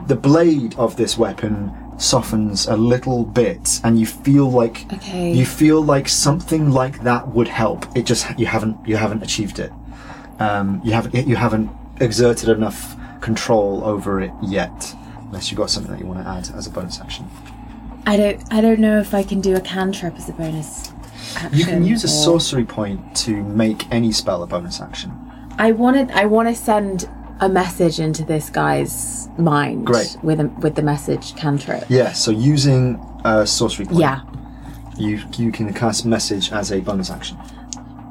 the 0.07 0.15
blade 0.17 0.75
of 0.77 0.97
this 0.97 1.17
weapon 1.17 1.71
softens 2.01 2.67
a 2.67 2.75
little 2.77 3.25
bit 3.25 3.79
and 3.83 3.99
you 3.99 4.05
feel 4.05 4.49
like 4.49 4.85
Okay. 4.93 5.33
you 5.33 5.45
feel 5.45 5.81
like 5.83 6.07
something 6.07 6.71
like 6.71 7.03
that 7.03 7.27
would 7.35 7.47
help 7.47 7.85
it 7.95 8.05
just 8.05 8.25
you 8.39 8.45
haven't 8.45 8.77
you 8.87 8.95
haven't 8.95 9.21
achieved 9.23 9.59
it 9.59 9.71
um, 10.39 10.79
you 10.83 10.93
haven't 10.93 11.27
you 11.27 11.35
haven't 11.35 11.69
exerted 11.99 12.49
enough 12.49 12.95
control 13.21 13.83
over 13.83 14.21
it 14.21 14.31
yet 14.41 14.95
unless 15.27 15.51
you've 15.51 15.57
got 15.57 15.69
something 15.69 15.91
that 15.91 15.99
you 15.99 16.05
want 16.07 16.23
to 16.23 16.27
add 16.29 16.49
as 16.57 16.65
a 16.67 16.69
bonus 16.69 16.99
action 17.01 17.27
I 18.07 18.17
don't, 18.17 18.41
I 18.51 18.61
don't 18.61 18.79
know 18.79 18.99
if 18.99 19.13
I 19.13 19.21
can 19.23 19.39
do 19.41 19.55
a 19.55 19.61
cantrip 19.61 20.15
as 20.15 20.29
a 20.29 20.31
bonus. 20.31 20.91
Action 21.35 21.59
you 21.59 21.65
can 21.65 21.83
use 21.83 22.03
a 22.05 22.07
sorcery 22.07 22.63
point 22.65 23.13
to 23.17 23.43
make 23.43 23.91
any 23.91 24.11
spell 24.13 24.41
a 24.41 24.47
bonus 24.47 24.79
action 24.81 25.11
I 25.59 25.73
wanted, 25.73 26.09
I 26.11 26.25
want 26.25 26.47
to 26.47 26.55
send 26.55 27.09
a 27.41 27.47
message 27.49 27.99
into 27.99 28.23
this 28.25 28.49
guy's 28.49 29.29
mind. 29.37 29.85
Great. 29.85 30.17
With 30.23 30.39
a, 30.39 30.47
with 30.59 30.75
the 30.75 30.81
message 30.81 31.35
cantrip. 31.35 31.83
yeah 31.89 32.11
so 32.13 32.31
using 32.31 32.99
a 33.25 33.45
sorcery 33.47 33.85
point 33.85 33.99
Yeah. 33.99 34.21
you 34.97 35.21
you 35.37 35.51
can 35.51 35.73
cast 35.73 36.05
message 36.05 36.51
as 36.51 36.71
a 36.71 36.79
bonus 36.81 37.09
action 37.09 37.37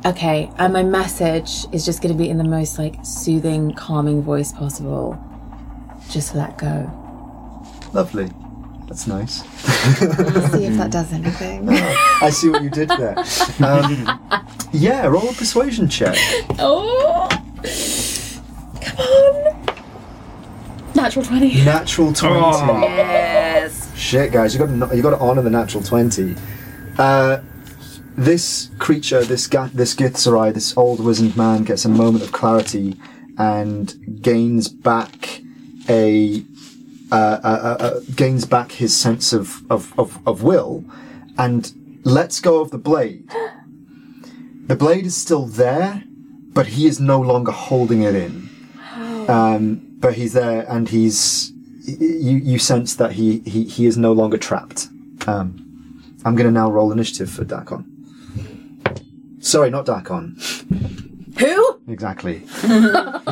Okay, 0.06 0.48
and 0.58 0.72
my 0.72 0.84
message 0.84 1.66
is 1.72 1.84
just 1.84 2.00
going 2.02 2.14
to 2.16 2.18
be 2.18 2.30
in 2.30 2.38
the 2.38 2.44
most 2.44 2.78
like 2.78 2.94
soothing, 3.04 3.72
calming 3.74 4.22
voice 4.22 4.52
possible. 4.52 5.18
Just 6.08 6.34
let 6.36 6.56
go. 6.56 6.88
lovely 7.92 8.30
that's 8.86 9.06
nice 9.06 9.42
Let's 10.00 10.52
see 10.52 10.64
if 10.64 10.76
that 10.78 10.90
does 10.98 11.12
anything. 11.12 11.68
I 11.68 12.30
see 12.30 12.48
what 12.48 12.62
you 12.62 12.70
did 12.70 12.88
there 12.88 13.18
um, 13.60 14.18
yeah 14.72 15.04
roll 15.06 15.28
a 15.28 15.32
persuasion 15.34 15.88
check 15.88 16.16
oh, 16.58 17.28
come 18.98 19.36
on! 19.36 20.94
Natural 20.94 21.24
twenty. 21.24 21.64
natural 21.64 22.12
20 22.12 22.40
Yes. 22.82 23.96
Shit, 23.96 24.32
guys, 24.32 24.54
you 24.54 24.58
got 24.66 24.88
to, 24.90 24.96
you 24.96 25.02
got 25.02 25.10
to 25.10 25.18
honor 25.18 25.42
the 25.42 25.50
natural 25.50 25.82
twenty. 25.82 26.34
Uh, 26.98 27.38
this 28.16 28.70
creature, 28.78 29.22
this 29.24 29.46
ga- 29.46 29.70
this 29.72 29.94
Githzerai, 29.94 30.52
this 30.52 30.76
old 30.76 30.98
wizened 31.04 31.36
man, 31.36 31.62
gets 31.64 31.84
a 31.84 31.88
moment 31.88 32.24
of 32.24 32.32
clarity 32.32 32.96
and 33.38 34.20
gains 34.22 34.68
back 34.68 35.40
a 35.88 36.42
uh, 37.12 37.14
uh, 37.14 37.38
uh, 37.44 37.76
uh, 37.84 38.00
gains 38.16 38.44
back 38.44 38.72
his 38.72 38.94
sense 38.94 39.32
of, 39.32 39.62
of, 39.70 39.98
of, 39.98 40.18
of 40.26 40.42
will 40.42 40.84
and 41.38 41.72
lets 42.04 42.40
go 42.40 42.60
of 42.60 42.70
the 42.70 42.76
blade. 42.78 43.30
The 44.66 44.76
blade 44.76 45.06
is 45.06 45.16
still 45.16 45.46
there, 45.46 46.02
but 46.52 46.66
he 46.66 46.86
is 46.86 47.00
no 47.00 47.18
longer 47.20 47.52
holding 47.52 48.02
it 48.02 48.14
in. 48.14 48.47
Um, 49.28 49.82
but 50.00 50.14
he's 50.14 50.32
there, 50.32 50.64
and 50.68 50.88
he's 50.88 51.52
you. 51.84 52.36
You 52.36 52.58
sense 52.58 52.96
that 52.96 53.12
he 53.12 53.40
he, 53.40 53.64
he 53.64 53.86
is 53.86 53.96
no 53.98 54.12
longer 54.12 54.38
trapped. 54.38 54.88
Um, 55.26 55.64
I'm 56.24 56.34
going 56.34 56.46
to 56.46 56.52
now 56.52 56.70
roll 56.70 56.90
initiative 56.92 57.30
for 57.30 57.44
Dak'kon. 57.44 57.84
Sorry, 59.44 59.70
not 59.70 59.86
Dak'kon. 59.86 61.38
Who? 61.38 61.80
Exactly. 61.92 62.42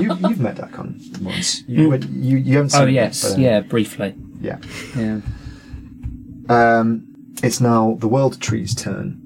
you, 0.01 0.15
you've 0.29 0.39
met 0.41 0.57
Dak'kon 0.57 1.21
once. 1.21 1.63
You, 1.67 1.89
went- 1.91 2.09
you, 2.09 2.37
you 2.37 2.55
haven't 2.57 2.71
seen 2.71 2.83
Oh 2.83 2.87
him, 2.87 2.95
yes, 2.95 3.23
but, 3.23 3.35
um, 3.35 3.41
yeah, 3.41 3.61
briefly. 3.61 4.15
yeah. 4.41 4.59
Yeah. 4.97 5.21
Um, 6.49 7.07
it's 7.43 7.61
now 7.61 7.97
the 8.01 8.09
world 8.09 8.41
tree's 8.41 8.75
turn. 8.75 9.21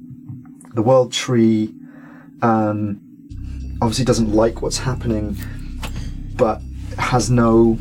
The 0.74 0.82
world 0.82 1.12
tree 1.12 1.74
um, 2.42 3.00
obviously 3.82 4.04
doesn't 4.06 4.32
like 4.32 4.62
what's 4.62 4.78
happening, 4.78 5.36
but 6.40 6.62
has 6.98 7.30
no 7.30 7.78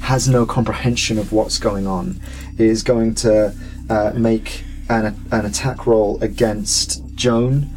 has 0.00 0.28
no 0.28 0.44
comprehension 0.46 1.18
of 1.18 1.30
what's 1.30 1.58
going 1.58 1.86
on. 1.86 2.18
Is 2.58 2.82
going 2.82 3.14
to 3.16 3.54
uh, 3.90 4.12
make 4.16 4.64
an, 4.88 5.14
an 5.30 5.44
attack 5.44 5.86
roll 5.86 6.22
against 6.22 7.04
Joan, 7.14 7.68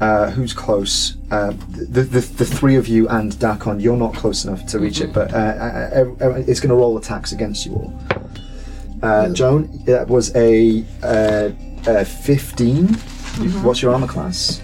uh, 0.00 0.30
who's 0.30 0.52
close. 0.52 1.16
Uh, 1.30 1.50
the, 1.68 2.02
the, 2.02 2.20
the 2.20 2.46
three 2.46 2.76
of 2.76 2.88
you 2.88 3.08
and 3.08 3.32
Dak'kon, 3.32 3.80
you're 3.80 3.96
not 3.96 4.14
close 4.14 4.44
enough 4.44 4.66
to 4.66 4.78
reach 4.78 5.00
it, 5.00 5.12
but 5.12 5.32
uh, 5.32 5.36
uh, 5.36 6.14
uh, 6.20 6.44
it's 6.46 6.60
going 6.60 6.70
to 6.70 6.74
roll 6.74 6.96
attacks 6.96 7.32
against 7.32 7.66
you 7.66 7.74
all. 7.74 8.00
Uh, 9.02 9.28
Joan, 9.30 9.70
that 9.84 10.08
was 10.08 10.34
a, 10.36 10.84
uh, 11.02 11.50
a 11.86 12.04
15. 12.04 12.88
What's 13.64 13.82
your 13.82 13.92
armor 13.92 14.08
class? 14.08 14.62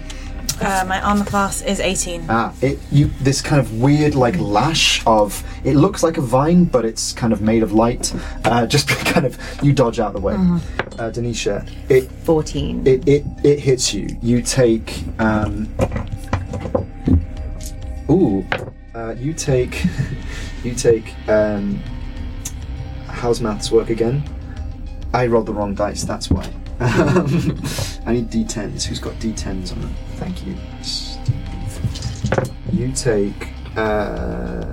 Uh, 0.59 0.83
my 0.87 0.99
armor 1.01 1.25
class 1.25 1.61
is 1.61 1.79
18. 1.79 2.25
Ah, 2.29 2.53
it 2.61 2.79
you 2.91 3.07
this 3.21 3.41
kind 3.41 3.59
of 3.59 3.79
weird 3.79 4.15
like 4.15 4.37
lash 4.39 5.03
of 5.05 5.43
it 5.63 5.75
looks 5.75 6.01
like 6.03 6.17
a 6.17 6.21
vine, 6.21 6.65
but 6.65 6.83
it's 6.85 7.13
kind 7.13 7.31
of 7.31 7.41
made 7.41 7.63
of 7.63 7.73
light. 7.73 8.13
Uh, 8.43 8.65
just 8.75 8.87
kind 9.13 9.25
of 9.25 9.37
you 9.61 9.73
dodge 9.73 9.99
out 9.99 10.15
of 10.15 10.21
the 10.21 10.21
way. 10.21 10.33
Uh, 10.33 11.11
Denisha, 11.11 11.67
it 11.89 12.09
Fourteen. 12.23 12.85
it, 12.87 13.07
it 13.07 13.23
it 13.43 13.59
hits 13.59 13.93
you. 13.93 14.07
You 14.21 14.41
take 14.41 15.03
um. 15.19 15.67
Ooh, 18.09 18.45
uh, 18.95 19.13
you 19.17 19.33
take 19.33 19.85
you 20.63 20.73
take 20.73 21.13
um. 21.27 21.79
How's 23.07 23.41
maths 23.41 23.71
work 23.71 23.89
again? 23.89 24.23
I 25.13 25.25
rolled 25.27 25.45
the 25.47 25.53
wrong 25.53 25.73
dice. 25.75 26.03
That's 26.03 26.29
why. 26.29 26.47
I 28.05 28.13
need 28.13 28.29
d10s. 28.29 28.83
Who's 28.83 28.99
got 28.99 29.13
d10s 29.15 29.71
on 29.73 29.81
them? 29.81 29.95
Thank 30.15 30.45
you. 30.45 30.55
Steve. 30.81 31.33
You 32.71 32.91
take. 32.91 33.49
Uh, 33.75 34.65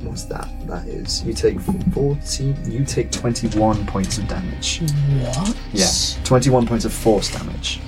what's 0.00 0.24
that? 0.24 0.48
That 0.66 0.86
is. 0.86 1.24
You 1.24 1.32
take 1.32 1.60
14. 1.60 2.70
You 2.70 2.84
take 2.84 3.10
21 3.10 3.86
points 3.86 4.18
of 4.18 4.28
damage. 4.28 4.80
What? 4.80 5.56
Yeah, 5.72 5.86
21 6.24 6.66
points 6.66 6.84
of 6.84 6.92
force 6.92 7.30
damage. 7.32 7.80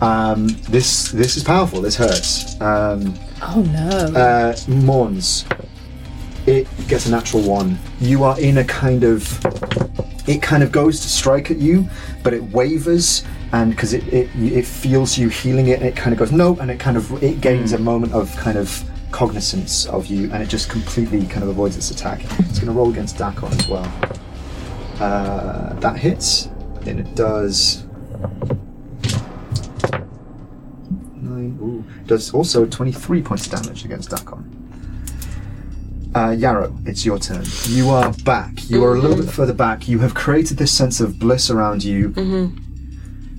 Um, 0.00 0.48
this 0.68 1.10
this 1.12 1.36
is 1.36 1.44
powerful. 1.44 1.80
This 1.80 1.96
hurts. 1.96 2.60
Um, 2.60 3.14
Oh 3.42 3.62
no. 3.72 3.88
uh, 4.18 4.54
Morns. 4.68 5.44
It 6.46 6.66
gets 6.88 7.06
a 7.06 7.10
natural 7.10 7.42
one. 7.42 7.78
You 8.00 8.24
are 8.24 8.38
in 8.40 8.58
a 8.58 8.64
kind 8.64 9.04
of. 9.04 9.22
It 10.26 10.42
kind 10.42 10.62
of 10.62 10.72
goes 10.72 11.00
to 11.00 11.08
strike 11.08 11.50
at 11.50 11.58
you, 11.58 11.88
but 12.22 12.34
it 12.34 12.42
wavers, 12.42 13.24
and 13.52 13.70
because 13.70 13.92
it, 13.92 14.06
it 14.12 14.28
it 14.34 14.66
feels 14.66 15.16
you 15.16 15.28
healing 15.28 15.68
it, 15.68 15.78
and 15.78 15.88
it 15.88 15.94
kind 15.96 16.12
of 16.12 16.18
goes 16.18 16.32
no, 16.32 16.56
and 16.56 16.70
it 16.70 16.80
kind 16.80 16.96
of 16.96 17.22
it 17.22 17.40
gains 17.40 17.72
a 17.72 17.78
moment 17.78 18.12
of 18.12 18.34
kind 18.36 18.58
of 18.58 18.82
cognizance 19.12 19.86
of 19.86 20.06
you, 20.06 20.30
and 20.32 20.42
it 20.42 20.48
just 20.48 20.68
completely 20.68 21.26
kind 21.26 21.42
of 21.42 21.48
avoids 21.48 21.76
its 21.76 21.90
attack. 21.90 22.24
It's 22.40 22.58
going 22.58 22.66
to 22.66 22.72
roll 22.72 22.90
against 22.90 23.16
Dak'kon 23.16 23.52
as 23.58 23.68
well. 23.68 23.90
Uh, 25.00 25.74
that 25.74 25.96
hits, 25.96 26.46
and 26.86 27.00
it 27.00 27.14
does. 27.14 27.84
Nine. 31.14 31.58
Ooh, 31.62 31.84
does 32.06 32.34
also 32.34 32.66
23 32.66 33.22
points 33.22 33.46
of 33.46 33.52
damage 33.62 33.84
against 33.84 34.10
Dak'kon. 34.10 34.55
Uh, 36.16 36.30
Yarrow, 36.30 36.74
it's 36.86 37.04
your 37.04 37.18
turn. 37.18 37.44
You 37.66 37.90
are 37.90 38.10
back. 38.24 38.70
You 38.70 38.82
are 38.84 38.94
a 38.94 38.98
little 38.98 39.18
bit 39.18 39.28
further 39.30 39.52
back. 39.52 39.86
You 39.86 39.98
have 39.98 40.14
created 40.14 40.56
this 40.56 40.72
sense 40.72 40.98
of 40.98 41.18
bliss 41.18 41.50
around 41.50 41.84
you. 41.84 42.14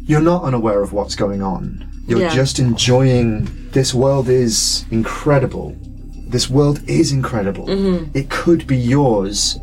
You're 0.06 0.22
not 0.22 0.44
unaware 0.44 0.84
of 0.84 0.94
what's 0.94 1.16
going 1.16 1.42
on. 1.42 1.90
You're 2.06 2.20
Yeah. 2.20 2.36
just 2.36 2.60
enjoying. 2.60 3.48
This 3.72 3.96
world 3.96 4.30
is 4.30 4.86
incredible. 4.92 5.76
This 6.30 6.52
world 6.52 6.82
is 6.88 7.12
incredible. 7.12 7.66
It 8.16 8.30
could 8.30 8.68
be 8.68 8.78
yours, 8.78 9.58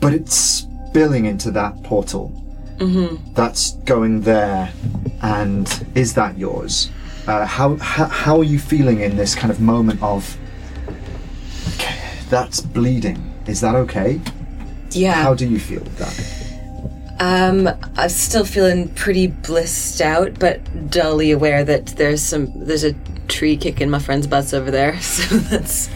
but 0.00 0.12
it's 0.12 0.34
spilling 0.34 1.24
into 1.24 1.52
that 1.52 1.80
portal. 1.84 2.32
That's 3.34 3.74
going 3.84 4.22
there, 4.22 4.72
and 5.22 5.68
is 5.94 6.14
that 6.14 6.36
yours? 6.36 6.90
Uh, 7.28 7.46
how, 7.46 7.76
how 7.76 8.06
how 8.06 8.38
are 8.38 8.44
you 8.44 8.58
feeling 8.58 9.00
in 9.02 9.16
this 9.16 9.36
kind 9.36 9.52
of 9.52 9.60
moment 9.60 10.02
of? 10.02 10.36
That's 12.30 12.60
bleeding. 12.60 13.32
Is 13.46 13.60
that 13.60 13.74
okay? 13.74 14.20
Yeah. 14.92 15.14
How 15.14 15.34
do 15.34 15.48
you 15.48 15.58
feel 15.58 15.80
with 15.80 15.98
that? 15.98 16.50
Um, 17.20 17.68
I'm 17.96 18.08
still 18.08 18.44
feeling 18.44 18.88
pretty 18.94 19.26
blissed 19.26 20.00
out, 20.00 20.38
but 20.38 20.90
dully 20.90 21.32
aware 21.32 21.64
that 21.64 21.88
there's 21.88 22.22
some 22.22 22.50
there's 22.54 22.84
a 22.84 22.94
tree 23.28 23.56
kicking 23.56 23.90
my 23.90 23.98
friend's 23.98 24.26
butts 24.26 24.54
over 24.54 24.70
there, 24.70 24.98
so 25.00 25.36
that's 25.36 25.88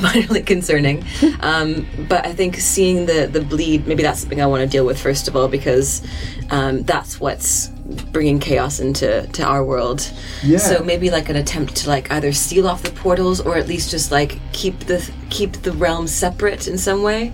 minorly 0.00 0.44
concerning. 0.44 1.04
Um, 1.40 1.86
but 2.08 2.26
I 2.26 2.32
think 2.32 2.56
seeing 2.56 3.06
the 3.06 3.28
the 3.30 3.42
bleed, 3.42 3.86
maybe 3.86 4.02
that's 4.02 4.20
something 4.20 4.42
I 4.42 4.46
want 4.46 4.62
to 4.62 4.66
deal 4.66 4.84
with 4.84 5.00
first 5.00 5.28
of 5.28 5.36
all 5.36 5.46
because 5.46 6.02
um, 6.50 6.82
that's 6.82 7.20
what's 7.20 7.70
bringing 8.12 8.38
chaos 8.38 8.80
into 8.80 9.26
to 9.28 9.42
our 9.42 9.64
world. 9.64 10.10
Yeah. 10.42 10.58
So 10.58 10.82
maybe 10.82 11.10
like 11.10 11.28
an 11.28 11.36
attempt 11.36 11.76
to 11.76 11.88
like 11.88 12.10
either 12.10 12.32
seal 12.32 12.66
off 12.66 12.82
the 12.82 12.90
portals 12.90 13.40
or 13.40 13.56
at 13.56 13.68
least 13.68 13.90
just 13.90 14.10
like 14.10 14.38
keep 14.52 14.78
the 14.80 15.08
keep 15.30 15.52
the 15.62 15.72
realm 15.72 16.06
separate 16.06 16.68
in 16.68 16.78
some 16.78 17.02
way. 17.02 17.32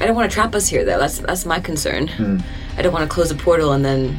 I 0.00 0.06
don't 0.06 0.14
want 0.14 0.30
to 0.30 0.34
trap 0.34 0.54
us 0.54 0.68
here 0.68 0.84
though. 0.84 0.98
That's 0.98 1.18
that's 1.18 1.46
my 1.46 1.60
concern. 1.60 2.08
Hmm. 2.08 2.38
I 2.76 2.82
don't 2.82 2.92
want 2.92 3.08
to 3.08 3.12
close 3.14 3.30
a 3.30 3.34
portal 3.34 3.72
and 3.72 3.84
then 3.84 4.18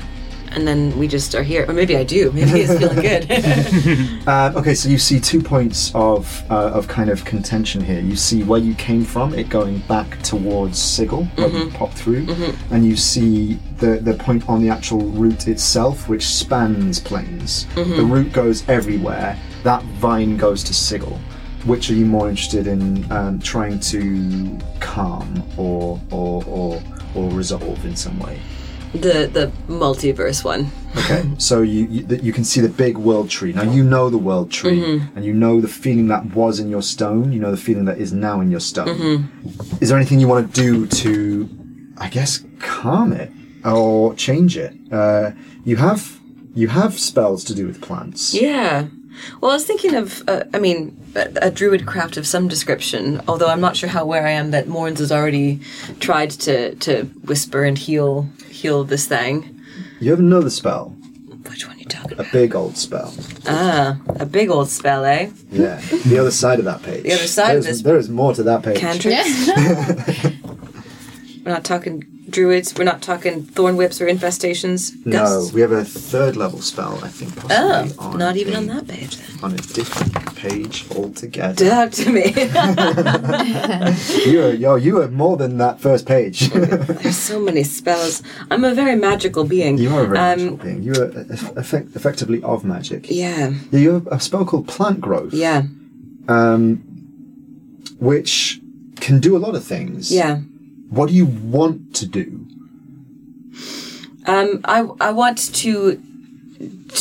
and 0.55 0.67
then 0.67 0.97
we 0.97 1.07
just 1.07 1.35
are 1.35 1.43
here. 1.43 1.65
Or 1.67 1.73
maybe 1.73 1.97
I 1.97 2.03
do. 2.03 2.31
Maybe 2.31 2.61
it's 2.61 2.77
feeling 2.79 3.01
good. 3.01 4.27
Um, 4.27 4.55
okay, 4.57 4.73
so 4.73 4.89
you 4.89 4.97
see 4.97 5.19
two 5.19 5.41
points 5.41 5.91
of 5.93 6.43
uh, 6.49 6.71
of 6.71 6.87
kind 6.87 7.09
of 7.09 7.25
contention 7.25 7.83
here. 7.83 7.99
You 7.99 8.15
see 8.15 8.43
where 8.43 8.59
you 8.59 8.73
came 8.75 9.03
from, 9.03 9.33
it 9.33 9.49
going 9.49 9.79
back 9.79 10.21
towards 10.23 10.79
Sigil, 10.79 11.25
where 11.35 11.49
you 11.49 11.69
popped 11.71 11.95
through, 11.97 12.27
and 12.71 12.85
you 12.85 12.95
see 12.95 13.59
the 13.77 13.97
the 13.97 14.13
point 14.13 14.47
on 14.49 14.61
the 14.61 14.69
actual 14.69 15.01
root 15.01 15.47
itself, 15.47 16.07
which 16.07 16.25
spans 16.25 16.99
planes. 16.99 17.65
The 17.75 18.03
root 18.03 18.31
goes 18.31 18.67
everywhere. 18.69 19.37
That 19.63 19.83
vine 19.83 20.37
goes 20.37 20.63
to 20.63 20.73
Sigil. 20.73 21.19
Which 21.65 21.89
are 21.89 21.95
you 21.95 22.05
more 22.05 22.29
interested 22.29 22.67
in 22.67 23.11
um, 23.11 23.39
trying 23.39 23.79
to 23.91 24.57
calm 24.79 25.43
or 25.57 25.99
or 26.11 26.43
or 26.45 26.81
or 27.15 27.31
resolve 27.31 27.83
in 27.85 27.95
some 27.95 28.19
way? 28.19 28.39
The 28.95 29.27
the 29.31 29.51
multiverse 29.67 30.43
one. 30.43 30.71
Okay, 30.97 31.23
so 31.37 31.61
you 31.61 31.85
you, 31.87 32.19
you 32.21 32.33
can 32.33 32.43
see 32.43 32.61
the 32.61 32.69
big 32.69 32.97
world 32.97 33.29
tree. 33.29 33.53
Now 33.53 33.63
you 33.63 33.83
know 33.83 34.09
the 34.09 34.17
world 34.17 34.51
tree, 34.51 34.81
and 35.15 35.25
you 35.25 35.33
know 35.33 35.61
the 35.61 35.67
feeling 35.67 36.07
that 36.07 36.25
was 36.33 36.59
in 36.59 36.69
your 36.69 36.81
stone. 36.81 37.31
You 37.33 37.39
know 37.39 37.51
the 37.51 37.57
feeling 37.57 37.85
that 37.85 37.97
is 37.97 38.11
now 38.13 38.41
in 38.41 38.49
your 38.51 38.61
stone. 38.61 39.29
Is 39.81 39.89
there 39.89 39.97
anything 39.97 40.19
you 40.19 40.27
want 40.27 40.53
to 40.53 40.61
do 40.61 40.87
to, 40.87 41.49
I 41.97 42.09
guess, 42.09 42.43
calm 42.59 43.11
it 43.13 43.31
or 43.63 44.15
change 44.15 44.57
it? 44.57 44.73
Uh, 44.91 45.31
you 45.63 45.75
have 45.77 46.19
you 46.53 46.69
have 46.69 46.97
spells 46.97 47.43
to 47.45 47.53
do 47.53 47.67
with 47.67 47.81
plants. 47.81 48.33
Yeah. 48.33 48.87
Well, 49.41 49.51
I 49.51 49.55
was 49.55 49.65
thinking 49.65 49.95
of, 49.95 50.23
uh, 50.27 50.43
I 50.53 50.59
mean, 50.59 50.95
a, 51.15 51.29
a 51.43 51.51
druid 51.51 51.85
craft 51.85 52.17
of 52.17 52.25
some 52.27 52.47
description. 52.47 53.21
Although 53.27 53.47
I'm 53.47 53.61
not 53.61 53.75
sure 53.75 53.89
how 53.89 54.01
aware 54.03 54.25
I 54.27 54.31
am 54.31 54.51
that 54.51 54.67
Morns 54.67 54.99
has 54.99 55.11
already 55.11 55.59
tried 55.99 56.31
to 56.31 56.75
to 56.75 57.03
whisper 57.25 57.63
and 57.63 57.77
heal 57.77 58.29
heal 58.49 58.83
this 58.83 59.05
thing. 59.07 59.59
You 59.99 60.11
have 60.11 60.19
another 60.19 60.49
spell, 60.49 60.89
Which 61.49 61.65
one 61.67 61.75
are 61.77 61.79
you 61.79 61.85
talking 61.85 62.11
a 62.17 62.21
about? 62.21 62.31
big 62.33 62.53
old 62.55 62.75
spell. 62.77 63.13
Ah, 63.47 63.97
a 64.19 64.25
big 64.25 64.49
old 64.49 64.69
spell, 64.69 65.05
eh? 65.05 65.29
Yeah, 65.51 65.79
the 66.05 66.19
other 66.19 66.31
side 66.31 66.59
of 66.59 66.65
that 66.65 66.83
page. 66.83 67.03
The 67.03 67.13
other 67.13 67.27
side 67.27 67.55
of 67.57 67.63
There's- 67.63 67.77
this- 67.77 67.81
There 67.83 67.97
is 67.97 68.09
more 68.09 68.33
to 68.33 68.43
that 68.43 68.63
page. 68.63 68.77
Cantrips. 68.77 69.47
We're 71.45 71.51
not 71.53 71.63
talking 71.63 72.03
druids. 72.29 72.73
We're 72.75 72.83
not 72.85 73.01
talking 73.01 73.43
thorn 73.43 73.75
whips 73.77 74.01
or 74.01 74.07
infestations. 74.07 74.93
No, 75.05 75.19
Gusts? 75.19 75.53
we 75.53 75.61
have 75.61 75.71
a 75.71 75.83
third 75.85 76.35
level 76.35 76.61
spell. 76.61 76.99
I 77.03 77.07
think 77.09 77.35
possibly. 77.35 77.55
Oh, 77.99 78.09
on 78.11 78.17
not 78.17 78.35
even 78.37 78.53
a- 78.53 78.57
on 78.57 78.67
that 78.67 78.87
page 78.87 79.17
then. 79.17 79.39
on 79.43 79.53
a 79.53 79.57
different 79.57 80.35
page 80.35 80.85
altogether. 80.95 81.69
Talk 81.69 81.91
to 81.91 82.09
me. 82.11 82.33
You 84.25 84.41
are, 84.43 84.53
yo, 84.53 84.75
you 84.75 85.01
are 85.01 85.07
more 85.07 85.37
than 85.37 85.57
that 85.59 85.79
first 85.79 86.05
page. 86.05 86.49
There's 86.51 87.17
so 87.17 87.39
many 87.39 87.63
spells. 87.63 88.23
I'm 88.51 88.63
a 88.63 88.73
very 88.73 88.95
magical 88.95 89.43
being. 89.43 89.77
you 89.77 89.93
are 89.95 90.03
a 90.03 90.07
very 90.07 90.17
um, 90.17 90.39
magical 90.39 90.57
being. 90.57 90.83
You 90.83 90.93
are 90.93 91.11
effect, 91.57 91.95
effectively 91.95 92.41
of 92.43 92.63
magic. 92.65 93.09
Yeah, 93.09 93.53
Yeah, 93.71 93.79
you 93.79 93.93
have 93.93 94.07
a 94.07 94.19
spell 94.19 94.45
called 94.45 94.67
Plant 94.67 94.99
Growth. 95.01 95.33
yeah, 95.33 95.63
Um, 96.27 96.81
which 97.99 98.59
can 98.99 99.19
do 99.19 99.35
a 99.37 99.39
lot 99.39 99.55
of 99.55 99.63
things. 99.63 100.11
yeah. 100.11 100.41
What 100.95 101.09
do 101.09 101.13
you 101.13 101.25
want 101.25 101.93
to 101.95 102.05
do? 102.07 102.27
Um, 104.25 104.61
I 104.63 104.79
I 104.99 105.11
want 105.11 105.37
to 105.63 106.01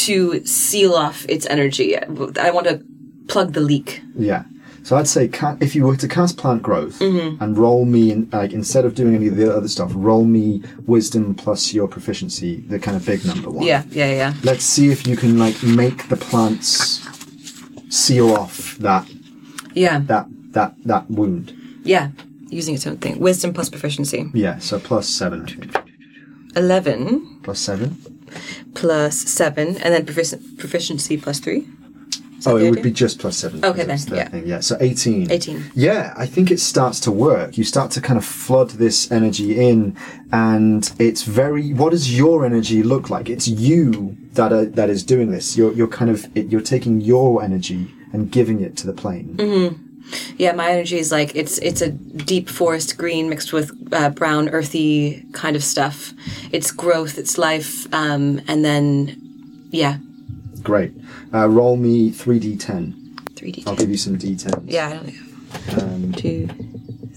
to 0.06 0.44
seal 0.44 0.94
off 0.94 1.24
its 1.28 1.46
energy. 1.46 1.96
I 1.96 2.50
want 2.50 2.66
to 2.66 2.82
plug 3.28 3.52
the 3.52 3.60
leak. 3.60 4.02
Yeah. 4.16 4.44
So 4.82 4.96
I'd 4.96 5.08
say 5.08 5.30
if 5.60 5.74
you 5.74 5.86
were 5.86 5.96
to 5.96 6.08
cast 6.08 6.36
Plant 6.36 6.62
Growth 6.62 6.98
Mm-hmm. 6.98 7.42
and 7.42 7.56
roll 7.56 7.86
me, 7.86 8.10
in, 8.12 8.28
like 8.30 8.52
instead 8.52 8.84
of 8.84 8.94
doing 8.94 9.14
any 9.14 9.28
of 9.28 9.36
the 9.36 9.48
other 9.56 9.68
stuff, 9.68 9.90
roll 9.94 10.24
me 10.26 10.62
Wisdom 10.86 11.34
plus 11.34 11.72
your 11.72 11.88
proficiency, 11.88 12.60
the 12.68 12.78
kind 12.78 12.94
of 12.96 13.06
big 13.06 13.24
number 13.24 13.48
one. 13.48 13.64
Yeah, 13.64 13.84
yeah, 13.90 14.10
yeah. 14.12 14.34
Let's 14.42 14.64
see 14.64 14.90
if 14.90 15.06
you 15.06 15.16
can 15.16 15.38
like 15.38 15.62
make 15.62 16.08
the 16.08 16.16
plants 16.16 17.00
seal 17.88 18.34
off 18.34 18.76
that 18.78 19.08
Yeah, 19.74 20.00
that 20.06 20.26
that 20.52 20.74
that 20.84 21.10
wound. 21.10 21.54
yeah. 21.84 22.10
Using 22.54 22.74
its 22.76 22.86
own 22.86 22.98
thing. 22.98 23.18
Wisdom 23.18 23.52
plus 23.52 23.68
proficiency. 23.68 24.30
Yeah, 24.32 24.58
so 24.60 24.78
plus 24.78 25.08
seven, 25.08 25.40
11 26.56 27.40
Plus 27.42 27.58
seven. 27.58 27.96
plus 28.74 29.16
7, 29.16 29.68
and 29.82 29.94
then 29.94 30.06
profici- 30.06 30.40
proficiency 30.58 31.16
plus 31.16 31.40
3. 31.40 31.66
Oh, 32.46 32.56
it 32.58 32.68
would 32.70 32.82
be 32.82 32.90
just 32.90 33.18
plus 33.18 33.38
seven. 33.38 33.64
Okay, 33.64 33.84
then, 33.84 33.96
the 33.98 34.16
yeah. 34.16 34.28
thing, 34.28 34.46
yeah. 34.46 34.60
So 34.60 34.76
eighteen. 34.80 35.30
18. 35.30 35.72
Yeah, 35.74 36.12
I 36.14 36.26
think 36.26 36.50
it 36.50 36.60
starts 36.60 37.00
to 37.00 37.10
work. 37.10 37.56
You 37.56 37.64
start 37.64 37.90
to 37.92 38.02
kind 38.02 38.18
of 38.18 38.24
flood 38.24 38.68
this 38.84 39.10
energy 39.10 39.58
in, 39.58 39.96
and 40.30 40.92
it's 40.98 41.22
very. 41.22 41.72
What 41.72 41.92
does 41.92 42.14
your 42.18 42.44
energy 42.44 42.82
look 42.82 43.08
like? 43.08 43.30
It's 43.30 43.48
you 43.48 44.14
that 44.34 44.52
are, 44.52 44.66
that 44.66 44.90
is 44.90 45.02
doing 45.04 45.30
this. 45.30 45.56
You're 45.56 45.72
you're 45.72 45.88
kind 45.88 46.10
of 46.10 46.26
it, 46.36 46.48
you're 46.52 46.60
taking 46.74 47.00
your 47.00 47.42
energy 47.42 47.90
and 48.12 48.30
giving 48.30 48.60
it 48.60 48.76
to 48.76 48.86
the 48.86 48.92
plane. 48.92 49.36
Mm-hmm. 49.38 49.83
Yeah, 50.36 50.52
my 50.52 50.70
energy 50.70 50.98
is 50.98 51.10
like 51.10 51.34
it's 51.34 51.58
it's 51.58 51.80
a 51.82 51.90
deep 51.90 52.48
forest 52.48 52.96
green 52.98 53.28
mixed 53.28 53.52
with 53.52 53.70
uh, 53.92 54.10
brown 54.10 54.48
earthy 54.50 55.24
kind 55.32 55.56
of 55.56 55.64
stuff. 55.64 56.12
It's 56.52 56.70
growth, 56.70 57.18
it's 57.18 57.38
life, 57.38 57.92
um, 57.94 58.40
and 58.48 58.64
then 58.64 59.16
yeah, 59.70 59.98
Great. 60.62 60.92
Uh, 61.32 61.48
roll 61.48 61.76
me 61.76 62.10
three 62.10 62.38
d10. 62.40 63.34
three 63.36 63.52
D. 63.52 63.64
I'll 63.66 63.76
give 63.76 63.90
you 63.90 63.96
some 63.96 64.16
d 64.18 64.36
ten. 64.36 64.52
Yeah, 64.66 64.88
I 64.88 64.92
don't 64.94 65.04
think 65.04 65.82
Um, 65.82 66.12
two, 66.12 66.48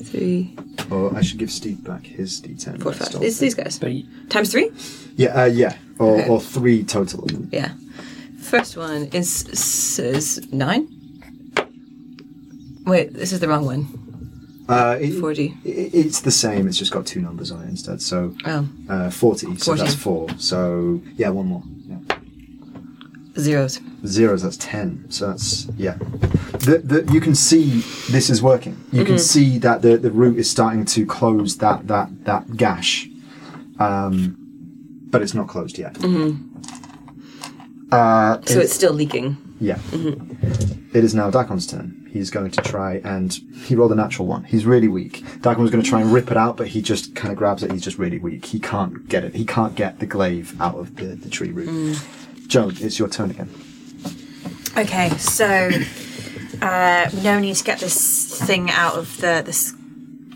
three, 0.03 0.55
Or 0.91 1.15
I 1.15 1.21
should 1.21 1.37
give 1.39 1.51
Steve 1.51 1.83
back 1.83 2.05
his 2.05 2.41
d10. 2.41 2.81
Four, 2.81 2.93
five. 2.93 3.07
stole 3.09 3.23
It's 3.23 3.37
it. 3.37 3.41
these 3.41 3.55
guys. 3.55 3.77
But 3.79 3.89
y- 3.91 4.03
Times 4.29 4.51
three? 4.51 4.71
Yeah, 5.17 5.41
uh, 5.41 5.45
yeah. 5.45 5.75
Or, 5.99 6.17
Okay. 6.19 6.29
or 6.29 6.39
three 6.41 6.83
total. 6.83 7.27
Yeah. 7.51 7.71
First 8.41 8.77
one 8.77 9.09
is 9.13 9.29
says 9.29 10.47
nine. 10.53 10.87
Wait, 12.87 13.13
this 13.13 13.31
is 13.33 13.39
the 13.39 13.47
wrong 13.47 13.65
one. 13.65 13.85
Uh, 14.69 14.97
it- 14.99 15.13
40. 15.19 15.53
i- 15.65 15.69
It's 15.69 16.21
the 16.21 16.31
same. 16.31 16.67
It's 16.67 16.77
just 16.77 16.91
got 16.91 17.05
two 17.05 17.21
numbers 17.21 17.51
on 17.51 17.61
it 17.63 17.69
instead. 17.69 18.01
So 18.01 18.33
Oh, 18.45 18.67
uh, 18.89 19.09
40. 19.11 19.55
So 19.57 19.65
40. 19.75 19.81
that's 19.81 19.95
four. 19.95 20.27
So 20.37 21.01
yeah, 21.15 21.29
one 21.29 21.47
more. 21.47 21.63
Yeah. 21.87 21.99
zeros. 23.39 23.79
Zeros, 24.05 24.41
that's 24.41 24.57
10. 24.57 25.05
So 25.09 25.27
that's, 25.27 25.67
yeah. 25.77 25.95
The, 26.65 26.81
the, 26.83 27.13
you 27.13 27.21
can 27.21 27.35
see 27.35 27.81
this 28.09 28.29
is 28.29 28.41
working. 28.41 28.75
You 28.91 29.05
can 29.05 29.19
see 29.19 29.57
that 29.59 29.81
the, 29.83 29.95
the 29.97 30.09
root 30.11 30.37
is 30.39 30.49
starting 30.49 30.85
to 30.85 31.05
close 31.05 31.57
that, 31.57 31.87
that, 31.87 32.09
that 32.25 32.57
gash. 32.57 33.07
Um, 33.79 34.35
but 35.11 35.21
it's 35.21 35.33
not 35.35 35.47
closed 35.47 35.77
yet. 35.77 35.97
Uh, 37.91 38.39
So 38.45 38.59
it- 38.59 38.63
it's 38.63 38.73
still 38.73 38.93
leaking. 38.93 39.37
yeah. 39.59 39.77
It 40.97 41.03
is 41.03 41.13
now 41.13 41.29
Dak'kon's 41.29 41.67
turn. 41.67 42.09
He's 42.11 42.31
going 42.31 42.49
to 42.49 42.61
try 42.61 42.95
and 43.03 43.31
he 43.65 43.75
rolled 43.75 43.91
a 43.91 43.95
natural 43.95 44.27
one. 44.27 44.43
He's 44.45 44.65
really 44.65 44.87
weak. 44.87 45.23
Dak'kon 45.41 45.59
was 45.59 45.69
going 45.69 45.83
to 45.83 45.87
try 45.87 46.01
and 46.01 46.11
rip 46.11 46.31
it 46.31 46.37
out, 46.37 46.57
but 46.57 46.67
he 46.69 46.81
just 46.81 47.13
kind 47.13 47.31
of 47.31 47.37
grabs 47.37 47.61
it. 47.61 47.71
He's 47.71 47.83
just 47.83 47.99
really 47.99 48.17
weak. 48.17 48.45
He 48.45 48.59
can't 48.59 49.07
get 49.07 49.23
it. 49.23 49.35
He 49.35 49.45
can't 49.45 49.75
get 49.75 49.99
the 49.99 50.07
glaive 50.07 50.59
out 50.59 50.75
of 50.75 50.95
the, 50.95 51.05
the 51.25 51.29
tree 51.29 51.51
root. 51.51 51.99
Joan, 52.47 52.73
it's 52.79 52.97
your 52.97 53.09
turn 53.09 53.29
again. 53.29 53.49
Okay, 54.75 55.09
so 55.17 55.69
uh, 56.63 57.09
we 57.13 57.21
now 57.21 57.37
need 57.39 57.55
to 57.57 57.63
get 57.63 57.79
this 57.79 58.39
thing 58.41 58.71
out 58.71 58.95
of 58.95 59.17
the 59.21 59.43
this 59.45 59.73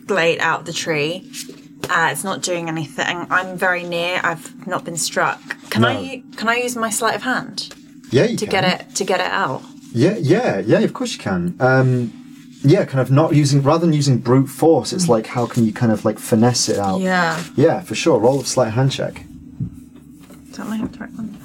blade 0.05 0.39
out 0.41 0.59
of 0.61 0.65
the 0.67 0.73
tree. 0.73 1.27
Uh, 1.89 2.09
it's 2.11 2.23
not 2.23 2.43
doing 2.43 2.69
anything. 2.69 3.25
I'm 3.31 3.57
very 3.57 3.83
near. 3.83 4.19
I've 4.23 4.67
not 4.67 4.85
been 4.85 4.97
struck. 4.97 5.41
Can 5.71 5.81
No. 5.81 5.87
I 5.89 6.23
can 6.37 6.47
I 6.49 6.57
use 6.57 6.75
my 6.75 6.91
sleight 6.91 7.15
of 7.15 7.23
hand 7.23 7.73
Yeah, 8.11 8.25
you 8.25 8.37
to 8.37 8.45
can. 8.45 8.51
get 8.51 8.81
it 8.81 8.95
to 8.97 9.03
get 9.03 9.19
it 9.19 9.31
out? 9.31 9.63
Yeah, 9.91 10.15
yeah, 10.17 10.59
yeah. 10.59 10.79
Of 10.79 10.93
course 10.93 11.13
you 11.13 11.19
can. 11.19 11.55
Um, 11.59 12.13
yeah, 12.63 12.85
kind 12.85 12.99
of 12.99 13.11
not 13.11 13.33
using 13.35 13.61
rather 13.61 13.85
than 13.85 13.93
using 13.93 14.19
brute 14.19 14.47
force. 14.47 14.93
It's 14.93 15.09
like 15.09 15.27
how 15.27 15.45
can 15.45 15.65
you 15.65 15.73
kind 15.73 15.91
of 15.91 16.05
like 16.05 16.19
finesse 16.19 16.69
it 16.69 16.77
out? 16.77 17.01
Yeah. 17.01 17.43
Yeah, 17.55 17.81
for 17.81 17.95
sure. 17.95 18.19
Roll 18.19 18.41
a 18.41 18.45
sleight 18.45 18.73
hand 18.73 18.91
check. 18.91 19.25
Is 20.49 20.57
that 20.57 20.67
my 20.67 20.79
right 20.79 21.11
one? 21.13 21.37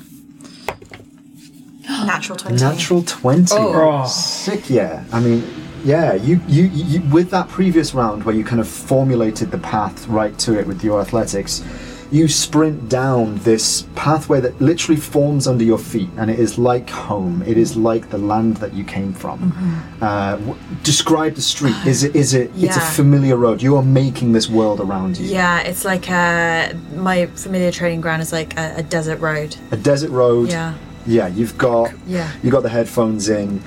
Natural 2.07 2.37
twenty. 2.37 2.61
Natural 2.63 3.03
twenty. 3.03 3.55
Oh. 3.57 4.07
Sick. 4.07 4.69
Yeah. 4.69 5.05
I 5.13 5.21
mean, 5.21 5.45
yeah. 5.85 6.15
You, 6.15 6.41
you 6.47 6.65
you 6.65 7.01
with 7.11 7.31
that 7.31 7.49
previous 7.49 7.95
round 7.95 8.25
where 8.25 8.35
you 8.35 8.45
kind 8.45 8.61
of 8.61 8.69
formulated 8.69 9.51
the 9.51 9.59
path 9.59 10.07
right 10.09 10.39
to 10.41 10.59
it 10.59 10.67
with 10.67 10.85
your 10.85 11.01
athletics. 11.01 11.63
You 12.11 12.29
sprint 12.29 12.89
down 12.89 13.39
this 13.39 13.87
pathway 13.97 14.41
that 14.41 14.61
literally 14.61 15.01
forms 15.01 15.47
under 15.49 15.65
your 15.65 15.79
feet, 15.79 16.09
and 16.17 16.31
it 16.31 16.39
is 16.39 16.57
like 16.57 16.89
home. 16.89 17.43
It 17.43 17.59
is 17.59 17.77
like 17.77 18.11
the 18.11 18.19
land 18.19 18.59
that 18.59 18.73
you 18.75 18.85
came 18.85 19.13
from. 19.13 19.53
Uh, 20.01 20.37
w- 20.37 20.57
describe 20.85 21.35
the 21.35 21.43
street. 21.43 21.75
Is 21.85 22.05
it? 22.05 22.15
Is 22.15 22.33
it? 22.33 22.51
It's 22.57 22.77
a 22.77 22.81
familiar 22.81 23.37
road. 23.37 23.61
You 23.61 23.77
are 23.77 23.83
making 23.83 24.33
this 24.33 24.49
world 24.49 24.81
around 24.81 25.19
you. 25.19 25.27
Yeah, 25.27 25.61
it's 25.63 25.85
like 25.85 26.09
uh, 26.09 26.75
my 26.95 27.27
familiar 27.27 27.73
training 27.73 28.01
ground 28.03 28.23
is 28.23 28.33
like 28.33 28.57
a, 28.57 28.75
a 28.77 28.83
desert 28.85 29.19
road. 29.21 29.57
A 29.73 29.77
desert 29.77 30.11
road. 30.11 30.49
Yeah. 30.51 30.75
Yeah, 31.07 31.27
you've 31.29 31.57
got 31.59 31.93
Yeah. 32.07 32.31
you 32.43 32.51
got 32.51 32.63
the 32.63 32.69
headphones 32.69 33.29
in, 33.29 33.63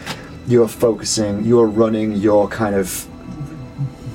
you're 0.47 0.67
focusing, 0.67 1.43
you're 1.45 1.67
running, 1.67 2.13
you're 2.13 2.47
kind 2.47 2.75
of 2.75 3.05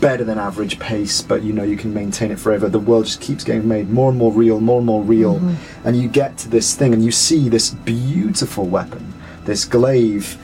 better 0.01 0.25
than 0.25 0.39
average 0.39 0.79
pace, 0.79 1.23
but 1.23 1.43
you 1.43 1.53
know 1.53 1.63
you 1.63 1.77
can 1.77 1.93
maintain 1.93 2.31
it 2.31 2.39
forever. 2.39 2.69
The 2.69 2.79
world 2.79 3.07
just 3.07 3.21
keeps 3.21 3.45
getting 3.45 3.67
made 3.67 3.91
more 3.91 4.11
and 4.11 4.19
more 4.19 4.33
real, 4.33 4.61
more 4.61 4.79
and 4.79 4.87
more 4.87 5.03
real, 5.03 5.37
mm-hmm. 5.37 5.87
and 5.87 5.97
you 5.97 6.09
get 6.09 6.39
to 6.39 6.49
this 6.49 6.75
thing 6.75 6.93
and 6.93 7.05
you 7.05 7.11
see 7.11 7.49
this 7.49 7.71
beautiful 7.71 8.67
weapon, 8.67 9.13
this 9.45 9.65
glaive, 9.65 10.39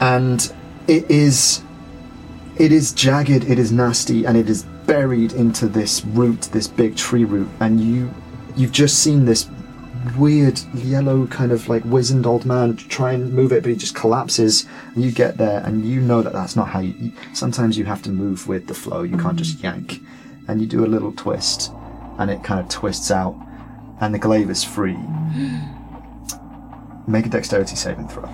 and 0.00 0.52
it 0.88 1.10
is 1.10 1.62
it 2.56 2.72
is 2.72 2.92
jagged, 2.92 3.44
it 3.44 3.58
is 3.58 3.72
nasty, 3.72 4.26
and 4.26 4.36
it 4.36 4.50
is 4.50 4.64
buried 4.86 5.32
into 5.32 5.66
this 5.66 6.04
root, 6.04 6.42
this 6.52 6.66
big 6.68 6.96
tree 6.96 7.24
root, 7.24 7.48
and 7.60 7.80
you 7.80 8.12
you've 8.56 8.72
just 8.72 8.98
seen 8.98 9.24
this 9.24 9.48
weird 10.16 10.58
yellow 10.74 11.26
kind 11.26 11.52
of 11.52 11.68
like 11.68 11.84
wizened 11.84 12.26
old 12.26 12.44
man 12.44 12.76
try 12.76 13.12
and 13.12 13.32
move 13.32 13.52
it 13.52 13.62
but 13.62 13.70
he 13.70 13.76
just 13.76 13.94
collapses. 13.94 14.66
And 14.94 15.04
you 15.04 15.12
get 15.12 15.36
there 15.36 15.62
and 15.64 15.84
you 15.84 16.00
know 16.00 16.22
that 16.22 16.32
that's 16.32 16.56
not 16.56 16.68
how 16.68 16.80
you, 16.80 16.94
you 16.98 17.12
sometimes 17.32 17.78
you 17.78 17.84
have 17.84 18.02
to 18.02 18.10
move 18.10 18.48
with 18.48 18.66
the 18.66 18.74
flow. 18.74 19.02
You 19.02 19.16
can't 19.16 19.36
just 19.36 19.62
yank. 19.62 20.00
And 20.48 20.60
you 20.60 20.66
do 20.66 20.84
a 20.84 20.88
little 20.88 21.12
twist 21.12 21.70
and 22.18 22.30
it 22.30 22.42
kind 22.42 22.60
of 22.60 22.68
twists 22.68 23.10
out 23.10 23.36
and 24.00 24.14
the 24.14 24.18
glaive 24.18 24.50
is 24.50 24.64
free. 24.64 24.96
Make 27.06 27.26
a 27.26 27.28
dexterity 27.28 27.76
saving 27.76 28.08
throw. 28.08 28.28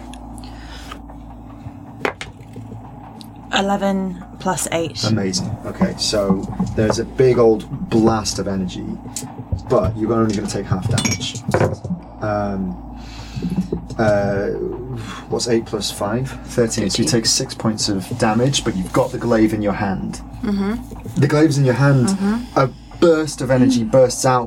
Eleven 3.53 4.23
plus 4.39 4.69
eight. 4.73 5.03
Amazing. 5.05 5.49
Okay, 5.65 5.95
so 5.99 6.43
there's 6.77 6.99
a 6.99 7.05
big 7.05 7.39
old 7.39 7.89
blast 7.89 8.39
of 8.39 8.49
energy, 8.49 8.85
but 9.69 9.97
you're 9.97 10.13
only 10.13 10.35
going 10.35 10.47
to 10.47 10.53
take 10.53 10.67
half 10.67 10.89
damage. 10.89 11.43
Um, 12.23 12.83
uh, 13.99 14.49
what's 15.29 15.49
8 15.49 15.67
plus 15.67 15.91
5? 15.91 16.29
13. 16.31 16.91
So 16.91 17.03
you 17.03 17.09
take 17.09 17.27
6 17.27 17.55
points 17.55 17.89
of 17.89 18.07
damage, 18.19 18.65
but 18.65 18.77
you've 18.77 18.93
got 18.93 19.11
the 19.11 19.19
glaive 19.19 19.53
in 19.55 19.63
your 19.63 19.73
hand. 19.73 20.21
Mm-hmm. 20.43 21.21
The 21.21 21.27
glaive's 21.27 21.59
in 21.59 21.65
your 21.65 21.75
hand. 21.75 22.09
A 22.57 22.71
burst 23.01 23.41
of 23.41 23.51
energy 23.51 23.85
bursts 23.85 24.25
out, 24.25 24.47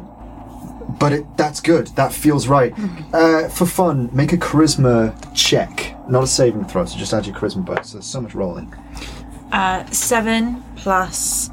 but 0.99 1.13
it, 1.13 1.37
that's 1.37 1.61
good. 1.61 1.87
That 1.89 2.13
feels 2.13 2.47
right. 2.47 2.73
Uh, 3.13 3.49
for 3.49 3.65
fun, 3.65 4.09
make 4.13 4.33
a 4.33 4.37
charisma 4.37 5.15
check. 5.35 5.95
Not 6.09 6.23
a 6.23 6.27
saving 6.27 6.65
throw, 6.65 6.85
so 6.85 6.97
just 6.97 7.13
add 7.13 7.25
your 7.25 7.35
charisma 7.35 7.65
bonus. 7.65 7.93
There's 7.93 8.05
so 8.05 8.21
much 8.21 8.33
rolling. 8.33 8.73
Uh, 9.51 9.85
seven 9.91 10.63
plus. 10.75 11.49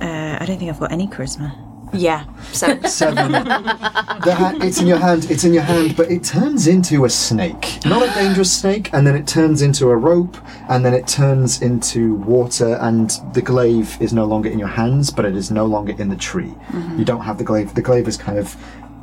Uh, 0.00 0.38
I 0.40 0.44
don't 0.46 0.58
think 0.58 0.70
I've 0.70 0.80
got 0.80 0.92
any 0.92 1.06
charisma. 1.06 1.63
Yeah, 1.92 2.24
seven. 2.52 2.88
seven. 2.88 3.32
the 3.32 4.34
ha- 4.36 4.56
it's 4.62 4.80
in 4.80 4.86
your 4.86 4.98
hand. 4.98 5.30
It's 5.30 5.44
in 5.44 5.52
your 5.52 5.62
hand, 5.62 5.96
but 5.96 6.10
it 6.10 6.24
turns 6.24 6.66
into 6.66 7.04
a 7.04 7.10
snake. 7.10 7.78
Not 7.84 8.02
a 8.02 8.12
dangerous 8.14 8.52
snake, 8.52 8.90
and 8.92 9.06
then 9.06 9.14
it 9.14 9.26
turns 9.26 9.62
into 9.62 9.88
a 9.90 9.96
rope, 9.96 10.36
and 10.68 10.84
then 10.84 10.94
it 10.94 11.06
turns 11.06 11.62
into 11.62 12.14
water, 12.16 12.76
and 12.80 13.10
the 13.32 13.42
glaive 13.42 13.96
is 14.00 14.12
no 14.12 14.24
longer 14.24 14.48
in 14.48 14.58
your 14.58 14.68
hands, 14.68 15.10
but 15.10 15.24
it 15.24 15.36
is 15.36 15.50
no 15.50 15.66
longer 15.66 15.94
in 15.98 16.08
the 16.08 16.16
tree. 16.16 16.54
Mm-hmm. 16.68 16.98
You 16.98 17.04
don't 17.04 17.22
have 17.22 17.38
the 17.38 17.44
glaive. 17.44 17.74
The 17.74 17.82
glaive 17.82 18.08
is 18.08 18.16
kind 18.16 18.38
of 18.38 18.56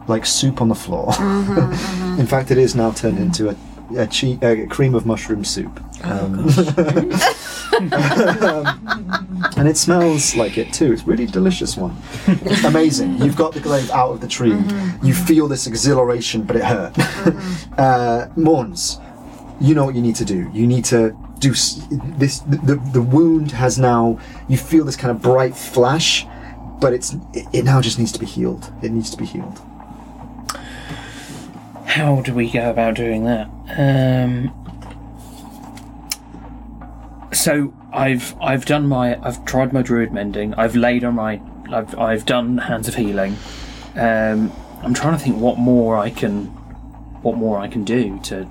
like 0.08 0.26
soup 0.26 0.62
on 0.62 0.68
the 0.70 0.76
floor. 0.76 1.08
Mm-hmm, 1.12 1.54
mm-hmm. 1.54 2.20
in 2.20 2.28
fact, 2.28 2.52
it 2.52 2.58
is 2.58 2.76
now 2.76 2.92
turned 2.92 3.20
into 3.20 3.50
a. 3.50 3.56
A, 3.98 4.08
che- 4.08 4.40
a 4.42 4.68
cream 4.68 4.96
of 4.96 5.06
mushroom 5.06 5.44
soup, 5.44 5.84
oh, 6.06 6.26
um, 6.26 6.46
and 9.58 9.68
it 9.68 9.78
smells 9.78 10.36
like 10.36 10.58
it 10.58 10.74
too. 10.74 10.92
It's 10.92 11.06
really 11.08 11.26
delicious 11.26 11.78
one. 11.78 11.96
Amazing. 12.66 13.22
You've 13.22 13.36
got 13.36 13.54
the 13.54 13.60
glaive 13.60 13.90
out 13.92 14.12
of 14.12 14.22
the 14.22 14.28
tree. 14.28 14.58
You 15.04 15.14
feel 15.14 15.48
this 15.48 15.68
exhilaration, 15.68 16.44
but 16.44 16.56
it 16.58 16.64
hurt. 16.64 16.98
uh, 17.78 18.28
Morns, 18.36 19.00
you 19.60 19.74
know 19.76 19.86
what 19.86 19.96
you 19.96 20.02
need 20.02 20.16
to 20.18 20.26
do. 20.26 20.50
You 20.54 20.68
need 20.68 20.86
to 20.86 21.16
do 21.40 21.52
s- 21.52 21.86
this. 21.90 22.40
The, 22.40 22.58
the, 22.58 22.76
the 22.94 23.02
wound 23.02 23.52
has 23.52 23.78
now. 23.78 24.20
You 24.48 24.58
feel 24.58 24.86
this 24.86 24.96
kind 24.96 25.12
of 25.12 25.22
bright 25.22 25.56
flash, 25.56 26.26
but 26.80 26.94
it's 26.94 27.14
it, 27.34 27.48
it 27.54 27.64
now 27.66 27.82
just 27.82 27.98
needs 28.00 28.12
to 28.14 28.20
be 28.20 28.26
healed. 28.26 28.72
It 28.82 28.92
needs 28.92 29.10
to 29.12 29.18
be 29.18 29.26
healed. 29.26 29.60
How 31.86 32.22
do 32.22 32.34
we 32.34 32.50
go 32.50 32.70
about 32.70 32.94
doing 32.96 33.26
that? 33.26 33.50
Um, 33.78 34.54
so 37.34 37.74
I've 37.94 38.36
I've 38.42 38.66
done 38.66 38.88
my 38.88 39.20
I've 39.26 39.44
tried 39.46 39.74
my 39.74 39.82
druid 39.82 40.12
mending. 40.12 40.54
I've 40.56 40.76
laid 40.76 41.04
on 41.04 41.16
my 41.16 41.42
I've 41.72 41.98
I've 41.98 42.26
done 42.26 42.58
hands 42.58 42.88
of 42.88 42.96
healing. 42.96 43.38
Um, 43.96 44.52
I'm 44.84 44.94
trying 44.94 45.18
to 45.18 45.24
think 45.24 45.38
what 45.38 45.58
more 45.58 45.98
I 45.98 46.10
can 46.10 46.46
what 47.22 47.38
more 47.38 47.60
I 47.60 47.68
can 47.68 47.84
do 47.84 48.20
to 48.24 48.50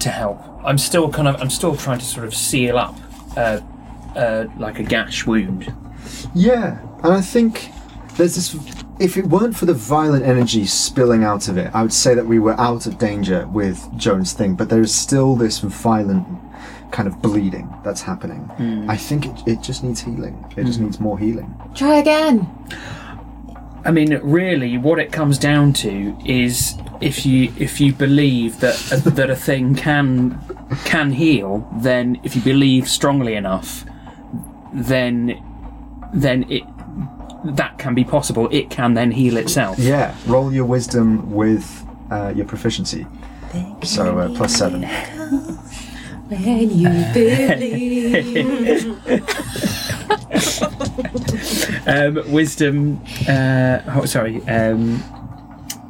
to 0.00 0.08
help. 0.10 0.40
I'm 0.64 0.78
still 0.78 1.10
kind 1.10 1.28
of 1.28 1.40
I'm 1.40 1.50
still 1.50 1.76
trying 1.76 1.98
to 1.98 2.04
sort 2.04 2.26
of 2.26 2.34
seal 2.34 2.78
up 2.78 2.96
uh, 3.36 3.60
uh, 4.16 4.46
like 4.58 4.78
a 4.78 4.82
gash 4.82 5.26
wound. 5.26 5.72
Yeah, 6.34 6.80
and 7.02 7.12
I 7.12 7.20
think 7.20 7.70
there's 8.16 8.34
this. 8.34 8.56
If 8.98 9.18
it 9.18 9.26
weren't 9.26 9.54
for 9.54 9.66
the 9.66 9.74
violent 9.74 10.24
energy 10.24 10.64
spilling 10.64 11.22
out 11.22 11.48
of 11.48 11.58
it, 11.58 11.70
I 11.74 11.82
would 11.82 11.92
say 11.92 12.14
that 12.14 12.24
we 12.24 12.38
were 12.38 12.58
out 12.58 12.86
of 12.86 12.98
danger 12.98 13.46
with 13.48 13.86
Joan's 13.98 14.32
thing. 14.32 14.54
But 14.54 14.70
there 14.70 14.80
is 14.80 14.94
still 14.94 15.36
this 15.36 15.58
violent 15.58 16.26
kind 16.90 17.08
of 17.08 17.20
bleeding 17.20 17.72
that's 17.84 18.02
happening. 18.02 18.48
I 18.88 18.96
think 18.96 19.26
it, 19.26 19.42
it 19.46 19.62
just 19.62 19.82
needs 19.84 20.00
healing. 20.00 20.44
It 20.56 20.64
just 20.64 20.80
needs 20.80 21.00
more 21.00 21.18
healing. 21.18 21.54
Try 21.74 21.96
again. 21.96 22.48
I 23.84 23.92
mean, 23.92 24.18
really, 24.22 24.78
what 24.78 24.98
it 24.98 25.12
comes 25.12 25.38
down 25.38 25.72
to 25.74 26.16
is 26.24 26.76
if 27.00 27.24
you 27.24 27.52
if 27.56 27.80
you 27.80 27.92
believe 27.92 28.58
that 28.60 28.74
that 29.04 29.30
a 29.30 29.36
thing 29.36 29.76
can 29.76 30.40
can 30.84 31.12
heal, 31.12 31.68
then 31.80 32.18
if 32.24 32.34
you 32.34 32.42
believe 32.42 32.88
strongly 32.88 33.34
enough, 33.34 33.84
then 34.72 35.40
then 36.12 36.50
it 36.50 36.64
that 37.44 37.78
can 37.78 37.94
be 37.94 38.02
possible. 38.04 38.48
It 38.50 38.70
can 38.70 38.94
then 38.94 39.12
heal 39.12 39.36
itself. 39.36 39.78
Yeah, 39.78 40.16
roll 40.26 40.52
your 40.52 40.64
wisdom 40.64 41.32
with 41.32 41.86
uh, 42.10 42.32
your 42.34 42.46
proficiency. 42.46 43.06
So 43.84 44.18
uh, 44.18 44.34
plus 44.34 44.54
seven. 44.54 44.82
When 46.28 46.70
you 46.70 46.88
believe. 47.14 48.96
Um, 51.86 52.32
wisdom. 52.32 53.00
Uh, 53.28 53.80
oh, 53.94 54.04
sorry. 54.06 54.42
Um, 54.48 55.02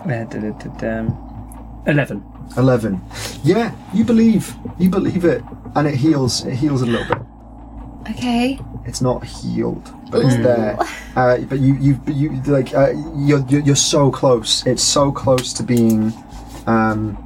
uh, 0.04 0.24
da, 0.24 0.24
da, 0.24 0.50
da, 0.50 0.68
da, 0.76 0.98
um, 1.00 1.82
Eleven. 1.86 2.24
Eleven. 2.56 3.00
Yeah, 3.44 3.74
you 3.94 4.04
believe. 4.04 4.54
You 4.78 4.90
believe 4.90 5.24
it, 5.24 5.42
and 5.74 5.86
it 5.86 5.94
heals. 5.94 6.44
It 6.44 6.54
heals 6.54 6.82
a 6.82 6.86
little 6.86 7.06
bit. 7.08 7.26
Okay. 8.10 8.58
It's 8.84 9.00
not 9.00 9.24
healed, 9.24 9.90
but 10.10 10.24
it's 10.24 10.36
there. 10.36 10.76
Uh, 11.16 11.38
but 11.38 11.58
you, 11.58 11.74
you, 11.76 12.00
you, 12.06 12.42
like, 12.42 12.72
uh, 12.74 12.92
you're, 13.16 13.44
you're, 13.48 13.62
you're 13.62 13.74
so 13.76 14.10
close. 14.12 14.64
It's 14.66 14.82
so 14.82 15.10
close 15.10 15.52
to 15.54 15.62
being. 15.62 16.12
Um, 16.66 17.18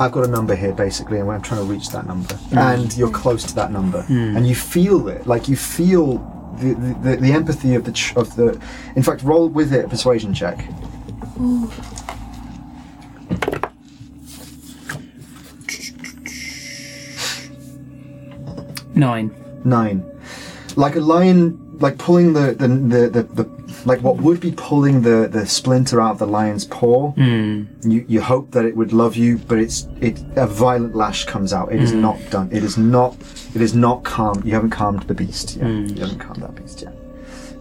I've 0.00 0.12
got 0.12 0.24
a 0.24 0.28
number 0.28 0.54
here, 0.54 0.72
basically, 0.72 1.18
and 1.18 1.28
I'm 1.28 1.42
trying 1.42 1.60
to 1.60 1.66
reach 1.66 1.90
that 1.90 2.06
number, 2.06 2.34
hmm. 2.34 2.58
and 2.58 2.96
you're 2.96 3.10
close 3.10 3.42
to 3.44 3.54
that 3.56 3.72
number, 3.72 4.02
hmm. 4.02 4.36
and 4.36 4.46
you 4.46 4.54
feel 4.54 5.08
it. 5.08 5.26
Like 5.26 5.48
you 5.48 5.56
feel 5.56 6.18
the, 6.58 6.74
the, 6.74 7.10
the, 7.10 7.16
the 7.16 7.32
empathy 7.32 7.74
of 7.74 7.84
the 7.84 7.92
ch- 7.92 8.16
of 8.16 8.36
the. 8.36 8.60
In 8.94 9.02
fact, 9.02 9.22
roll 9.22 9.48
with 9.48 9.72
it 9.72 9.84
a 9.84 9.88
persuasion 9.88 10.32
check. 10.32 10.64
Nine. 18.94 19.34
Nine. 19.64 20.04
Like 20.76 20.94
a 20.94 21.00
lion, 21.00 21.78
like 21.80 21.98
pulling 21.98 22.34
the 22.34 22.54
the, 22.54 22.68
the, 22.68 23.08
the, 23.08 23.22
the 23.42 23.67
like 23.84 24.00
what 24.02 24.16
would 24.16 24.40
be 24.40 24.52
pulling 24.52 25.02
the, 25.02 25.28
the 25.30 25.46
splinter 25.46 26.00
out 26.00 26.12
of 26.12 26.18
the 26.18 26.26
lion's 26.26 26.64
paw. 26.64 27.12
Hmm. 27.12 27.64
You 27.82 28.04
you 28.08 28.20
hope 28.20 28.50
that 28.52 28.64
it 28.64 28.76
would 28.76 28.92
love 28.92 29.16
you, 29.16 29.38
but 29.38 29.58
it's 29.58 29.88
it 30.00 30.18
a 30.36 30.46
violent 30.46 30.94
lash 30.94 31.24
comes 31.24 31.52
out. 31.52 31.72
It 31.72 31.82
is 31.82 31.92
hmm. 31.92 32.00
not 32.00 32.18
done. 32.30 32.48
It 32.52 32.64
is 32.64 32.78
not 32.78 33.16
it 33.54 33.60
is 33.60 33.74
not 33.74 34.04
calm. 34.04 34.42
You 34.44 34.54
haven't 34.54 34.70
calmed 34.70 35.02
the 35.04 35.14
beast 35.14 35.56
yet. 35.56 35.66
Hmm. 35.66 35.86
You 35.86 36.02
haven't 36.02 36.18
calmed 36.18 36.42
that 36.42 36.54
beast 36.54 36.82
yet. 36.82 36.94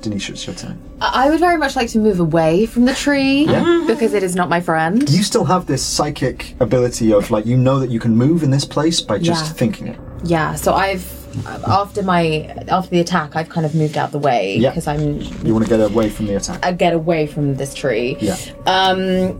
Denisha, 0.02 0.30
it's 0.30 0.46
your 0.46 0.56
turn. 0.56 0.80
I 1.02 1.30
would 1.30 1.40
very 1.40 1.58
much 1.58 1.76
like 1.76 1.90
to 1.90 2.00
move 2.00 2.20
away 2.20 2.66
from 2.66 2.86
the 2.86 2.94
tree 2.94 3.46
Yeah. 3.46 3.84
because 3.88 4.14
it 4.14 4.24
is 4.24 4.36
not 4.36 4.48
my 4.48 4.62
friend. 4.62 5.10
You 5.10 5.24
still 5.24 5.46
have 5.46 5.66
this 5.66 5.84
psychic 5.84 6.56
ability 6.60 7.12
of 7.12 7.32
like 7.32 7.46
you 7.46 7.58
know 7.58 7.80
that 7.80 7.90
you 7.90 8.00
can 8.00 8.16
move 8.16 8.44
in 8.44 8.52
this 8.52 8.66
place 8.66 9.02
by 9.02 9.18
just 9.18 9.46
Yeah. 9.46 9.52
thinking 9.54 9.88
it. 9.88 10.00
Yeah, 10.24 10.56
so 10.56 10.74
I've 10.74 11.04
after 11.46 12.04
my 12.04 12.24
after 12.68 12.90
the 12.90 13.00
attack, 13.00 13.36
I've 13.36 13.50
kind 13.50 13.66
of 13.66 13.76
moved 13.76 13.98
out 13.98 14.12
the 14.12 14.20
way 14.20 14.58
Yeah. 14.58 14.70
because 14.72 14.88
I'm 14.88 15.20
You 15.46 15.54
want 15.54 15.66
to 15.66 15.70
get 15.70 15.80
away 15.82 16.10
from 16.10 16.28
the 16.28 16.36
attack. 16.36 16.66
I 16.66 16.72
get 16.72 16.94
away 16.94 17.28
from 17.28 17.56
this 17.56 17.74
tree. 17.74 18.18
Yeah. 18.20 18.38
Um, 18.66 19.40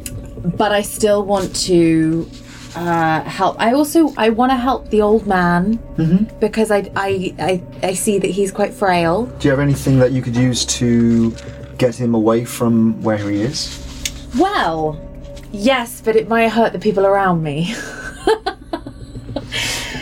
but 0.58 0.72
I 0.72 0.82
still 0.82 1.24
want 1.26 1.56
to 1.68 2.30
uh, 2.76 3.22
help. 3.24 3.60
I 3.60 3.74
also 3.74 4.14
I 4.18 4.30
want 4.30 4.52
to 4.52 4.58
help 4.58 4.90
the 4.90 5.02
old 5.02 5.26
man 5.28 5.78
Mm-hmm. 5.98 6.40
because 6.40 6.70
I, 6.72 6.90
I 6.96 7.34
I 7.40 7.64
I 7.84 7.94
see 7.94 8.20
that 8.20 8.30
he's 8.30 8.52
quite 8.52 8.74
frail. 8.74 9.26
Do 9.40 9.48
you 9.48 9.52
have 9.52 9.60
anything 9.60 9.98
that 10.00 10.12
you 10.12 10.22
could 10.22 10.36
use 10.36 10.64
to 10.80 11.32
get 11.78 11.96
him 11.96 12.14
away 12.16 12.46
from 12.46 13.02
where 13.02 13.18
he 13.18 13.42
is? 13.42 13.84
Well, 14.38 15.00
yes, 15.52 16.02
but 16.06 16.16
it 16.16 16.28
might 16.30 16.50
hurt 16.50 16.72
the 16.74 16.80
people 16.80 17.06
around 17.06 17.42
me. 17.42 17.74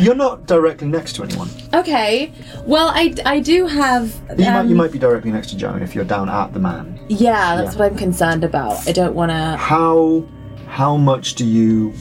You're 0.05 0.13
not 0.13 0.45
directly 0.45 0.87
next 0.87 1.13
to 1.15 1.23
anyone. 1.23 1.49
okay. 1.73 2.31
Well, 2.63 2.89
I, 2.89 3.15
I 3.25 3.39
do 3.39 3.65
have. 3.65 4.13
You 4.37 4.45
might 4.45 4.61
you 4.65 4.71
um, 4.71 4.77
might 4.77 4.91
be 4.91 4.99
directly 4.99 5.31
next 5.31 5.49
to 5.49 5.57
Joan 5.57 5.81
if 5.81 5.95
you're 5.95 6.05
down 6.05 6.29
at 6.29 6.53
the 6.53 6.59
man. 6.59 6.99
Yeah, 7.09 7.55
that's 7.55 7.73
Yeah. 7.73 7.79
what 7.79 7.91
I'm 7.91 7.97
concerned 7.97 8.43
about. 8.43 8.87
I 8.87 8.91
don't 8.91 9.15
want 9.15 9.31
to. 9.31 9.57
How 9.57 10.23
how 10.67 10.95
much 10.95 11.33
do 11.33 11.43
you 11.43 11.93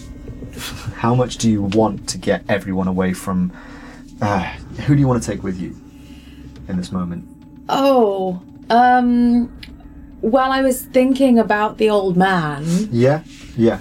how 0.96 1.14
much 1.14 1.38
do 1.38 1.50
you 1.50 1.62
want 1.62 2.06
to 2.10 2.18
get 2.18 2.44
everyone 2.46 2.88
away 2.88 3.14
from 3.14 3.52
uh, 4.20 4.42
who 4.86 4.94
do 4.94 5.00
you 5.00 5.08
want 5.08 5.22
to 5.22 5.26
take 5.30 5.42
with 5.42 5.58
you 5.58 5.74
in 6.68 6.76
this 6.76 6.92
moment? 6.92 7.26
Oh, 7.70 8.42
um. 8.68 9.50
Well, 10.20 10.52
I 10.52 10.60
was 10.62 10.82
thinking 10.82 11.38
about 11.38 11.76
the 11.78 11.88
old 11.90 12.16
man, 12.16 12.64
Yeah? 12.90 13.22
Yeah. 13.58 13.78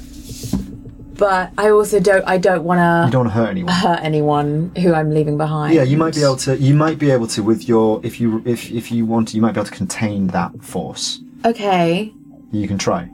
But 1.18 1.52
I 1.58 1.70
also 1.70 2.00
don't. 2.00 2.24
I 2.28 2.38
don't 2.38 2.64
want 2.64 2.80
to. 2.80 3.06
You 3.08 3.12
don't 3.12 3.26
want 3.26 3.30
to 3.36 3.40
hurt 3.40 3.50
anyone. 3.50 3.74
hurt 3.74 4.00
anyone 4.02 4.72
who 4.78 4.94
I'm 4.94 5.12
leaving 5.14 5.38
behind. 5.38 5.74
Yeah, 5.76 5.84
you 5.84 5.98
might 5.98 6.16
be 6.16 6.24
able 6.24 6.38
to 6.38 6.58
you 6.58 6.74
might 6.74 6.98
be 7.00 7.12
able 7.12 7.28
to 7.28 7.44
with 7.44 7.68
your 7.68 8.00
if 8.04 8.20
you 8.20 8.42
if 8.46 8.72
if 8.72 8.92
you 8.92 9.06
want 9.06 9.30
to 9.30 9.36
you 9.36 9.42
might 9.42 9.54
be 9.54 9.60
able 9.60 9.70
to 9.70 9.76
contain 9.76 10.28
that 10.28 10.52
force. 10.64 11.22
Okay. 11.46 12.14
You 12.52 12.68
can 12.68 12.78
try. 12.78 13.10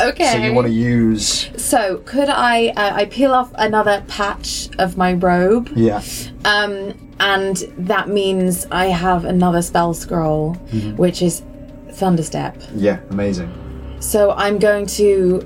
Okay. 0.00 0.32
So 0.32 0.38
you 0.38 0.52
want 0.54 0.66
to 0.68 0.72
use 0.72 1.50
So 1.62 1.98
could 2.06 2.28
I? 2.28 2.68
Uh, 2.68 2.92
I 2.94 3.04
peel 3.06 3.32
off 3.32 3.52
another 3.56 4.02
patch 4.08 4.68
of 4.78 4.96
my 4.96 5.12
robe, 5.12 5.70
yeah. 5.76 6.02
um, 6.44 6.94
and 7.20 7.56
that 7.78 8.08
means 8.08 8.66
I 8.70 8.86
have 8.86 9.24
another 9.26 9.60
spell 9.62 9.92
scroll, 9.94 10.54
Mm-hmm. 10.72 10.96
which 10.96 11.20
is 11.22 11.42
Thunderstep. 11.90 12.56
Yeah, 12.74 13.00
amazing. 13.10 13.52
So 14.00 14.32
I'm 14.32 14.58
going 14.58 14.86
to 14.86 15.42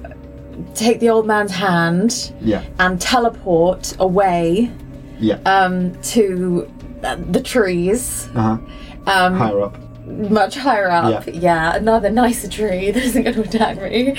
take 0.74 1.00
the 1.00 1.09
old 1.11 1.26
man's 1.26 1.52
hand 1.52 2.32
Yeah. 2.40 2.62
and 2.78 3.00
teleport 3.00 3.96
away 3.98 4.70
Yeah. 5.18 5.38
um, 5.46 5.94
to 6.02 6.70
uh, 7.04 7.16
the 7.30 7.40
trees, 7.42 8.28
uh-huh. 8.34 8.59
um, 9.07 9.34
Higher 9.34 9.61
up. 9.62 9.76
much 10.07 10.57
higher 10.57 10.90
up. 10.90 11.26
Yeah. 11.26 11.32
Yeah. 11.34 11.76
another 11.76 12.11
nicer 12.11 12.48
tree 12.48 12.90
that 12.92 13.02
isn't 13.02 13.22
going 13.22 13.34
to 13.34 13.42
attack 13.42 13.80
me. 13.80 14.16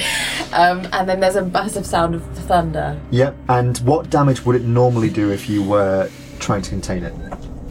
Um, 0.53 0.88
and 0.93 1.07
then 1.09 1.19
there's 1.19 1.35
a 1.35 1.45
massive 1.45 1.85
sound 1.85 2.15
of 2.15 2.23
thunder. 2.47 2.99
Yep. 3.11 3.35
And 3.49 3.77
what 3.79 4.09
damage 4.09 4.45
would 4.45 4.55
it 4.55 4.63
normally 4.63 5.09
do 5.09 5.31
if 5.31 5.49
you 5.49 5.63
were 5.63 6.09
trying 6.39 6.61
to 6.61 6.69
contain 6.69 7.03
it? 7.03 7.13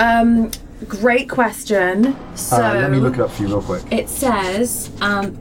Um, 0.00 0.50
great 0.88 1.28
question. 1.30 2.16
So 2.36 2.56
Uh, 2.56 2.74
let 2.80 2.90
me 2.90 2.98
look 2.98 3.14
it 3.14 3.20
up 3.20 3.30
for 3.30 3.42
you 3.42 3.48
real 3.48 3.62
quick. 3.62 3.82
It 3.90 4.08
says, 4.08 4.90
um, 5.00 5.38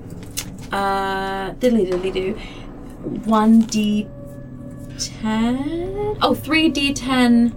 uh, 0.72 1.52
diddly 1.54 1.90
diddly 1.92 2.14
do, 2.14 2.38
one 3.26 3.62
d 3.62 4.08
ten. 4.98 6.18
Oh, 6.22 6.34
three 6.36 6.70
d 6.70 6.94
ten 6.94 7.52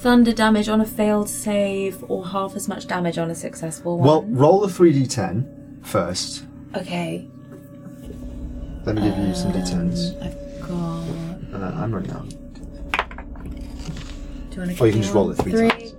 thunder 0.00 0.32
damage 0.32 0.68
on 0.68 0.80
a 0.80 0.86
failed 0.86 1.28
save, 1.28 2.02
or 2.08 2.26
half 2.26 2.56
as 2.56 2.66
much 2.68 2.86
damage 2.86 3.18
on 3.18 3.30
a 3.30 3.34
successful 3.34 3.98
one. 3.98 4.08
Well, 4.08 4.22
roll 4.28 4.60
the 4.60 4.68
3d10 4.68 5.86
first. 5.86 6.44
okay. 6.74 7.28
Let 8.86 8.94
me 8.96 9.02
give 9.02 9.18
you 9.18 9.34
some 9.34 9.52
d10s. 9.52 10.16
I've 10.22 10.60
got. 10.66 11.60
Uh, 11.60 11.72
I'm 11.82 11.94
running 11.94 12.10
out. 12.12 12.28
Do 12.30 12.36
you 14.52 14.62
want 14.62 14.76
to 14.76 14.82
Or 14.82 14.86
you 14.86 14.92
can 14.94 15.02
just 15.02 15.12
roll 15.12 15.30
it 15.30 15.34
three 15.34 15.68
times. 15.68 15.94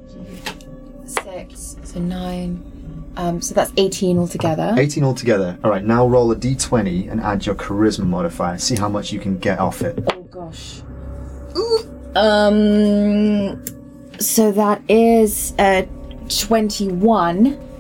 Six, 1.06 1.78
so 1.84 1.99
nine. 1.99 2.70
Um, 3.18 3.41
so 3.41 3.53
that's 3.53 3.72
eighteen 3.78 4.18
altogether. 4.18 4.74
18 4.78 5.03
altogether. 5.03 5.57
Alright, 5.64 5.84
now 5.84 6.07
roll 6.07 6.32
a 6.32 6.36
d20 6.36 7.12
and 7.12 7.20
add 7.22 7.45
your 7.45 7.55
charisma 7.55 8.05
modifier. 8.05 8.57
See 8.57 8.76
how 8.76 8.88
much 8.89 9.12
you 9.12 9.20
can 9.20 9.38
get 9.38 9.59
off 9.59 9.82
it. 9.82 10.03
Oh 10.12 10.22
gosh. 10.24 10.82
Um. 12.16 13.64
So 14.20 14.51
that 14.51 14.82
is 14.89 15.53
uh 15.57 15.84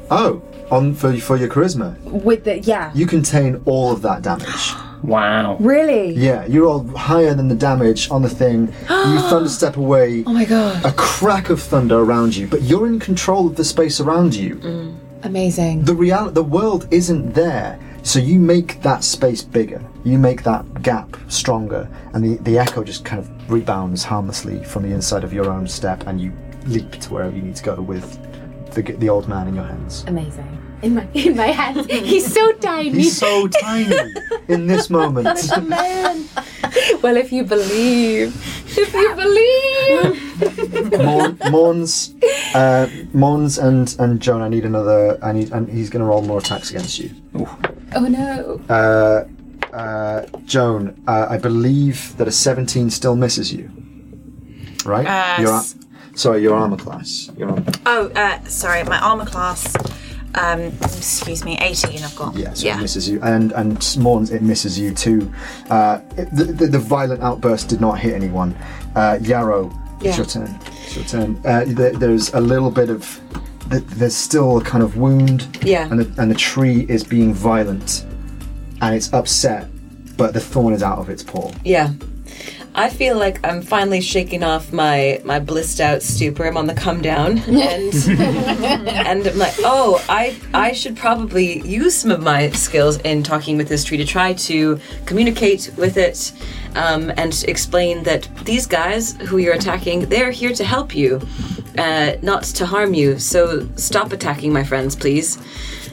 Oh, 0.09 0.41
on 0.69 0.93
for, 0.93 1.15
for 1.17 1.37
your 1.37 1.47
charisma. 1.49 1.97
with 2.03 2.43
the 2.43 2.59
yeah. 2.59 2.91
You 2.93 3.05
contain 3.07 3.61
all 3.65 3.91
of 3.91 4.01
that 4.01 4.21
damage. 4.21 4.47
Wow. 5.01 5.57
Really? 5.59 6.13
Yeah, 6.13 6.45
you're 6.45 6.67
all 6.67 6.85
higher 6.89 7.33
than 7.33 7.47
the 7.47 7.55
damage 7.55 8.11
on 8.11 8.21
the 8.21 8.29
thing. 8.29 8.67
you 8.67 8.73
thunderstep 9.31 9.75
away. 9.75 10.23
Oh 10.27 10.31
my 10.31 10.45
god. 10.45 10.85
A 10.85 10.91
crack 10.91 11.49
of 11.49 11.59
thunder 11.59 11.97
around 11.97 12.35
you, 12.35 12.45
but 12.45 12.61
you're 12.61 12.85
in 12.85 12.99
control 12.99 13.47
of 13.47 13.55
the 13.55 13.63
space 13.63 13.99
around 13.99 14.35
you. 14.35 14.59
Amazing. 15.23 15.83
the 15.85 15.93
real 15.93 16.29
the 16.31 16.43
world 16.43 16.87
isn't 16.91 17.33
there 17.33 17.79
so 18.03 18.19
you 18.19 18.39
make 18.39 18.81
that 18.81 19.03
space 19.03 19.41
bigger 19.43 19.81
you 20.03 20.17
make 20.17 20.43
that 20.43 20.81
gap 20.81 21.15
stronger 21.27 21.87
and 22.13 22.23
the, 22.23 22.37
the 22.43 22.57
echo 22.57 22.83
just 22.83 23.05
kind 23.05 23.19
of 23.19 23.51
rebounds 23.51 24.03
harmlessly 24.03 24.63
from 24.63 24.83
the 24.83 24.89
inside 24.93 25.23
of 25.23 25.31
your 25.33 25.49
own 25.51 25.67
step 25.67 26.05
and 26.07 26.19
you 26.19 26.31
leap 26.65 26.91
to 26.93 27.13
wherever 27.13 27.35
you 27.35 27.41
need 27.41 27.55
to 27.55 27.63
go 27.63 27.81
with 27.81 28.19
the, 28.73 28.81
the 28.81 29.09
old 29.09 29.27
man 29.27 29.47
in 29.47 29.55
your 29.55 29.65
hands 29.65 30.03
Amazing. 30.07 30.60
In 30.81 30.95
my 30.95 31.07
in 31.13 31.35
my 31.35 31.47
hands. 31.47 31.85
He's 31.87 32.31
so 32.33 32.51
tiny. 32.53 32.89
he's 32.89 33.17
so 33.17 33.47
tiny 33.47 33.95
in 34.47 34.67
this 34.67 34.89
moment 34.89 35.27
man. 35.67 36.25
well, 37.03 37.17
if 37.17 37.31
you 37.31 37.43
believe, 37.43 38.33
if 38.77 38.93
you 38.93 39.15
believe. 39.15 40.91
Morn, 40.99 41.37
Morns, 41.51 42.13
uh, 42.55 42.87
Morns 43.13 43.57
and 43.59 43.95
and 43.99 44.19
Joan 44.19 44.41
I 44.41 44.47
need 44.49 44.65
another 44.65 45.19
I 45.23 45.31
need 45.33 45.51
and 45.51 45.69
he's 45.69 45.89
gonna 45.89 46.05
roll 46.05 46.21
more 46.23 46.39
attacks 46.39 46.71
against 46.71 46.97
you 46.99 47.11
Oh 47.95 48.07
no. 48.07 48.59
uh, 48.69 49.25
uh, 49.75 50.25
Joan, 50.45 51.01
uh, 51.07 51.27
I 51.29 51.37
believe 51.37 52.15
that 52.17 52.27
a 52.27 52.31
17 52.31 52.89
still 52.89 53.15
misses 53.15 53.53
you. 53.53 53.69
Right? 54.85 55.05
Uh, 55.07 55.41
You're 55.41 55.53
s- 55.59 55.75
Sorry, 56.15 56.41
your 56.41 56.55
armor 56.55 56.75
class. 56.77 57.29
Your 57.37 57.49
armor. 57.51 57.71
Oh, 57.85 58.07
uh, 58.15 58.43
sorry, 58.45 58.83
my 58.83 58.99
armor 58.99 59.25
class. 59.25 59.73
Um, 60.35 60.61
excuse 60.83 61.43
me, 61.43 61.57
18 61.59 62.03
I've 62.03 62.15
got. 62.15 62.35
Yeah, 62.35 62.53
so 62.53 62.67
it 62.69 62.81
misses 62.81 63.09
you, 63.09 63.19
and 63.21 63.51
and 63.53 63.77
Morns 63.99 64.31
it 64.31 64.41
misses 64.41 64.79
you 64.79 64.93
too. 64.93 65.31
Uh, 65.69 65.99
it- 66.17 66.33
the, 66.35 66.45
the, 66.45 66.67
the 66.67 66.79
violent 66.79 67.21
outburst 67.21 67.69
did 67.69 67.81
not 67.81 67.99
hit 67.99 68.13
anyone. 68.13 68.55
Uh, 68.95 69.17
Yarrow, 69.21 69.71
it's 70.01 70.17
your 70.17 70.25
turn. 70.25 70.57
It's 70.83 70.95
your 70.95 71.05
turn. 71.05 71.39
Uh, 71.45 71.63
there, 71.67 71.91
there's 71.93 72.33
a 72.33 72.39
little 72.39 72.71
bit 72.71 72.89
of 72.89 73.19
th- 73.69 73.83
there's 73.87 74.15
still 74.15 74.57
a 74.59 74.63
kind 74.63 74.83
of 74.83 74.97
wound. 74.97 75.47
Yeah. 75.63 75.87
And 75.91 75.99
the, 75.99 76.21
and 76.21 76.31
the 76.31 76.35
tree 76.35 76.85
is 76.89 77.03
being 77.03 77.33
violent, 77.33 78.05
and 78.81 78.95
it's 78.95 79.11
upset, 79.13 79.67
but 80.17 80.33
the 80.33 80.39
thorn 80.39 80.73
is 80.73 80.81
out 80.83 80.97
of 80.99 81.09
its 81.09 81.23
paw. 81.23 81.51
Yeah. 81.65 81.91
I 82.73 82.89
feel 82.89 83.17
like 83.17 83.45
I'm 83.45 83.61
finally 83.61 83.99
shaking 83.99 84.43
off 84.43 84.71
my 84.71 85.21
my 85.25 85.39
blissed 85.39 85.81
out 85.81 86.01
stupor. 86.01 86.45
I'm 86.45 86.55
on 86.55 86.67
the 86.67 86.73
come 86.73 87.01
down, 87.01 87.37
and 87.47 87.93
and 87.93 89.27
I'm 89.27 89.37
like, 89.37 89.55
oh, 89.59 90.03
I 90.07 90.39
I 90.53 90.71
should 90.71 90.95
probably 90.95 91.61
use 91.67 91.95
some 91.95 92.11
of 92.11 92.21
my 92.21 92.49
skills 92.51 92.97
in 92.99 93.23
talking 93.23 93.57
with 93.57 93.67
this 93.67 93.83
tree 93.83 93.97
to 93.97 94.05
try 94.05 94.33
to 94.33 94.79
communicate 95.05 95.71
with 95.75 95.97
it, 95.97 96.31
um, 96.75 97.11
and 97.17 97.43
explain 97.47 98.03
that 98.03 98.29
these 98.45 98.67
guys 98.67 99.17
who 99.17 99.37
you're 99.37 99.55
attacking, 99.55 100.07
they're 100.07 100.31
here 100.31 100.53
to 100.53 100.63
help 100.63 100.95
you, 100.95 101.21
uh, 101.77 102.13
not 102.21 102.43
to 102.43 102.65
harm 102.65 102.93
you. 102.93 103.19
So 103.19 103.67
stop 103.75 104.13
attacking 104.13 104.53
my 104.53 104.63
friends, 104.63 104.95
please. 104.95 105.37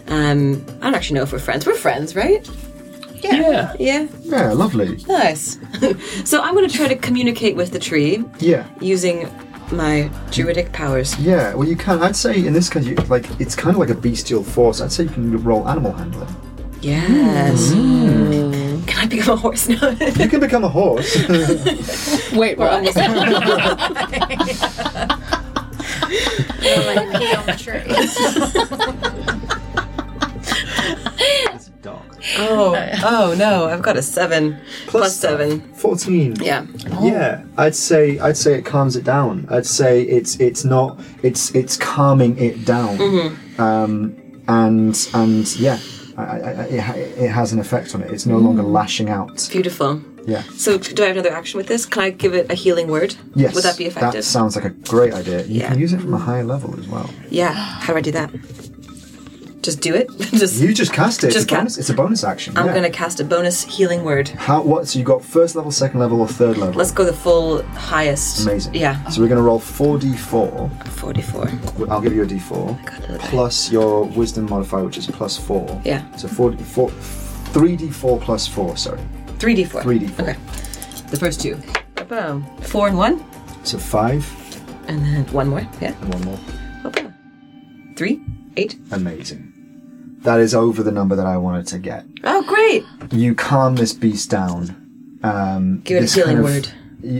Um, 0.07 0.64
I 0.81 0.85
don't 0.85 0.95
actually 0.95 1.16
know 1.16 1.24
if 1.24 1.33
we're 1.33 1.39
friends. 1.41 1.66
We're 1.66 1.74
friends, 1.74 2.14
right? 2.14 2.49
Yeah. 3.23 3.75
Yeah. 3.79 4.07
Yeah, 4.23 4.53
lovely. 4.53 4.97
Nice. 5.09 5.59
so 6.25 6.41
I'm 6.43 6.55
going 6.55 6.69
to 6.69 6.75
try 6.75 6.89
to 6.89 6.97
communicate 6.97 7.57
with 7.57 7.73
the 7.73 7.79
tree 7.79 8.25
Yeah. 8.39 8.66
using 8.81 9.29
my 9.73 10.11
druidic 10.31 10.73
powers. 10.73 11.19
Yeah, 11.19 11.55
well, 11.55 11.69
you 11.69 11.77
can. 11.77 12.03
I'd 12.03 12.16
say 12.16 12.47
in 12.47 12.53
this 12.55 12.69
case, 12.71 12.87
you, 12.87 12.95
like 13.09 13.29
it's 13.41 13.55
kind 13.55 13.75
of 13.77 13.81
like 13.81 13.91
a 13.91 13.95
bestial 13.95 14.43
force. 14.43 14.81
I'd 14.81 14.91
say 14.93 15.05
you 15.05 15.11
can 15.11 15.43
roll 15.45 15.69
animal 15.69 15.93
handling. 15.93 16.35
Yes. 16.81 17.73
Mm. 17.73 18.87
Can 18.87 18.99
I 19.05 19.07
become 19.07 19.35
a 19.35 19.37
horse 19.37 19.69
now? 19.69 19.89
You 19.91 20.29
can 20.29 20.41
become 20.41 20.64
a 20.64 20.69
horse. 20.69 21.14
Wait, 22.33 22.57
what? 22.57 22.83
Pee 27.19 27.35
on 27.35 27.47
the 27.47 27.57
tree. 27.59 29.35
Dog. 32.37 32.51
oh, 32.51 32.74
oh 33.05 33.35
no! 33.39 33.66
I've 33.66 33.83
got 33.83 33.97
a 33.97 34.03
seven 34.03 34.61
plus 34.87 35.16
seven. 35.16 35.61
Fourteen. 35.74 36.37
Yeah. 36.37 36.66
Yeah, 37.01 37.45
I'd 37.57 37.74
say 37.74 38.18
I'd 38.18 38.37
say 38.37 38.55
it 38.55 38.64
calms 38.64 38.97
it 38.97 39.05
down. 39.05 39.47
I'd 39.51 39.66
say 39.66 40.03
it's 40.03 40.39
it's 40.41 40.64
not 40.64 41.01
it's 41.22 41.55
it's 41.55 41.76
calming 41.76 42.39
it 42.39 42.64
down. 42.64 42.99
Mm-hmm. 42.99 43.61
Um, 43.61 44.16
and 44.49 45.09
and 45.14 45.57
yeah, 45.57 45.79
I, 46.16 46.22
I, 46.22 46.37
I, 46.39 46.64
it, 46.64 47.18
it 47.18 47.29
has 47.31 47.53
an 47.53 47.59
effect 47.61 47.95
on 47.95 48.03
it. 48.03 48.11
It's 48.11 48.26
no 48.26 48.39
longer 48.39 48.62
lashing 48.62 49.09
out. 49.11 49.49
Beautiful. 49.51 50.01
Yeah. 50.26 50.43
So 50.57 50.76
do 50.76 51.03
I 51.03 51.07
have 51.07 51.16
another 51.16 51.35
action 51.35 51.57
with 51.57 51.68
this? 51.68 51.87
Can 51.87 52.03
I 52.03 52.11
give 52.11 52.35
it 52.35 52.51
a 52.51 52.55
healing 52.55 52.89
word? 52.89 53.14
Yes. 53.35 53.55
Would 53.55 53.64
that 53.64 53.79
be 53.79 53.87
effective? 53.87 54.12
That 54.12 54.22
sounds 54.24 54.57
like 54.57 54.64
a 54.66 54.70
great 54.70 55.14
idea. 55.14 55.43
You 55.45 55.61
Yeah. 55.61 55.68
can 55.70 55.79
use 55.79 55.95
it 55.95 56.01
from 56.03 56.12
a 56.12 56.18
higher 56.18 56.45
level 56.45 56.79
as 56.79 56.87
well. 56.87 57.09
yeah. 57.31 57.53
How 57.55 57.95
do 57.95 57.99
I 57.99 58.03
do 58.03 58.11
that? 58.12 58.31
Just 59.69 59.83
do 59.83 59.95
it. 59.95 60.09
just. 60.19 60.62
You 60.62 60.73
just 60.73 60.95
cast 60.95 61.23
it. 61.25 61.27
Just 61.27 61.37
it's, 61.37 61.45
a 61.45 61.49
ca- 61.49 61.57
bonus, 61.59 61.77
it's 61.77 61.91
a 61.91 61.95
bonus 61.95 62.25
action. 62.25 62.57
I'm 62.57 62.69
yeah. 62.69 62.73
gonna 62.73 62.89
cast 62.89 63.21
a 63.21 63.25
bonus 63.25 63.64
healing 63.64 64.03
word. 64.03 64.31
How 64.31 64.62
what? 64.62 64.89
So 64.89 64.99
you 64.99 65.05
got 65.05 65.23
first 65.23 65.57
level, 65.57 65.71
second 65.71 66.01
level, 66.01 66.23
or 66.23 66.27
third 66.27 66.57
level? 66.57 66.75
Let's 66.75 66.91
go 66.91 67.05
the 67.05 67.12
full 67.12 67.62
highest. 67.64 68.47
Amazing. 68.47 68.77
Yeah. 68.77 69.07
So 69.09 69.21
we're 69.21 69.29
gonna 69.29 69.43
roll 69.43 69.59
four 69.59 69.99
d4. 69.99 70.87
Forty-four. 70.89 71.51
I'll 71.91 72.01
give 72.01 72.14
you 72.14 72.23
a 72.23 72.27
d4 72.27 72.83
Got 72.87 73.09
die. 73.09 73.27
plus 73.29 73.71
your 73.71 74.05
wisdom 74.05 74.47
modifier, 74.49 74.85
which 74.85 74.97
is 74.97 75.07
plus 75.07 75.37
four. 75.37 75.83
Yeah. 75.85 76.11
So 76.16 76.29
four, 76.29 76.57
four, 76.57 76.89
three 77.53 77.77
d4 77.77 78.23
plus 78.23 78.49
four. 78.49 78.75
Sorry. 78.79 79.03
Three 79.39 79.55
d 79.55 79.64
four. 79.64 79.83
Three 79.83 79.99
d4. 79.99 80.21
Okay. 80.21 80.37
The 81.11 81.19
first 81.19 81.43
two. 81.43 81.61
Boom. 82.09 82.47
Four 82.62 82.89
and 82.89 82.97
one, 82.97 83.23
So 83.64 83.77
five 83.77 84.25
and 84.89 85.05
then 85.05 85.27
one 85.31 85.49
more. 85.49 85.69
Yeah. 85.79 85.93
and 86.01 86.14
one 86.14 86.25
more. 86.25 86.39
Three. 87.97 88.23
Eight. 88.57 88.79
Amazing. 88.93 89.58
That 90.23 90.41
is 90.41 90.55
over 90.55 90.83
the 90.83 90.91
number 90.93 91.14
that 91.16 91.27
I 91.27 91.37
wanted 91.37 91.66
to 91.69 91.79
get. 91.79 92.05
Oh, 92.25 92.43
great. 92.43 92.85
You 93.12 93.35
calm 93.35 93.77
this 93.77 93.93
beast 93.93 94.31
down. 94.31 94.75
Um, 95.23 95.81
Give 95.85 96.03
it 96.03 96.11
a 96.11 96.14
healing 96.14 96.37
kind 96.37 96.39
of- 96.39 96.45
word. 96.45 96.69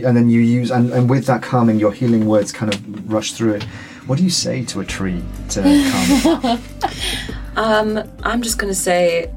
And 0.05 0.15
then 0.17 0.29
you 0.29 0.41
use, 0.41 0.71
and, 0.71 0.91
and 0.91 1.09
with 1.09 1.25
that 1.27 1.41
calming, 1.41 1.79
your 1.79 1.93
healing 1.93 2.25
words 2.25 2.51
kind 2.51 2.73
of 2.73 3.11
rush 3.11 3.31
through 3.31 3.53
it. 3.53 3.63
What 4.07 4.17
do 4.17 4.25
you 4.25 4.29
say 4.29 4.65
to 4.65 4.81
a 4.81 4.85
tree 4.85 5.23
to 5.51 5.61
calm 6.21 6.59
it? 6.83 7.57
Um, 7.57 8.03
I'm 8.23 8.41
just 8.41 8.57
gonna 8.57 8.73
say, 8.73 9.31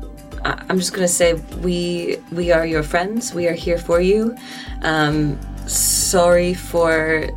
I- 0.44 0.64
I'm 0.68 0.78
just 0.78 0.92
gonna 0.94 1.06
say, 1.06 1.34
we 1.62 2.16
we 2.32 2.50
are 2.50 2.66
your 2.66 2.82
friends. 2.82 3.32
We 3.32 3.46
are 3.46 3.52
here 3.54 3.78
for 3.78 4.00
you. 4.00 4.34
Um, 4.82 5.38
sorry 5.68 6.54
for 6.54 7.28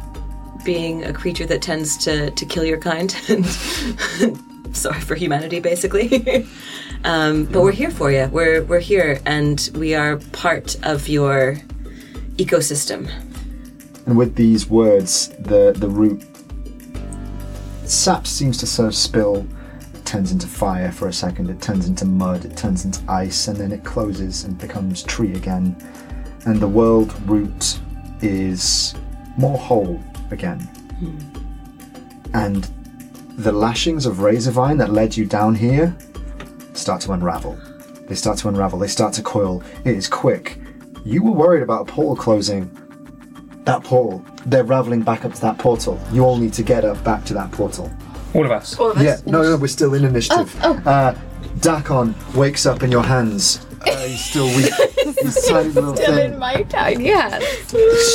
being 0.64 1.04
a 1.06 1.14
creature 1.14 1.46
that 1.46 1.62
tends 1.62 1.98
to 2.06 2.32
to 2.32 2.46
kill 2.48 2.66
your 2.66 2.80
kind. 2.80 3.16
and 3.30 3.46
sorry 4.86 5.00
for 5.00 5.16
humanity, 5.16 5.60
basically. 5.60 6.48
um, 7.04 7.46
but 7.46 7.62
we're 7.62 7.72
here 7.72 7.92
for 7.92 8.12
you. 8.12 8.28
We're 8.32 8.64
we're 8.64 8.80
here, 8.80 9.22
and 9.26 9.70
we 9.76 9.96
are 9.96 10.18
part 10.34 10.76
of 10.84 11.08
your 11.08 11.58
ecosystem. 12.36 13.10
And 14.06 14.18
with 14.18 14.36
these 14.36 14.70
words, 14.70 15.30
the 15.40 15.74
the 15.76 15.88
root 15.88 16.24
sap 17.86 18.28
seems 18.28 18.58
to 18.58 18.68
sort 18.68 18.88
of 18.88 18.96
spill. 18.96 19.48
It 19.94 20.06
turns 20.06 20.32
into 20.32 20.48
fire 20.48 20.92
for 20.92 21.08
a 21.08 21.14
second. 21.14 21.50
It 21.50 21.62
turns 21.62 21.88
into 21.88 22.06
mud. 22.06 22.46
It 22.46 22.58
turns 22.58 22.84
into 22.86 23.02
ice, 23.08 23.48
and 23.48 23.58
then 23.58 23.72
it 23.72 23.84
closes 23.84 24.44
and 24.44 24.58
becomes 24.58 25.04
tree 25.04 25.34
again. 25.36 25.76
And 26.46 26.60
the 26.60 26.68
world 26.68 27.14
root 27.28 27.80
is 28.22 28.94
more 29.38 29.58
whole 29.58 30.04
again. 30.32 30.70
And 32.34 32.70
the 33.38 33.52
lashings 33.52 34.06
of 34.06 34.18
Razorvine 34.18 34.78
that 34.80 34.92
led 34.92 35.16
you 35.16 35.26
down 35.26 35.56
here 35.56 35.96
start 36.74 37.02
to 37.02 37.12
unravel. 37.14 37.60
They 38.08 38.16
start 38.16 38.38
to 38.40 38.48
unravel. 38.50 38.80
They 38.80 38.88
start 38.88 39.14
to 39.14 39.24
coil. 39.24 39.64
It 39.84 39.96
is 39.96 40.08
quick. 40.08 40.58
You 41.04 41.24
were 41.24 41.32
worried 41.32 41.64
about 41.64 41.82
a 41.90 41.92
portal 41.92 42.16
closing 42.16 42.72
that 43.66 43.84
portal. 43.84 44.24
They're 44.46 44.64
raveling 44.64 45.02
back 45.02 45.26
up 45.26 45.34
to 45.34 45.42
that 45.42 45.58
portal. 45.58 46.00
You 46.12 46.24
all 46.24 46.38
need 46.38 46.54
to 46.54 46.64
get 46.64 46.86
up 46.86 47.04
back 47.04 47.26
to 47.26 47.34
that 47.34 47.52
portal. 47.52 47.92
All 48.36 48.46
of 48.46 48.52
us. 48.52 48.78
All 48.78 48.92
of 48.92 48.98
us. 48.98 49.04
Yeah, 49.04 49.18
no, 49.26 49.42
no, 49.42 49.58
we're 49.58 49.68
still 49.68 49.94
in 49.96 50.06
initiative. 50.06 50.56
Oh, 50.64 50.74
Uh, 50.86 51.16
Dak'kon 51.60 52.14
wakes 52.36 52.66
up 52.66 52.84
in 52.84 52.92
your 52.92 53.02
hands. 53.04 53.65
Uh, 53.88 53.98
he's 54.08 54.24
still 54.24 54.48
weak. 54.56 54.72
He's 55.22 55.48
tiny 55.48 55.70
little 55.70 55.96
Still 55.96 56.16
thing. 56.16 56.34
in 56.34 56.40
my 56.40 56.64
tiny 56.64 57.08
hands. 57.10 57.46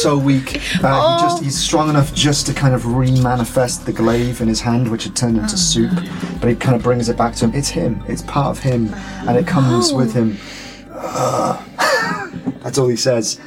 so 0.03 0.19
weak. 0.19 0.61
Uh, 0.83 1.17
he 1.19 1.23
just 1.25 1.43
he's 1.43 1.59
strong 1.59 1.89
enough 1.89 2.13
just 2.15 2.47
to 2.47 2.55
kind 2.55 2.75
of 2.75 2.95
re-manifest 2.95 3.87
the 3.87 3.93
glaive 3.93 4.41
in 4.41 4.49
his 4.49 4.61
hand, 4.61 4.89
which 4.91 5.05
had 5.05 5.17
turned 5.17 5.39
into 5.39 5.57
soup. 5.57 5.93
But 6.41 6.51
he 6.51 6.57
kind 6.57 6.77
of 6.77 6.83
brings 6.83 7.09
it 7.09 7.17
back 7.17 7.35
to 7.37 7.47
him. 7.47 7.55
It's 7.55 7.69
him. 7.69 8.03
It's 8.09 8.23
part 8.23 8.57
of 8.57 8.63
him, 8.63 8.93
and 9.27 9.37
it 9.37 9.47
comes 9.47 9.93
with 9.93 10.13
him. 10.13 10.37
Uh, 10.93 11.63
that's 12.63 12.77
all 12.79 12.89
he 12.89 12.97
says. 12.97 13.41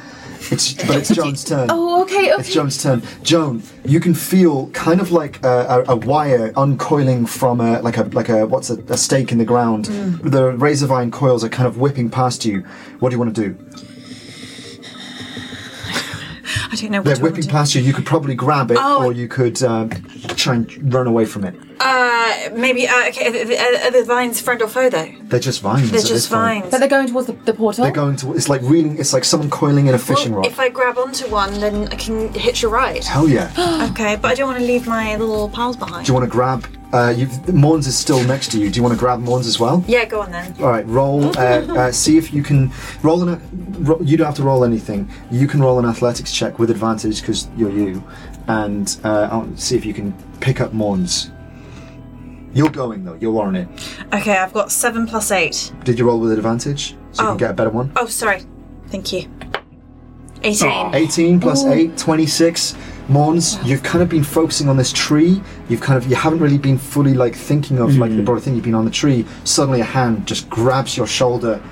It's 0.54 0.72
but 0.72 0.96
it's 0.96 1.14
Joan's 1.14 1.44
turn. 1.50 1.68
Oh, 1.70 2.02
okay, 2.02 2.32
okay. 2.32 2.40
It's. 2.40 2.52
Joan's 2.52 2.82
turn. 2.82 3.02
Joan, 3.22 3.62
you 3.84 4.00
can 4.00 4.14
feel 4.14 4.68
kind 4.70 5.00
of 5.00 5.10
like 5.10 5.42
a, 5.44 5.84
a, 5.88 5.92
a 5.92 5.96
wire 5.96 6.52
uncoiling 6.52 7.26
from 7.28 7.60
a 7.60 7.80
like 7.80 7.96
a 7.96 8.04
like 8.04 8.28
a 8.28 8.46
what's 8.46 8.70
a, 8.70 8.78
a 8.88 8.96
stake 8.96 9.32
in 9.32 9.38
the 9.38 9.44
ground. 9.44 9.86
Mm. 9.86 10.30
The 10.30 10.52
razor 10.52 10.86
vine 10.86 11.10
coils 11.10 11.44
are 11.44 11.48
kind 11.48 11.66
of 11.66 11.78
whipping 11.78 12.08
past 12.10 12.44
you. 12.44 12.60
What 13.00 13.10
do 13.10 13.14
you 13.14 13.20
want 13.20 13.34
to 13.34 13.48
do? 13.48 13.56
I 16.82 16.86
don't 16.86 16.92
know 16.92 16.98
what 16.98 17.04
They're 17.16 17.22
whipping 17.22 17.48
past 17.48 17.74
you. 17.74 17.82
You 17.82 17.92
could 17.92 18.06
probably 18.06 18.34
grab 18.34 18.70
it, 18.70 18.78
Oh. 18.80 19.04
or 19.06 19.12
you 19.12 19.28
could 19.28 19.62
um, 19.62 19.90
try 20.36 20.54
and 20.56 20.92
run 20.94 21.06
away 21.06 21.24
from 21.24 21.44
it. 21.44 21.54
Uh, 21.80 22.50
maybe. 22.54 22.86
Uh, 22.88 23.08
okay. 23.08 23.26
Are, 23.28 23.32
the- 23.44 23.58
are, 23.58 23.86
are 23.86 23.90
the 23.90 24.04
vines 24.04 24.40
friend 24.40 24.62
or 24.62 24.68
foe 24.68 24.88
though? 24.88 25.10
They're 25.24 25.40
just 25.40 25.60
vines. 25.60 25.90
They're 25.90 26.00
just 26.00 26.12
this 26.12 26.28
point. 26.28 26.40
vines. 26.62 26.70
But 26.70 26.78
they're 26.78 26.88
going 26.88 27.08
towards 27.08 27.26
the, 27.26 27.32
the 27.32 27.52
portal. 27.54 27.84
They're 27.84 27.92
going 27.92 28.16
to. 28.16 28.34
It's 28.34 28.48
like 28.48 28.62
reeling. 28.62 28.98
It's 28.98 29.12
like 29.12 29.24
someone 29.24 29.50
coiling 29.50 29.86
in 29.88 29.94
a 29.94 29.98
fishing 29.98 30.32
Well, 30.32 30.42
rod. 30.42 30.46
if 30.46 30.58
I 30.60 30.68
grab 30.68 30.96
onto 30.98 31.28
one, 31.28 31.52
then 31.60 31.88
I 31.88 31.96
can 31.96 32.32
hitch 32.34 32.62
a 32.62 32.68
ride. 32.68 33.04
Hell 33.04 33.28
yeah! 33.28 33.50
Okay, 33.90 34.16
but 34.16 34.30
I 34.30 34.34
don't 34.34 34.48
want 34.48 34.58
to 34.60 34.64
leave 34.66 34.86
my 34.86 35.16
little 35.16 35.48
pals 35.48 35.76
behind. 35.76 36.06
do 36.06 36.10
you 36.10 36.14
want 36.14 36.24
to 36.24 36.30
grab? 36.30 36.66
Uh, 36.94 37.10
you, 37.10 37.26
Morns 37.52 37.88
is 37.88 37.98
still 37.98 38.22
next 38.22 38.52
to 38.52 38.60
you. 38.60 38.70
Do 38.70 38.76
you 38.76 38.82
want 38.84 38.94
to 38.94 38.98
grab 38.98 39.18
Morns 39.20 39.46
as 39.48 39.58
well? 39.58 39.82
Yeah, 39.88 40.04
go 40.04 40.20
on 40.20 40.30
then. 40.30 40.54
All 40.60 40.68
right, 40.68 40.86
roll. 40.86 41.24
Uh, 41.36 41.40
uh, 41.40 41.90
see 41.92 42.16
if 42.16 42.32
you 42.32 42.40
can 42.44 42.70
roll 43.02 43.26
an. 43.28 43.40
Ro- 43.84 44.00
you 44.00 44.16
don't 44.16 44.26
have 44.26 44.36
to 44.36 44.44
roll 44.44 44.64
anything. 44.64 45.10
You 45.28 45.48
can 45.48 45.60
roll 45.60 45.80
an 45.80 45.86
athletics 45.86 46.32
check 46.32 46.60
with 46.60 46.70
advantage 46.70 47.20
because 47.20 47.48
you're 47.56 47.72
you, 47.72 48.04
and 48.46 48.96
uh, 49.02 49.28
I'll 49.32 49.56
see 49.56 49.76
if 49.76 49.84
you 49.84 49.92
can 49.92 50.12
pick 50.38 50.60
up 50.60 50.72
Morns. 50.72 51.32
You're 52.52 52.70
going 52.70 53.04
though. 53.04 53.14
You're 53.20 53.42
on 53.42 53.56
it. 53.56 53.68
Okay, 54.12 54.36
I've 54.36 54.52
got 54.52 54.70
seven 54.70 55.08
plus 55.08 55.32
eight. 55.32 55.72
Did 55.82 55.98
you 55.98 56.06
roll 56.06 56.20
with 56.20 56.30
advantage 56.30 56.94
so 57.10 57.22
you 57.24 57.28
Oh. 57.28 57.32
can 57.32 57.38
get 57.38 57.50
a 57.50 57.54
better 57.54 57.70
one? 57.70 57.90
Oh, 57.96 58.06
sorry. 58.06 58.42
Thank 58.86 59.12
you. 59.12 59.28
18. 60.44 60.68
Aw. 60.70 60.94
18 60.94 61.40
plus 61.40 61.64
8, 61.64 61.96
26. 61.98 62.76
Morns, 63.08 63.58
you've 63.66 63.82
kind 63.82 64.02
of 64.02 64.08
been 64.08 64.24
focusing 64.24 64.68
on 64.68 64.76
this 64.76 64.92
tree. 64.92 65.42
You've 65.68 65.80
kind 65.80 65.96
of 65.96 66.08
you 66.08 66.16
haven't 66.16 66.38
really 66.40 66.58
been 66.58 66.78
fully 66.78 67.14
like 67.14 67.34
thinking 67.34 67.78
of 67.78 67.96
like 67.98 68.10
the 68.16 68.22
broader 68.22 68.40
thing. 68.40 68.54
You've 68.54 68.64
been 68.64 68.74
on 68.74 68.84
the 68.84 68.90
tree. 68.90 69.26
Suddenly, 69.44 69.80
a 69.80 69.84
hand 69.84 70.26
just 70.26 70.48
grabs 70.48 70.96
your 70.96 71.06
shoulder, 71.06 71.62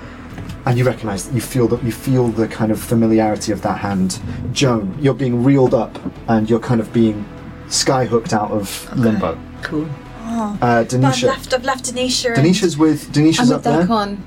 and 0.65 0.77
you 0.77 0.83
recognise 0.85 1.25
that 1.27 1.33
you 1.33 1.41
feel 1.41 1.67
that 1.69 1.83
you 1.83 1.91
feel 1.91 2.27
the 2.27 2.47
kind 2.47 2.71
of 2.71 2.79
familiarity 2.79 3.51
of 3.51 3.61
that 3.63 3.79
hand. 3.79 4.19
Joan, 4.51 4.95
you're 5.01 5.13
being 5.15 5.43
reeled 5.43 5.73
up, 5.73 5.97
and 6.27 6.49
you're 6.49 6.59
kind 6.59 6.79
of 6.79 6.93
being 6.93 7.25
sky 7.67 8.05
hooked 8.05 8.33
out 8.33 8.51
of 8.51 8.87
limbo. 8.95 9.37
Cool. 9.63 9.87
Uh, 10.25 10.55
But 10.59 10.69
I've 10.69 10.87
Denisha, 10.87 11.23
left, 11.27 11.53
I've 11.53 11.63
left 11.65 11.85
Denisha. 11.85 12.35
and- 12.35 12.45
Denisha's 12.47 12.77
with 12.77 13.11
Denisha's 13.11 13.49
I'm 13.51 13.57
up 13.57 13.65
with 13.65 13.73
there. 13.75 13.87
Dak'kon. 13.87 14.17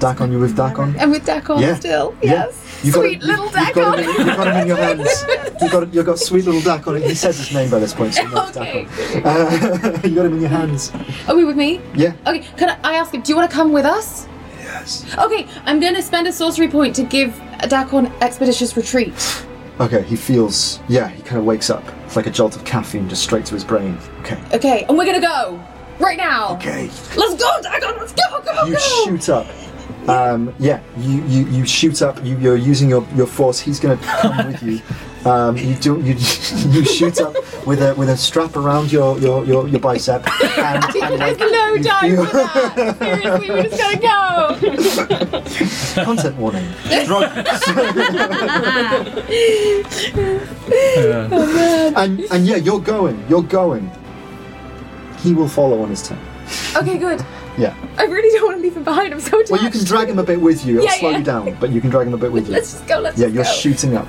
Dak'kon, 0.00 0.32
you 0.32 0.38
with 0.38 0.56
Dak'kon? 0.56 0.98
I'm 0.98 1.10
with 1.10 1.24
Dak'kon 1.26 1.60
Yeah. 1.60 1.74
still. 1.74 2.14
Yeah. 2.22 2.30
Yes. 2.46 2.80
You've 2.82 2.94
got 2.94 3.00
Sweet 3.02 3.22
it- 3.22 3.26
little 3.26 3.44
you've, 3.44 3.54
you've 3.66 3.74
got 3.74 3.98
him 3.98 4.08
you've 4.08 4.26
got 4.36 4.46
him 4.46 4.56
in 4.62 4.66
your 4.66 4.76
hands. 4.78 5.24
You've 5.60 5.70
got 5.72 5.92
you've 5.94 6.06
got 6.06 6.18
sweet 6.18 6.46
little 6.46 6.62
Dak'kon. 6.62 7.06
He 7.06 7.14
says 7.14 7.36
his 7.36 7.52
name 7.52 7.68
by 7.70 7.78
this 7.78 7.92
point, 7.92 8.14
so 8.14 8.22
you 8.22 8.28
Okay. 8.38 8.86
Dak'kon. 8.86 9.24
Uh, 9.26 10.00
you 10.08 10.14
got 10.14 10.24
him 10.26 10.32
in 10.36 10.40
your 10.40 10.48
hands. 10.48 10.90
Are 11.28 11.36
we 11.36 11.44
with 11.44 11.56
me? 11.56 11.82
Yeah. 11.94 12.14
Okay, 12.26 12.40
can 12.56 12.70
I, 12.70 12.78
I 12.82 12.94
ask 12.94 13.12
him, 13.12 13.20
do 13.20 13.30
you 13.30 13.36
want 13.36 13.50
to 13.50 13.54
come 13.54 13.70
with 13.72 13.84
us? 13.84 14.26
Yes. 14.62 15.04
Okay, 15.18 15.46
I'm 15.66 15.78
going 15.80 15.94
to 15.94 16.00
spend 16.02 16.26
a 16.28 16.32
sorcery 16.32 16.68
point 16.68 16.96
to 16.96 17.02
give 17.02 17.32
Dak'kon 17.64 18.10
expeditious 18.22 18.74
retreat. 18.76 19.44
Okay, 19.80 20.02
he 20.02 20.16
feels. 20.16 20.80
Yeah, 20.88 21.08
he 21.08 21.22
kind 21.22 21.38
of 21.38 21.44
wakes 21.44 21.68
up. 21.68 21.84
It's 22.06 22.16
like 22.16 22.26
a 22.26 22.30
jolt 22.30 22.56
of 22.56 22.64
caffeine 22.64 23.06
just 23.10 23.22
straight 23.22 23.44
to 23.46 23.54
his 23.54 23.64
brain. 23.64 23.98
Okay. 24.20 24.38
Okay, 24.54 24.84
and 24.88 24.96
we're 24.96 25.04
going 25.04 25.20
to 25.20 25.26
go 25.26 25.62
right 25.98 26.16
now. 26.16 26.54
Okay. 26.54 26.84
Let's 27.16 27.34
go, 27.34 27.60
Dak'kon. 27.62 27.98
Let's 27.98 28.12
go. 28.14 28.40
Go, 28.42 28.64
You 28.66 28.72
go. 28.72 28.78
shoot 29.04 29.28
up. 29.28 29.46
Um, 30.08 30.54
yeah, 30.58 30.80
you, 30.96 31.22
you, 31.24 31.44
you 31.46 31.66
shoot 31.66 32.00
up. 32.02 32.24
You, 32.24 32.36
you're 32.38 32.56
using 32.56 32.88
your, 32.88 33.06
your 33.14 33.26
force. 33.26 33.60
He's 33.60 33.78
going 33.78 33.98
to 33.98 34.04
come 34.04 34.46
with 34.46 34.62
you. 34.62 34.80
Um, 35.30 35.56
you 35.58 35.74
do 35.74 36.00
you, 36.00 36.14
you 36.70 36.84
shoot 36.84 37.20
up 37.20 37.34
with 37.66 37.82
a 37.82 37.94
with 37.94 38.08
a 38.08 38.16
strap 38.16 38.56
around 38.56 38.90
your 38.90 39.18
your, 39.18 39.44
your, 39.44 39.68
your 39.68 39.78
bicep. 39.78 40.26
And, 40.56 40.82
and 41.02 41.18
like, 41.18 41.36
There's 41.36 41.52
no 41.52 41.74
you 41.74 41.82
time 41.84 42.16
feel- 42.16 42.24
for 42.24 42.32
that. 42.36 42.96
Seriously, 42.98 43.50
we 43.50 43.62
just 43.68 43.78
gonna 43.78 44.00
go. 45.96 46.04
Content 46.04 46.36
warning. 46.38 46.66
Drugs. 47.04 47.60
and 51.96 52.20
and 52.20 52.46
yeah, 52.46 52.56
you're 52.56 52.80
going. 52.80 53.22
You're 53.28 53.42
going. 53.42 53.90
He 55.18 55.34
will 55.34 55.48
follow 55.48 55.82
on 55.82 55.90
his 55.90 56.06
turn. 56.06 56.18
Okay, 56.76 56.96
good. 56.98 57.24
Yeah. 57.60 57.74
I 57.98 58.04
really 58.04 58.30
don't 58.38 58.46
want 58.46 58.56
to 58.58 58.62
leave 58.62 58.76
him 58.76 58.84
behind. 58.84 59.12
I'm 59.12 59.20
so 59.20 59.36
attached. 59.38 59.50
Well, 59.50 59.62
you 59.62 59.70
can 59.70 59.84
drag 59.84 60.08
him 60.08 60.18
a 60.18 60.22
bit 60.24 60.40
with 60.40 60.64
you. 60.64 60.78
It'll 60.78 60.86
Yeah, 60.86 60.98
slow 60.98 61.10
yeah. 61.10 61.18
you 61.18 61.24
down, 61.24 61.56
but 61.60 61.70
you 61.70 61.80
can 61.80 61.90
drag 61.90 62.06
him 62.06 62.14
a 62.14 62.18
bit 62.18 62.32
with 62.32 62.46
you. 62.48 62.54
Let's 62.54 62.72
just 62.72 62.86
go. 62.86 62.98
Let's 63.00 63.18
go. 63.18 63.26
yeah, 63.26 63.32
you're 63.32 63.44
go. 63.44 63.50
shooting 63.52 63.96
up. 63.96 64.08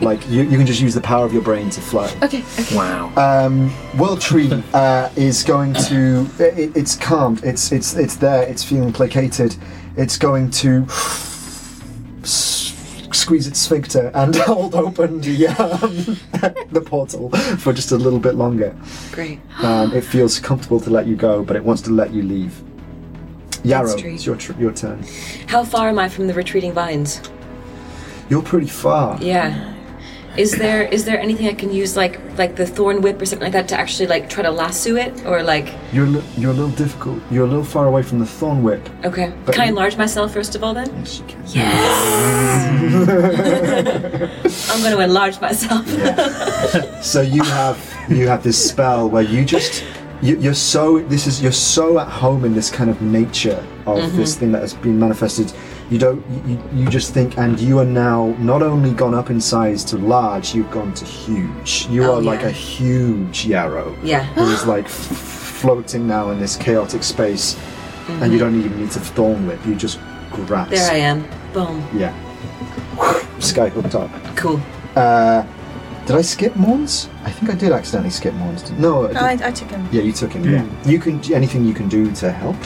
Like 0.00 0.28
you, 0.28 0.42
you 0.42 0.58
can 0.58 0.66
just 0.66 0.80
use 0.80 0.94
the 0.94 1.00
power 1.00 1.24
of 1.24 1.32
your 1.32 1.42
brain 1.42 1.70
to 1.70 1.80
fly. 1.80 2.12
Okay, 2.22 2.42
okay. 2.58 2.76
Wow. 2.76 3.12
Um, 3.16 3.72
World 3.98 4.20
Tree 4.20 4.50
uh, 4.74 5.08
is 5.16 5.42
going 5.44 5.74
to. 5.74 6.26
It, 6.38 6.76
it's 6.76 6.96
calmed. 6.96 7.42
It's 7.44 7.70
it's 7.72 7.94
it's 7.94 8.16
there. 8.16 8.42
It's 8.42 8.64
feeling 8.64 8.92
placated. 8.92 9.56
It's 9.96 10.18
going 10.18 10.50
to 10.62 10.86
squeeze 12.24 13.46
its 13.46 13.60
sphincter 13.60 14.10
and 14.14 14.34
hold 14.50 14.74
open 14.74 15.20
the 15.20 15.46
um, 15.48 16.16
the 16.72 16.80
portal 16.80 17.30
for 17.58 17.72
just 17.72 17.92
a 17.92 17.96
little 17.96 18.18
bit 18.18 18.34
longer. 18.34 18.74
Great. 19.12 19.38
Um, 19.62 19.92
it 19.94 20.02
feels 20.02 20.40
comfortable 20.40 20.80
to 20.80 20.90
let 20.90 21.06
you 21.06 21.14
go, 21.14 21.44
but 21.44 21.54
it 21.54 21.62
wants 21.64 21.82
to 21.82 21.90
let 21.90 22.12
you 22.12 22.22
leave. 22.22 22.60
Yarrow, 23.64 23.96
tree. 23.96 24.14
it's 24.14 24.26
your 24.26 24.36
tr- 24.36 24.52
your 24.58 24.72
turn. 24.72 25.04
How 25.46 25.64
far 25.64 25.88
am 25.88 25.98
I 25.98 26.08
from 26.08 26.26
the 26.26 26.34
retreating 26.34 26.72
vines? 26.72 27.20
You're 28.28 28.42
pretty 28.42 28.66
far. 28.68 29.18
Yeah. 29.22 29.68
Is 30.34 30.52
there 30.56 30.84
is 30.84 31.04
there 31.04 31.20
anything 31.20 31.46
I 31.46 31.52
can 31.52 31.70
use 31.70 31.94
like 31.94 32.18
like 32.38 32.56
the 32.56 32.64
thorn 32.66 33.02
whip 33.02 33.20
or 33.20 33.26
something 33.26 33.44
like 33.44 33.52
that 33.52 33.68
to 33.68 33.78
actually 33.78 34.06
like 34.06 34.30
try 34.30 34.42
to 34.42 34.50
lasso 34.50 34.96
it 34.96 35.26
or 35.26 35.42
like 35.42 35.74
You're 35.92 36.06
li- 36.06 36.24
you're 36.38 36.52
a 36.52 36.54
little 36.54 36.70
difficult. 36.74 37.20
You're 37.30 37.44
a 37.44 37.48
little 37.48 37.62
far 37.64 37.86
away 37.86 38.02
from 38.02 38.18
the 38.18 38.24
thorn 38.26 38.62
whip. 38.62 38.80
okay? 39.04 39.30
But 39.44 39.52
can 39.54 39.60
I 39.60 39.64
you- 39.66 39.72
enlarge 39.72 39.98
myself 39.98 40.32
first 40.32 40.54
of 40.54 40.64
all 40.64 40.72
then? 40.72 40.88
Yes, 41.00 41.18
you 41.18 41.24
can. 41.26 41.42
I'm 44.70 44.80
going 44.82 44.96
to 44.96 45.00
enlarge 45.00 45.38
myself. 45.40 45.86
So 47.04 47.20
you 47.20 47.42
have 47.44 47.76
you 48.08 48.26
have 48.28 48.42
this 48.42 48.56
spell 48.70 49.08
where 49.10 49.22
you 49.22 49.44
just 49.44 49.84
you, 50.22 50.38
you're 50.38 50.54
so 50.54 51.00
this 51.00 51.26
is 51.26 51.42
you're 51.42 51.52
so 51.52 51.98
at 51.98 52.08
home 52.08 52.44
in 52.44 52.54
this 52.54 52.70
kind 52.70 52.88
of 52.88 53.02
nature 53.02 53.62
of 53.86 54.14
this 54.16 54.36
thing 54.36 54.52
that 54.52 54.60
has 54.62 54.74
been 54.74 54.98
manifested. 54.98 55.52
You 55.90 55.98
don't 55.98 56.24
you, 56.46 56.62
you 56.74 56.88
just 56.88 57.12
think 57.12 57.36
and 57.38 57.58
you 57.60 57.78
are 57.80 57.84
now 57.84 58.34
not 58.38 58.62
only 58.62 58.92
gone 58.92 59.14
up 59.14 59.28
in 59.30 59.40
size 59.40 59.84
to 59.86 59.98
large, 59.98 60.54
you've 60.54 60.70
gone 60.70 60.94
to 60.94 61.04
huge. 61.04 61.86
You 61.90 62.04
Oh, 62.04 62.14
are 62.16 62.22
like 62.22 62.44
a 62.44 62.50
huge 62.50 63.44
yarrow. 63.44 63.94
Yeah. 64.02 64.24
who 64.34 64.44
is 64.50 64.64
like 64.66 64.84
f- 64.86 64.92
floating 64.92 66.06
now 66.06 66.30
in 66.30 66.38
this 66.40 66.56
chaotic 66.56 67.02
space, 67.02 67.58
and 68.08 68.32
you 68.32 68.38
don't 68.38 68.58
even 68.58 68.80
need 68.80 68.90
to 68.92 69.00
thorn 69.00 69.46
whip. 69.46 69.60
You 69.66 69.74
just 69.74 69.98
grasp. 70.30 70.70
There 70.70 70.90
I 70.90 70.96
am. 70.96 71.26
Boom. 71.52 71.86
Yeah. 71.94 72.14
Sky 73.40 73.68
hooked 73.68 73.94
up. 73.94 74.10
Cool. 74.36 74.60
Uh, 74.96 75.44
did 76.06 76.16
I 76.16 76.22
skip 76.22 76.54
Morns? 76.54 77.08
I 77.24 77.30
think 77.30 77.50
I 77.50 77.54
did 77.54 77.72
accidentally 77.72 78.10
skip 78.10 78.34
Morns. 78.34 78.62
didn't- 78.62 78.80
No, 78.80 79.06
I 79.06 79.30
I, 79.30 79.36
did- 79.36 79.46
I 79.46 79.50
took 79.52 79.70
him. 79.70 79.88
yeah, 79.92 80.02
you 80.02 80.12
took 80.12 80.32
him. 80.32 80.44
Yeah, 80.50 80.64
you 80.84 80.98
can 80.98 81.20
anything 81.32 81.64
you 81.64 81.74
can 81.74 81.88
do 81.88 82.10
to 82.12 82.30
help. 82.32 82.56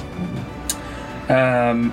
Um, 1.31 1.93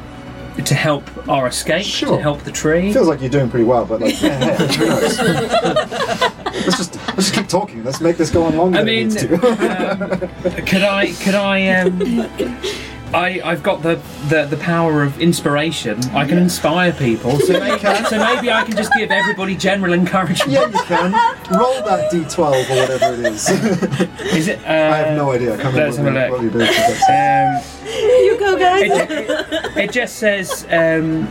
to 0.66 0.76
help 0.76 1.04
our 1.28 1.48
escape, 1.48 1.84
Sure. 1.86 2.16
to 2.18 2.22
help 2.22 2.44
the 2.44 2.52
tree. 2.52 2.94
Feels 2.94 3.08
like 3.08 3.22
you're 3.22 3.30
doing 3.32 3.50
pretty 3.50 3.66
well, 3.66 3.86
but 3.86 4.02
like, 4.02 4.22
yeah, 4.22 4.56
hey, 4.56 4.76
who 4.76 4.86
knows? 4.86 5.20
let's 5.20 6.78
just 6.78 6.96
let's 6.96 7.16
just 7.16 7.34
keep 7.34 7.48
talking. 7.48 7.84
Let's 7.84 8.00
make 8.00 8.18
this 8.18 8.30
go 8.30 8.44
on 8.44 8.56
longer. 8.56 8.78
I 8.78 8.84
than 8.84 8.90
it 8.90 8.96
mean, 8.96 9.08
needs 9.10 9.22
to. 9.24 9.34
um, 10.54 10.66
could 10.68 10.84
I? 10.84 11.12
Could 11.14 11.36
I? 11.36 11.68
Um, 11.80 12.00
I 13.14 13.42
I've 13.44 13.62
got 13.64 13.82
the, 13.84 13.96
the 14.30 14.46
the 14.46 14.58
power 14.58 15.04
of 15.04 15.20
inspiration. 15.22 16.04
I 16.16 16.26
can 16.26 16.38
inspire 16.38 16.92
people. 16.94 17.40
So 17.40 17.54
maybe, 17.60 17.80
so 18.10 18.18
maybe 18.18 18.52
I 18.52 18.64
can 18.64 18.76
just 18.76 18.92
give 18.98 19.12
everybody 19.12 19.56
general 19.56 19.94
encouragement. 19.94 20.52
yeah, 20.52 20.68
you 20.68 20.84
can 20.84 21.12
roll 21.58 21.82
that 21.84 22.12
d12 22.12 22.40
or 22.40 22.76
whatever 22.82 23.14
it 23.14 23.26
is. 23.34 23.50
Is 24.34 24.48
it? 24.48 24.60
Uh, 24.66 24.70
I 24.72 24.98
have 24.98 25.18
no 25.18 25.32
idea. 25.32 25.54
I 25.54 25.62
can't 25.62 25.76
let's 25.76 25.98
remember 25.98 26.32
what 26.32 26.42
the- 26.42 26.46
what 26.48 26.54
the 26.54 26.66
ability 26.66 26.74
does. 26.78 27.04
Um, 27.94 28.04
You 28.26 28.40
go, 28.40 28.58
guys. 28.58 28.90
it, 28.92 29.78
it 29.78 29.92
just 29.92 30.16
says 30.16 30.66
um, 30.72 31.28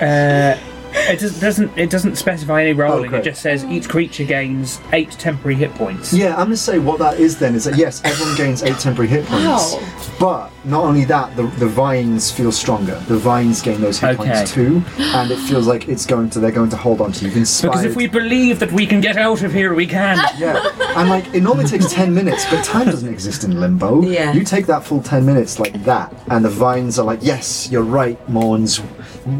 uh, 0.00 0.56
it 0.92 1.20
does, 1.20 1.38
doesn't 1.40 1.76
it 1.78 1.90
doesn't 1.90 2.16
specify 2.16 2.62
any 2.62 2.72
rolling. 2.72 3.10
great. 3.10 3.20
it 3.20 3.24
just 3.24 3.42
says 3.42 3.64
each 3.64 3.88
creature 3.88 4.24
gains 4.24 4.80
eight 4.92 5.10
temporary 5.12 5.54
hit 5.56 5.72
points. 5.74 6.12
Yeah, 6.12 6.30
I'm 6.36 6.46
gonna 6.46 6.56
say 6.56 6.78
what 6.78 6.98
that 6.98 7.18
is 7.20 7.38
then 7.38 7.54
is 7.54 7.64
that 7.64 7.76
yes, 7.76 8.02
everyone 8.04 8.36
gains 8.36 8.62
eight 8.62 8.78
temporary 8.78 9.08
hit 9.08 9.24
points. 9.26 9.74
Wow. 9.74 10.06
But 10.18 10.50
not 10.64 10.84
only 10.84 11.04
that, 11.06 11.34
the, 11.36 11.44
the 11.58 11.66
vines 11.66 12.30
feel 12.30 12.52
stronger. 12.52 12.96
The 13.08 13.16
vines 13.16 13.62
gain 13.62 13.80
those 13.80 13.98
hit 13.98 14.18
Okay. 14.20 14.32
points 14.34 14.52
too, 14.52 14.82
and 14.98 15.30
it 15.30 15.38
feels 15.38 15.66
like 15.66 15.88
it's 15.88 16.04
going 16.04 16.28
to 16.30 16.40
they're 16.40 16.50
going 16.50 16.68
to 16.70 16.76
hold 16.76 17.00
on 17.00 17.12
to 17.12 17.28
you. 17.28 17.32
Inspired. 17.34 17.70
Because 17.70 17.84
if 17.86 17.96
we 17.96 18.06
believe 18.06 18.58
that 18.58 18.70
we 18.72 18.86
can 18.86 19.00
get 19.00 19.16
out 19.16 19.42
of 19.42 19.52
here, 19.52 19.72
we 19.74 19.86
can. 19.86 20.18
yeah, 20.38 20.62
and 20.96 21.08
like 21.08 21.32
it 21.34 21.42
normally 21.42 21.64
takes 21.66 21.90
ten 21.92 22.14
minutes, 22.14 22.44
but 22.50 22.62
time 22.64 22.86
doesn't 22.86 23.08
exist 23.08 23.44
in 23.44 23.58
limbo. 23.60 24.02
Yeah. 24.02 24.32
you 24.32 24.44
take 24.44 24.66
that 24.66 24.84
full 24.84 25.02
ten 25.02 25.24
minutes 25.24 25.58
like 25.58 25.82
that, 25.84 26.12
and 26.28 26.44
the 26.44 26.50
vines 26.50 26.98
are 26.98 27.04
like, 27.06 27.20
yes, 27.22 27.70
you're 27.70 27.82
right, 27.82 28.18
Morns, 28.28 28.80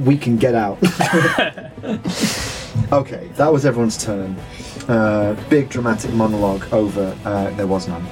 we 0.06 0.16
can 0.16 0.36
get 0.38 0.54
out. 0.54 0.78
okay, 2.92 3.28
that 3.36 3.52
was 3.52 3.64
everyone's 3.66 4.02
turn. 4.02 4.36
Uh, 4.88 5.36
big 5.48 5.68
dramatic 5.68 6.12
monologue 6.12 6.64
over. 6.72 7.16
Uh, 7.24 7.50
there 7.50 7.66
was 7.66 7.88
none. 7.88 8.04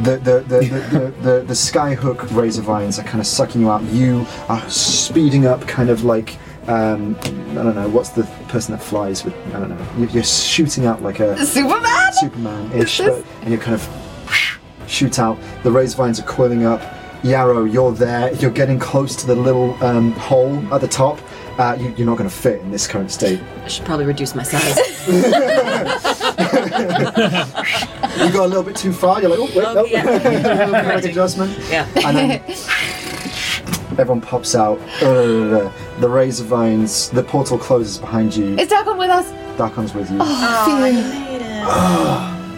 The 0.00 0.16
the, 0.18 0.40
the, 0.40 0.58
the, 0.58 0.98
the, 0.98 1.10
the 1.22 1.40
the 1.42 1.54
skyhook 1.54 2.34
razor 2.34 2.62
vines 2.62 2.98
are 2.98 3.04
kind 3.04 3.20
of 3.20 3.26
sucking 3.26 3.60
you 3.60 3.70
out. 3.70 3.82
You 3.84 4.26
are 4.48 4.68
speeding 4.68 5.46
up, 5.46 5.66
kind 5.68 5.88
of 5.90 6.04
like 6.04 6.36
um, 6.66 7.14
I 7.22 7.62
don't 7.62 7.74
know 7.76 7.88
what's 7.88 8.08
the 8.10 8.24
person 8.48 8.74
that 8.74 8.82
flies 8.82 9.24
with. 9.24 9.34
I 9.54 9.60
don't 9.60 9.68
know. 9.70 9.86
You- 9.98 10.08
You're 10.08 10.24
shooting 10.24 10.86
out 10.86 11.02
like 11.02 11.20
a 11.20 11.36
Superman? 11.46 12.12
Superman-ish, 12.14 12.98
but, 12.98 13.24
and 13.42 13.52
you 13.52 13.58
kind 13.58 13.74
of 13.74 14.60
shoot 14.88 15.18
out. 15.18 15.38
The 15.62 15.70
razor 15.70 15.96
vines 15.96 16.18
are 16.18 16.24
coiling 16.24 16.64
up. 16.64 16.80
Yarrow, 17.22 17.64
you're 17.64 17.92
there. 17.92 18.34
You're 18.34 18.50
getting 18.50 18.78
close 18.78 19.16
to 19.16 19.26
the 19.26 19.34
little 19.34 19.82
um, 19.82 20.12
hole 20.12 20.56
at 20.74 20.80
the 20.82 20.88
top. 20.88 21.18
Uh, 21.58 21.76
you, 21.78 21.94
you're 21.96 22.06
not 22.06 22.18
going 22.18 22.28
to 22.28 22.34
fit 22.34 22.60
in 22.60 22.70
this 22.72 22.86
current 22.86 23.10
state. 23.12 23.40
I 23.64 23.68
should 23.68 23.84
probably 23.84 24.06
reduce 24.06 24.34
my 24.34 24.42
size. 24.42 24.76
You 28.14 28.30
go 28.32 28.44
a 28.44 28.46
little 28.46 28.62
bit 28.62 28.76
too 28.76 28.92
far. 28.92 29.20
You're 29.20 29.30
like, 29.30 29.40
oh 29.40 29.50
wait, 29.56 29.64
Oh, 29.66 29.72
no. 29.74 29.84
yeah. 29.86 30.04
a 30.04 30.66
little 30.66 30.72
bit 30.72 31.04
of 31.04 31.10
adjustment. 31.10 31.58
yeah. 31.68 31.84
And 32.06 32.16
then 32.16 32.40
everyone 33.98 34.20
pops 34.20 34.54
out. 34.54 34.78
Uh, 35.02 35.68
the 35.98 36.08
razor 36.08 36.44
vines. 36.44 37.08
The 37.10 37.24
portal 37.24 37.58
closes 37.58 37.98
behind 37.98 38.36
you. 38.36 38.56
Is 38.56 38.68
Dak'kon 38.68 38.98
with 38.98 39.10
us? 39.10 39.26
Dak'kon's 39.58 39.94
with 39.94 40.10
you. 40.10 40.18
Oh, 40.20 40.78
I 40.82 40.92
made 40.92 41.42
it. 41.42 42.44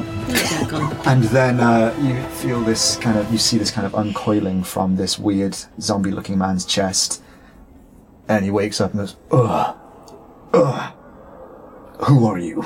And 1.07 1.22
then 1.24 1.61
uh, 1.61 1.94
you 2.03 2.20
feel 2.38 2.61
this 2.61 2.97
kind 2.97 3.16
of, 3.16 3.30
you 3.30 3.38
see 3.38 3.59
this 3.59 3.70
kind 3.70 3.86
of 3.86 3.92
uncoiling 3.92 4.66
from 4.66 4.97
this 4.97 5.18
weird 5.20 5.57
zombie 5.80 6.11
looking 6.11 6.36
man's 6.36 6.64
chest. 6.64 7.22
And 8.28 8.44
he 8.44 8.50
wakes 8.50 8.80
up 8.80 8.92
and 8.92 9.00
goes, 9.00 9.16
Ugh, 9.30 9.76
ugh, 10.52 10.92
who 12.04 12.26
are 12.26 12.38
you? 12.38 12.64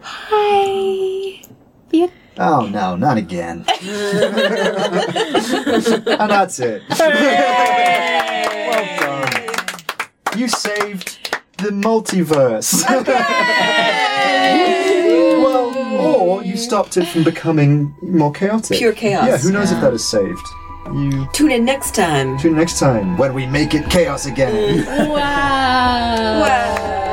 Hi. 0.00 1.42
Yeah. 1.90 2.06
Oh 2.38 2.66
no, 2.66 2.96
not 2.96 3.16
again. 3.16 3.64
and 3.68 3.68
oh, 6.20 6.26
that's 6.28 6.58
it. 6.60 6.82
well 8.68 8.98
done. 8.98 10.38
You 10.38 10.48
saved 10.48 11.38
the 11.58 11.70
multiverse. 11.70 12.84
well, 15.42 15.76
or 16.00 16.42
you 16.44 16.56
stopped 16.56 16.96
it 16.96 17.06
from 17.06 17.22
becoming 17.24 17.94
more 18.02 18.32
chaotic. 18.32 18.78
Pure 18.78 18.92
chaos. 18.94 19.26
Yeah, 19.26 19.38
who 19.38 19.52
knows 19.52 19.70
if 19.72 19.80
that 19.80 19.92
is 19.94 20.04
saved? 20.06 20.46
You 20.92 21.26
Tune 21.32 21.50
in 21.52 21.64
next 21.64 21.94
time. 21.94 22.36
tune 22.38 22.52
in 22.52 22.58
next 22.58 22.78
time 22.78 23.16
when 23.16 23.32
we 23.34 23.46
make 23.46 23.74
it 23.74 23.88
chaos 23.90 24.26
again. 24.26 24.84
Mm. 24.84 25.08
Wow. 25.14 26.40
Wow. 26.40 27.03